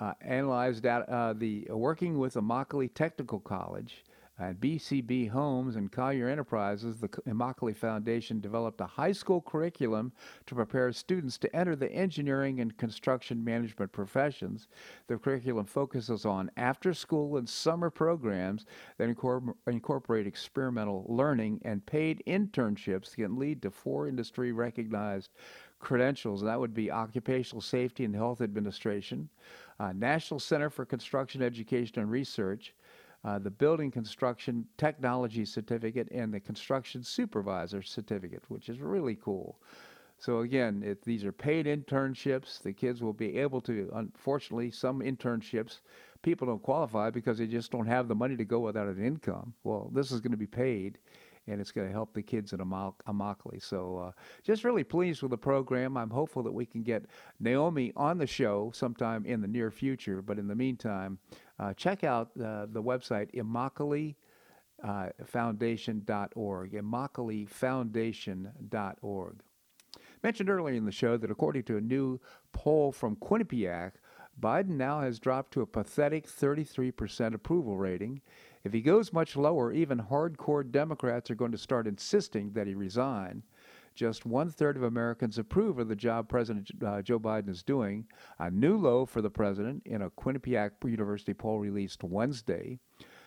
uh 0.00 0.14
analyzed 0.20 0.86
at 0.86 1.08
uh, 1.08 1.32
the 1.32 1.66
working 1.70 2.16
with 2.18 2.34
Immokalee 2.34 2.94
Technical 2.94 3.40
College 3.40 4.04
at 4.38 4.60
BCB 4.60 5.28
Homes 5.28 5.76
and 5.76 5.92
Collier 5.92 6.28
Enterprises, 6.28 6.96
the 6.96 7.08
Immokalee 7.08 7.76
Foundation 7.76 8.40
developed 8.40 8.80
a 8.80 8.86
high 8.86 9.12
school 9.12 9.42
curriculum 9.42 10.12
to 10.46 10.54
prepare 10.54 10.90
students 10.92 11.36
to 11.38 11.54
enter 11.54 11.76
the 11.76 11.92
engineering 11.92 12.60
and 12.60 12.76
construction 12.76 13.44
management 13.44 13.92
professions. 13.92 14.68
The 15.06 15.18
curriculum 15.18 15.66
focuses 15.66 16.24
on 16.24 16.50
after 16.56 16.94
school 16.94 17.36
and 17.36 17.48
summer 17.48 17.90
programs 17.90 18.64
that 18.96 19.14
incorporate 19.66 20.26
experimental 20.26 21.04
learning 21.08 21.60
and 21.64 21.84
paid 21.84 22.22
internships 22.26 23.10
that 23.10 23.16
can 23.16 23.38
lead 23.38 23.60
to 23.62 23.70
four 23.70 24.08
industry 24.08 24.52
recognized 24.52 25.30
credentials. 25.78 26.40
And 26.40 26.48
that 26.48 26.58
would 26.58 26.74
be 26.74 26.90
Occupational 26.90 27.60
Safety 27.60 28.04
and 28.04 28.14
Health 28.14 28.40
Administration, 28.40 29.28
uh, 29.78 29.92
National 29.92 30.40
Center 30.40 30.70
for 30.70 30.86
Construction 30.86 31.42
Education 31.42 32.00
and 32.00 32.10
Research, 32.10 32.74
uh, 33.24 33.38
the 33.38 33.50
building 33.50 33.90
construction 33.90 34.66
technology 34.76 35.44
certificate 35.44 36.08
and 36.10 36.32
the 36.32 36.40
construction 36.40 37.02
supervisor 37.02 37.82
certificate, 37.82 38.42
which 38.48 38.68
is 38.68 38.80
really 38.80 39.16
cool. 39.16 39.60
So 40.18 40.40
again, 40.40 40.82
it, 40.84 41.02
these 41.02 41.24
are 41.24 41.32
paid 41.32 41.66
internships. 41.66 42.62
The 42.62 42.72
kids 42.72 43.02
will 43.02 43.12
be 43.12 43.38
able 43.38 43.60
to. 43.62 43.90
Unfortunately, 43.94 44.70
some 44.70 45.00
internships 45.00 45.78
people 46.22 46.46
don't 46.46 46.62
qualify 46.62 47.10
because 47.10 47.38
they 47.38 47.46
just 47.46 47.70
don't 47.70 47.86
have 47.86 48.08
the 48.08 48.14
money 48.14 48.36
to 48.36 48.44
go 48.44 48.60
without 48.60 48.86
an 48.86 49.04
income. 49.04 49.52
Well, 49.64 49.90
this 49.92 50.12
is 50.12 50.20
going 50.20 50.30
to 50.30 50.36
be 50.36 50.46
paid, 50.46 50.98
and 51.48 51.60
it's 51.60 51.72
going 51.72 51.88
to 51.88 51.92
help 51.92 52.14
the 52.14 52.22
kids 52.22 52.52
in 52.52 52.60
Immokalee. 52.60 53.62
So, 53.62 53.98
uh, 53.98 54.12
just 54.44 54.64
really 54.64 54.84
pleased 54.84 55.22
with 55.22 55.32
the 55.32 55.38
program. 55.38 55.96
I'm 55.96 56.10
hopeful 56.10 56.42
that 56.44 56.52
we 56.52 56.64
can 56.64 56.82
get 56.82 57.04
Naomi 57.40 57.92
on 57.96 58.18
the 58.18 58.26
show 58.26 58.70
sometime 58.74 59.26
in 59.26 59.40
the 59.40 59.48
near 59.48 59.70
future. 59.70 60.22
But 60.22 60.38
in 60.38 60.46
the 60.46 60.54
meantime, 60.54 61.18
uh, 61.62 61.74
check 61.74 62.02
out 62.04 62.30
uh, 62.42 62.66
the 62.66 62.82
website 62.82 63.32
Immokalee. 63.34 64.16
Uh, 64.82 65.10
foundation.org. 65.24 66.74
Mentioned 70.24 70.50
earlier 70.50 70.74
in 70.74 70.84
the 70.84 70.90
show 70.90 71.16
that 71.16 71.30
according 71.30 71.62
to 71.64 71.76
a 71.76 71.80
new 71.80 72.18
poll 72.52 72.90
from 72.90 73.14
Quinnipiac, 73.14 73.92
Biden 74.40 74.70
now 74.70 75.00
has 75.00 75.20
dropped 75.20 75.52
to 75.52 75.60
a 75.60 75.66
pathetic 75.66 76.26
33% 76.26 77.34
approval 77.34 77.76
rating. 77.76 78.22
If 78.64 78.72
he 78.72 78.80
goes 78.80 79.12
much 79.12 79.36
lower, 79.36 79.72
even 79.72 79.98
hardcore 79.98 80.68
Democrats 80.68 81.30
are 81.30 81.36
going 81.36 81.52
to 81.52 81.58
start 81.58 81.86
insisting 81.86 82.52
that 82.54 82.66
he 82.66 82.74
resign. 82.74 83.44
Just 83.94 84.24
one 84.24 84.50
third 84.50 84.76
of 84.76 84.82
Americans 84.82 85.38
approve 85.38 85.78
of 85.78 85.88
the 85.88 85.96
job 85.96 86.28
President 86.28 86.70
uh, 86.84 87.02
Joe 87.02 87.18
Biden 87.18 87.48
is 87.48 87.62
doing, 87.62 88.06
a 88.38 88.50
new 88.50 88.76
low 88.76 89.04
for 89.04 89.20
the 89.20 89.30
president 89.30 89.82
in 89.84 90.02
a 90.02 90.10
Quinnipiac 90.10 90.70
University 90.84 91.34
poll 91.34 91.58
released 91.58 92.02
Wednesday. 92.02 92.78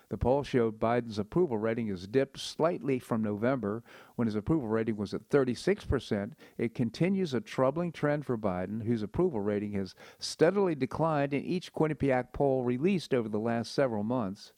The 0.10 0.18
poll 0.18 0.44
showed 0.44 0.80
Biden's 0.80 1.20
approval 1.20 1.58
rating 1.58 1.88
has 1.88 2.08
dipped 2.08 2.40
slightly 2.40 3.00
from 3.00 3.22
November 3.24 3.84
when 4.16 4.28
his 4.28 4.36
approval 4.36 4.68
rating 4.68 4.98
was 4.98 5.14
at 5.14 5.30
36%. 5.30 6.34
It 6.58 6.76
continues 6.76 7.34
a 7.34 7.42
troubling 7.42 7.92
trend 7.92 8.26
for 8.26 8.38
Biden, 8.38 8.84
whose 8.84 9.02
approval 9.02 9.42
rating 9.42 9.74
has 9.74 9.96
steadily 10.20 10.76
declined 10.76 11.34
in 11.34 11.44
each 11.44 11.74
Quinnipiac 11.74 12.34
poll 12.34 12.64
released 12.64 13.14
over 13.14 13.30
the 13.30 13.40
last 13.40 13.72
several 13.72 14.04
months 14.04 14.54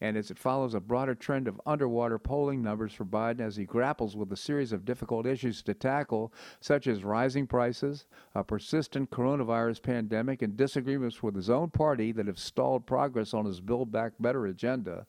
and 0.00 0.16
as 0.16 0.30
it 0.30 0.38
follows 0.38 0.74
a 0.74 0.80
broader 0.80 1.14
trend 1.14 1.48
of 1.48 1.60
underwater 1.64 2.18
polling 2.18 2.62
numbers 2.62 2.92
for 2.92 3.04
Biden 3.04 3.40
as 3.40 3.56
he 3.56 3.64
grapples 3.64 4.16
with 4.16 4.30
a 4.32 4.36
series 4.36 4.72
of 4.72 4.84
difficult 4.84 5.26
issues 5.26 5.62
to 5.62 5.74
tackle, 5.74 6.32
such 6.60 6.86
as 6.86 7.04
rising 7.04 7.46
prices, 7.46 8.06
a 8.34 8.44
persistent 8.44 9.10
coronavirus 9.10 9.82
pandemic, 9.82 10.42
and 10.42 10.56
disagreements 10.56 11.22
with 11.22 11.34
his 11.34 11.50
own 11.50 11.70
party 11.70 12.12
that 12.12 12.26
have 12.26 12.38
stalled 12.38 12.86
progress 12.86 13.32
on 13.32 13.46
his 13.46 13.60
Build 13.60 13.90
Back 13.90 14.12
Better 14.20 14.46
agenda. 14.46 15.06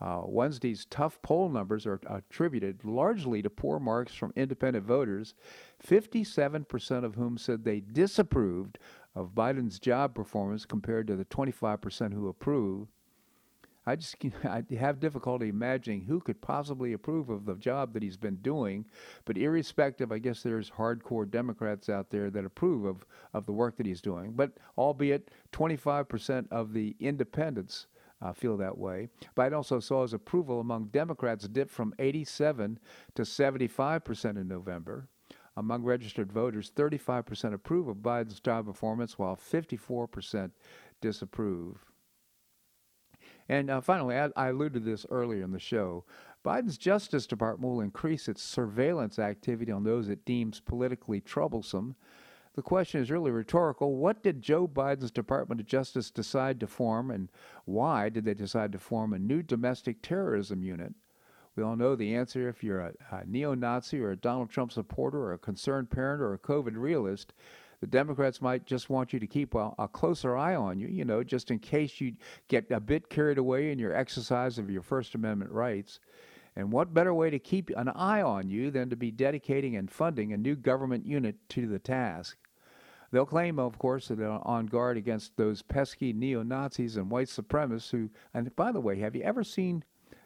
Uh, 0.00 0.22
Wednesday's 0.24 0.86
tough 0.86 1.20
poll 1.20 1.50
numbers 1.50 1.86
are 1.86 2.00
attributed 2.06 2.84
largely 2.84 3.42
to 3.42 3.50
poor 3.50 3.78
marks 3.78 4.14
from 4.14 4.32
independent 4.34 4.86
voters, 4.86 5.34
57% 5.86 7.04
of 7.04 7.16
whom 7.16 7.36
said 7.36 7.64
they 7.64 7.80
disapproved 7.80 8.78
of 9.14 9.34
Biden's 9.34 9.78
job 9.78 10.14
performance 10.14 10.64
compared 10.64 11.06
to 11.08 11.16
the 11.16 11.26
25% 11.26 12.14
who 12.14 12.28
approved. 12.28 12.88
I 13.90 13.96
just 13.96 14.16
I 14.44 14.62
have 14.78 15.00
difficulty 15.00 15.48
imagining 15.48 16.02
who 16.02 16.20
could 16.20 16.40
possibly 16.40 16.92
approve 16.92 17.28
of 17.28 17.44
the 17.44 17.56
job 17.56 17.92
that 17.94 18.04
he's 18.04 18.16
been 18.16 18.36
doing. 18.36 18.86
But 19.24 19.36
irrespective, 19.36 20.12
I 20.12 20.18
guess 20.18 20.42
there's 20.42 20.70
hardcore 20.70 21.28
Democrats 21.28 21.88
out 21.88 22.10
there 22.10 22.30
that 22.30 22.44
approve 22.44 22.84
of, 22.84 23.04
of 23.34 23.46
the 23.46 23.52
work 23.52 23.76
that 23.78 23.86
he's 23.86 24.00
doing. 24.00 24.32
But 24.32 24.52
albeit 24.78 25.32
25% 25.52 26.46
of 26.52 26.72
the 26.72 26.94
independents 27.00 27.88
uh, 28.22 28.32
feel 28.32 28.56
that 28.58 28.78
way. 28.78 29.08
Biden 29.36 29.56
also 29.56 29.80
saw 29.80 30.02
his 30.02 30.12
approval 30.12 30.60
among 30.60 30.86
Democrats 30.86 31.48
dip 31.48 31.68
from 31.68 31.92
87 31.98 32.78
to 33.16 33.22
75% 33.22 34.36
in 34.36 34.46
November. 34.46 35.08
Among 35.56 35.82
registered 35.82 36.30
voters, 36.30 36.70
35% 36.76 37.54
approve 37.54 37.88
of 37.88 37.96
Biden's 37.96 38.38
job 38.38 38.66
performance, 38.66 39.18
while 39.18 39.36
54% 39.36 40.52
disapprove. 41.00 41.89
And 43.50 43.68
uh, 43.68 43.80
finally, 43.80 44.16
I, 44.16 44.30
I 44.36 44.50
alluded 44.50 44.84
to 44.84 44.88
this 44.88 45.04
earlier 45.10 45.42
in 45.42 45.50
the 45.50 45.58
show. 45.58 46.04
Biden's 46.44 46.78
Justice 46.78 47.26
Department 47.26 47.72
will 47.72 47.80
increase 47.80 48.28
its 48.28 48.44
surveillance 48.44 49.18
activity 49.18 49.72
on 49.72 49.82
those 49.82 50.08
it 50.08 50.24
deems 50.24 50.60
politically 50.60 51.20
troublesome. 51.20 51.96
The 52.54 52.62
question 52.62 53.02
is 53.02 53.10
really 53.10 53.32
rhetorical. 53.32 53.96
What 53.96 54.22
did 54.22 54.40
Joe 54.40 54.68
Biden's 54.68 55.10
Department 55.10 55.60
of 55.60 55.66
Justice 55.66 56.12
decide 56.12 56.60
to 56.60 56.68
form, 56.68 57.10
and 57.10 57.28
why 57.64 58.08
did 58.08 58.24
they 58.24 58.34
decide 58.34 58.70
to 58.70 58.78
form 58.78 59.12
a 59.12 59.18
new 59.18 59.42
domestic 59.42 60.00
terrorism 60.00 60.62
unit? 60.62 60.94
We 61.56 61.64
all 61.64 61.74
know 61.74 61.96
the 61.96 62.14
answer 62.14 62.48
if 62.48 62.62
you're 62.62 62.78
a, 62.78 62.92
a 63.10 63.26
neo 63.26 63.54
Nazi 63.54 63.98
or 63.98 64.12
a 64.12 64.16
Donald 64.16 64.50
Trump 64.50 64.70
supporter 64.70 65.18
or 65.18 65.32
a 65.32 65.38
concerned 65.38 65.90
parent 65.90 66.22
or 66.22 66.34
a 66.34 66.38
COVID 66.38 66.76
realist 66.76 67.32
the 67.80 67.86
Democrats 67.86 68.42
might 68.42 68.66
just 68.66 68.90
want 68.90 69.12
you 69.12 69.18
to 69.20 69.26
keep 69.26 69.54
a, 69.54 69.72
a, 69.78 69.88
closer 69.88 70.36
eye 70.36 70.54
on 70.54 70.78
you, 70.78 70.86
you 70.88 71.04
know, 71.04 71.24
just 71.24 71.50
in 71.50 71.58
case 71.58 72.00
you 72.00 72.12
get 72.48 72.70
a 72.70 72.80
bit 72.80 73.08
carried 73.08 73.38
away 73.38 73.72
in 73.72 73.78
your 73.78 73.94
exercise 73.94 74.58
of 74.58 74.70
your 74.70 74.82
First 74.82 75.14
Amendment 75.14 75.50
rights. 75.50 76.00
And 76.56 76.72
what 76.72 76.92
better 76.92 77.14
way 77.14 77.30
to 77.30 77.38
keep 77.38 77.70
an 77.76 77.88
eye 77.88 78.22
on 78.22 78.50
you 78.50 78.70
than 78.70 78.90
to 78.90 78.96
be 78.96 79.10
dedicating 79.10 79.76
and 79.76 79.90
funding 79.90 80.32
a 80.32 80.36
new 80.36 80.56
government 80.56 81.06
unit 81.06 81.36
to 81.50 81.66
the 81.66 81.78
task? 81.78 82.36
They'll 83.12 83.26
claim, 83.26 83.58
of 83.58 83.78
course, 83.78 84.08
that 84.08 84.18
they're 84.18 84.28
on 84.28 84.66
guard 84.66 84.96
against 84.96 85.36
those 85.36 85.62
pesky 85.62 86.12
neo 86.12 86.42
Nazis 86.42 86.96
and 86.96 87.10
white 87.10 87.28
supremacists 87.28 87.90
who, 87.90 88.10
and 88.34 88.54
by 88.54 88.72
the 88.72 88.80
way, 88.80 88.98
have 89.00 89.16
you 89.16 89.22
ever 89.22 89.42
seen 89.42 89.84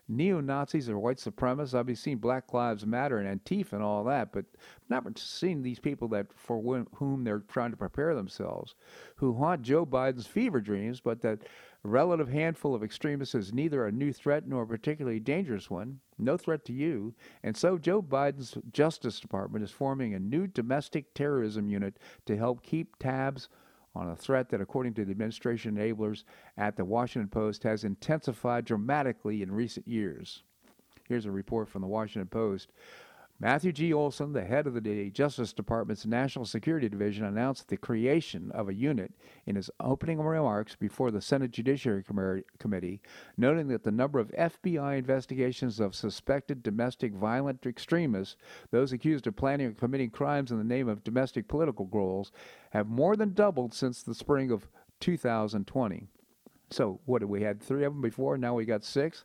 neo 0.08 0.40
Nazis 0.40 0.88
or 0.88 0.98
white 0.98 1.18
supremacists. 1.18 1.74
I've 1.74 1.98
seen 1.98 2.18
Black 2.18 2.52
Lives 2.52 2.84
Matter 2.84 3.18
and 3.18 3.40
Antifa 3.40 3.72
and 3.72 3.82
all 3.82 4.04
that, 4.04 4.32
but 4.32 4.44
never 4.88 5.12
seen 5.16 5.62
these 5.62 5.78
people 5.78 6.08
that 6.08 6.26
for 6.34 6.86
whom 6.96 7.24
they're 7.24 7.42
trying 7.48 7.70
to 7.70 7.76
prepare 7.76 8.14
themselves, 8.14 8.74
who 9.16 9.34
haunt 9.34 9.62
Joe 9.62 9.86
Biden's 9.86 10.26
fever 10.26 10.60
dreams, 10.60 11.00
but 11.00 11.22
that 11.22 11.40
relative 11.82 12.28
handful 12.28 12.74
of 12.74 12.82
extremists 12.82 13.34
is 13.34 13.52
neither 13.52 13.86
a 13.86 13.92
new 13.92 14.12
threat 14.12 14.46
nor 14.46 14.62
a 14.62 14.66
particularly 14.66 15.20
dangerous 15.20 15.70
one, 15.70 16.00
no 16.18 16.36
threat 16.36 16.64
to 16.64 16.72
you. 16.72 17.14
And 17.42 17.56
so 17.56 17.76
Joe 17.76 18.02
Biden's 18.02 18.56
Justice 18.72 19.20
Department 19.20 19.64
is 19.64 19.70
forming 19.70 20.14
a 20.14 20.18
new 20.18 20.46
domestic 20.46 21.12
terrorism 21.14 21.68
unit 21.68 21.98
to 22.26 22.36
help 22.36 22.62
keep 22.62 22.98
tabs 22.98 23.48
on 23.94 24.10
a 24.10 24.16
threat 24.16 24.48
that, 24.48 24.60
according 24.60 24.94
to 24.94 25.04
the 25.04 25.10
administration 25.12 25.76
enablers 25.76 26.24
at 26.56 26.76
the 26.76 26.84
Washington 26.84 27.28
Post, 27.28 27.62
has 27.62 27.84
intensified 27.84 28.64
dramatically 28.64 29.42
in 29.42 29.52
recent 29.52 29.86
years. 29.86 30.42
Here's 31.08 31.26
a 31.26 31.30
report 31.30 31.68
from 31.68 31.82
the 31.82 31.88
Washington 31.88 32.28
Post. 32.28 32.72
Matthew 33.40 33.72
G. 33.72 33.92
Olsen, 33.92 34.32
the 34.32 34.44
head 34.44 34.68
of 34.68 34.80
the 34.80 35.10
Justice 35.10 35.52
Department's 35.52 36.06
National 36.06 36.44
Security 36.44 36.88
Division, 36.88 37.24
announced 37.24 37.68
the 37.68 37.76
creation 37.76 38.52
of 38.52 38.68
a 38.68 38.74
unit 38.74 39.12
in 39.44 39.56
his 39.56 39.72
opening 39.80 40.20
remarks 40.20 40.76
before 40.76 41.10
the 41.10 41.20
Senate 41.20 41.50
Judiciary 41.50 42.04
Committee, 42.58 43.00
noting 43.36 43.66
that 43.68 43.82
the 43.82 43.90
number 43.90 44.20
of 44.20 44.30
FBI 44.30 44.98
investigations 44.98 45.80
of 45.80 45.96
suspected 45.96 46.62
domestic 46.62 47.12
violent 47.12 47.66
extremists, 47.66 48.36
those 48.70 48.92
accused 48.92 49.26
of 49.26 49.34
planning 49.34 49.66
or 49.66 49.72
committing 49.72 50.10
crimes 50.10 50.52
in 50.52 50.58
the 50.58 50.64
name 50.64 50.88
of 50.88 51.02
domestic 51.02 51.48
political 51.48 51.86
goals, 51.86 52.30
have 52.70 52.86
more 52.86 53.16
than 53.16 53.34
doubled 53.34 53.74
since 53.74 54.00
the 54.00 54.14
spring 54.14 54.52
of 54.52 54.68
2020. 55.00 56.06
So, 56.70 57.00
what 57.04 57.18
did 57.18 57.28
we 57.28 57.42
had 57.42 57.60
three 57.60 57.84
of 57.84 57.92
them 57.92 58.00
before? 58.00 58.38
Now 58.38 58.54
we 58.54 58.64
got 58.64 58.84
six. 58.84 59.24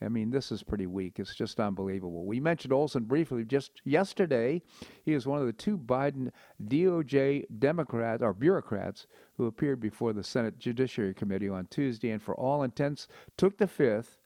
I 0.00 0.08
mean, 0.08 0.30
this 0.30 0.52
is 0.52 0.62
pretty 0.62 0.86
weak. 0.86 1.18
It's 1.18 1.34
just 1.34 1.58
unbelievable. 1.58 2.24
We 2.24 2.38
mentioned 2.38 2.72
Olsen 2.72 3.04
briefly 3.04 3.44
just 3.44 3.80
yesterday. 3.84 4.62
He 5.04 5.12
is 5.12 5.26
one 5.26 5.40
of 5.40 5.46
the 5.46 5.52
two 5.52 5.76
Biden 5.76 6.30
DOJ 6.64 7.46
Democrats 7.58 8.22
or 8.22 8.32
bureaucrats 8.32 9.06
who 9.36 9.46
appeared 9.46 9.80
before 9.80 10.12
the 10.12 10.22
Senate 10.22 10.58
Judiciary 10.58 11.14
Committee 11.14 11.48
on 11.48 11.66
Tuesday 11.66 12.10
and, 12.10 12.22
for 12.22 12.34
all 12.34 12.62
intents, 12.62 13.08
took 13.36 13.58
the 13.58 13.66
fifth. 13.66 14.18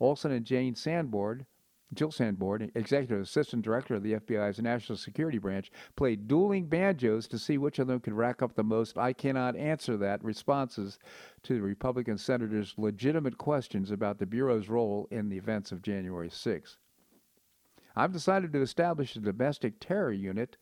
Olsen 0.00 0.32
and 0.32 0.44
Jane 0.44 0.74
Sanborn 0.74 1.46
Jill 1.94 2.10
Sanborn, 2.10 2.70
executive 2.74 3.20
assistant 3.20 3.62
director 3.62 3.94
of 3.94 4.02
the 4.02 4.14
FBI's 4.14 4.60
National 4.60 4.96
Security 4.96 5.38
Branch, 5.38 5.70
played 5.96 6.26
dueling 6.26 6.66
banjos 6.66 7.28
to 7.28 7.38
see 7.38 7.58
which 7.58 7.78
of 7.78 7.86
them 7.86 8.00
could 8.00 8.14
rack 8.14 8.42
up 8.42 8.54
the 8.54 8.64
most 8.64 8.96
I 8.96 9.12
cannot 9.12 9.56
answer 9.56 9.96
that 9.98 10.24
responses 10.24 10.98
to 11.42 11.54
the 11.54 11.62
Republican 11.62 12.18
senators' 12.18 12.74
legitimate 12.78 13.36
questions 13.36 13.90
about 13.90 14.18
the 14.18 14.26
Bureau's 14.26 14.68
role 14.68 15.06
in 15.10 15.28
the 15.28 15.36
events 15.36 15.72
of 15.72 15.82
January 15.82 16.30
6. 16.30 16.78
I've 17.94 18.12
decided 18.12 18.52
to 18.52 18.62
establish 18.62 19.16
a 19.16 19.20
domestic 19.20 19.78
terror 19.78 20.12
unit 20.12 20.56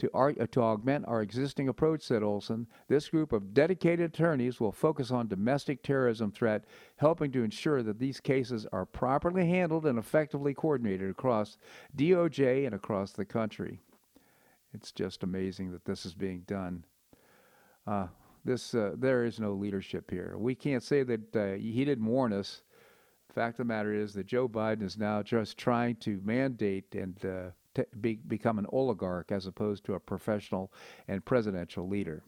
to, 0.00 0.10
uh, 0.12 0.46
to 0.46 0.62
augment 0.62 1.04
our 1.06 1.22
existing 1.22 1.68
approach, 1.68 2.02
said 2.02 2.22
Olsen, 2.22 2.66
this 2.88 3.08
group 3.08 3.32
of 3.32 3.52
dedicated 3.54 4.10
attorneys 4.10 4.58
will 4.58 4.72
focus 4.72 5.10
on 5.10 5.28
domestic 5.28 5.82
terrorism 5.82 6.32
threat, 6.32 6.64
helping 6.96 7.30
to 7.32 7.44
ensure 7.44 7.82
that 7.82 7.98
these 7.98 8.18
cases 8.18 8.66
are 8.72 8.86
properly 8.86 9.46
handled 9.46 9.86
and 9.86 9.98
effectively 9.98 10.54
coordinated 10.54 11.10
across 11.10 11.58
DOJ 11.96 12.64
and 12.64 12.74
across 12.74 13.12
the 13.12 13.24
country. 13.24 13.80
It's 14.72 14.90
just 14.90 15.22
amazing 15.22 15.70
that 15.72 15.84
this 15.84 16.06
is 16.06 16.14
being 16.14 16.40
done. 16.46 16.84
Uh, 17.86 18.06
this 18.44 18.74
uh, 18.74 18.92
there 18.96 19.24
is 19.24 19.38
no 19.38 19.52
leadership 19.52 20.10
here. 20.10 20.34
We 20.38 20.54
can't 20.54 20.82
say 20.82 21.02
that 21.02 21.36
uh, 21.36 21.52
he 21.54 21.84
didn't 21.84 22.06
warn 22.06 22.32
us. 22.32 22.62
The 23.28 23.34
fact 23.34 23.54
of 23.60 23.66
the 23.66 23.72
matter 23.72 23.92
is 23.92 24.14
that 24.14 24.26
Joe 24.26 24.48
Biden 24.48 24.82
is 24.82 24.96
now 24.96 25.22
just 25.22 25.58
trying 25.58 25.96
to 25.96 26.20
mandate 26.24 26.94
and 26.94 27.52
uh, 27.78 27.82
be, 28.00 28.16
become 28.26 28.58
an 28.58 28.66
oligarch 28.70 29.30
as 29.30 29.46
opposed 29.46 29.84
to 29.84 29.94
a 29.94 30.00
professional 30.00 30.72
and 31.08 31.24
presidential 31.24 31.88
leader. 31.88 32.22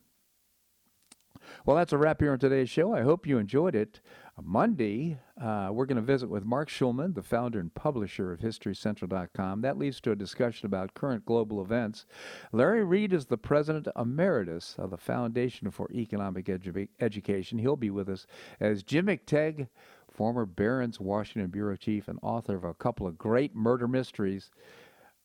Well, 1.65 1.77
that's 1.77 1.93
a 1.93 1.99
wrap 1.99 2.21
here 2.21 2.33
on 2.33 2.39
today's 2.39 2.71
show. 2.71 2.95
I 2.95 3.03
hope 3.03 3.27
you 3.27 3.39
enjoyed 3.39 3.75
it. 3.75 4.01
Monday, 4.41 5.19
uh, 5.41 5.69
we're 5.73 5.87
going 5.87 5.97
to 5.97 6.03
visit 6.03 6.29
with 6.29 6.45
Marc 6.45 6.69
Schulman, 6.69 7.15
the 7.15 7.23
founder 7.23 7.61
and 7.61 7.75
publisher 7.75 8.33
of 8.33 8.41
HistoryCentral.com. 8.41 9.61
That 9.61 9.79
leads 9.79 10.01
to 10.01 10.13
a 10.13 10.17
discussion 10.17 10.67
about 10.67 10.95
current 10.95 11.27
global 11.27 11.61
events. 11.61 12.07
Larry 12.51 12.85
Reed 12.85 13.13
is 13.13 13.27
the 13.27 13.37
president 13.37 13.89
emeritus 13.97 14.75
of 14.79 14.91
the 14.91 14.97
Foundation 14.97 15.71
for 15.71 15.91
Economic 15.93 16.47
Edu- 16.47 16.89
Education. 17.01 17.59
He'll 17.59 17.77
be 17.77 17.91
with 17.91 18.09
us 18.09 18.27
as 18.59 18.83
Jim 18.83 19.07
McTague, 19.07 19.69
former 20.11 20.47
Barron's 20.47 21.01
Washington 21.01 21.51
bureau 21.51 21.77
chief 21.77 22.09
and 22.09 22.19
author 22.23 22.57
of 22.57 22.65
a 22.65 22.75
couple 22.75 23.07
of 23.07 23.19
great 23.19 23.55
murder 23.55 23.89
mysteries, 23.89 24.51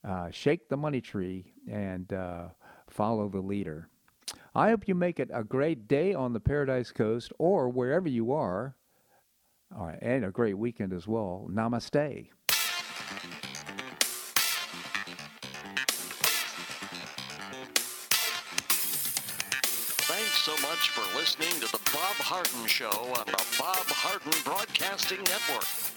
uh, 0.04 0.30
Shake 0.32 0.70
the 0.70 0.78
Money 0.78 1.02
Tree 1.02 1.54
and 1.70 2.12
uh, 2.12 2.48
Follow 2.90 3.30
the 3.30 3.42
Leader. 3.42 3.90
I 4.56 4.70
hope 4.70 4.88
you 4.88 4.96
make 4.96 5.20
it 5.20 5.30
a 5.34 5.44
great 5.44 5.88
day 5.88 6.14
on 6.14 6.34
the 6.34 6.40
Paradise 6.40 6.92
Coast 6.92 7.32
or 7.38 7.70
wherever 7.70 8.10
you 8.10 8.32
are. 8.34 8.76
All 9.78 9.88
right, 9.88 10.00
and 10.02 10.26
a 10.26 10.32
great 10.32 10.58
weekend 10.58 10.94
as 10.94 11.08
well. 11.08 11.48
Namaste. 11.52 12.30
Thanks 20.08 20.38
so 20.40 20.54
much 20.54 20.90
for 20.90 21.18
listening 21.18 21.52
to 21.60 21.72
the 21.72 21.80
Bob 21.92 22.16
Harden 22.16 22.66
Show 22.66 22.88
on 22.88 23.26
the 23.26 23.46
Bob 23.60 23.86
Harden 23.88 24.32
Broadcasting 24.46 25.20
Network. 25.20 25.97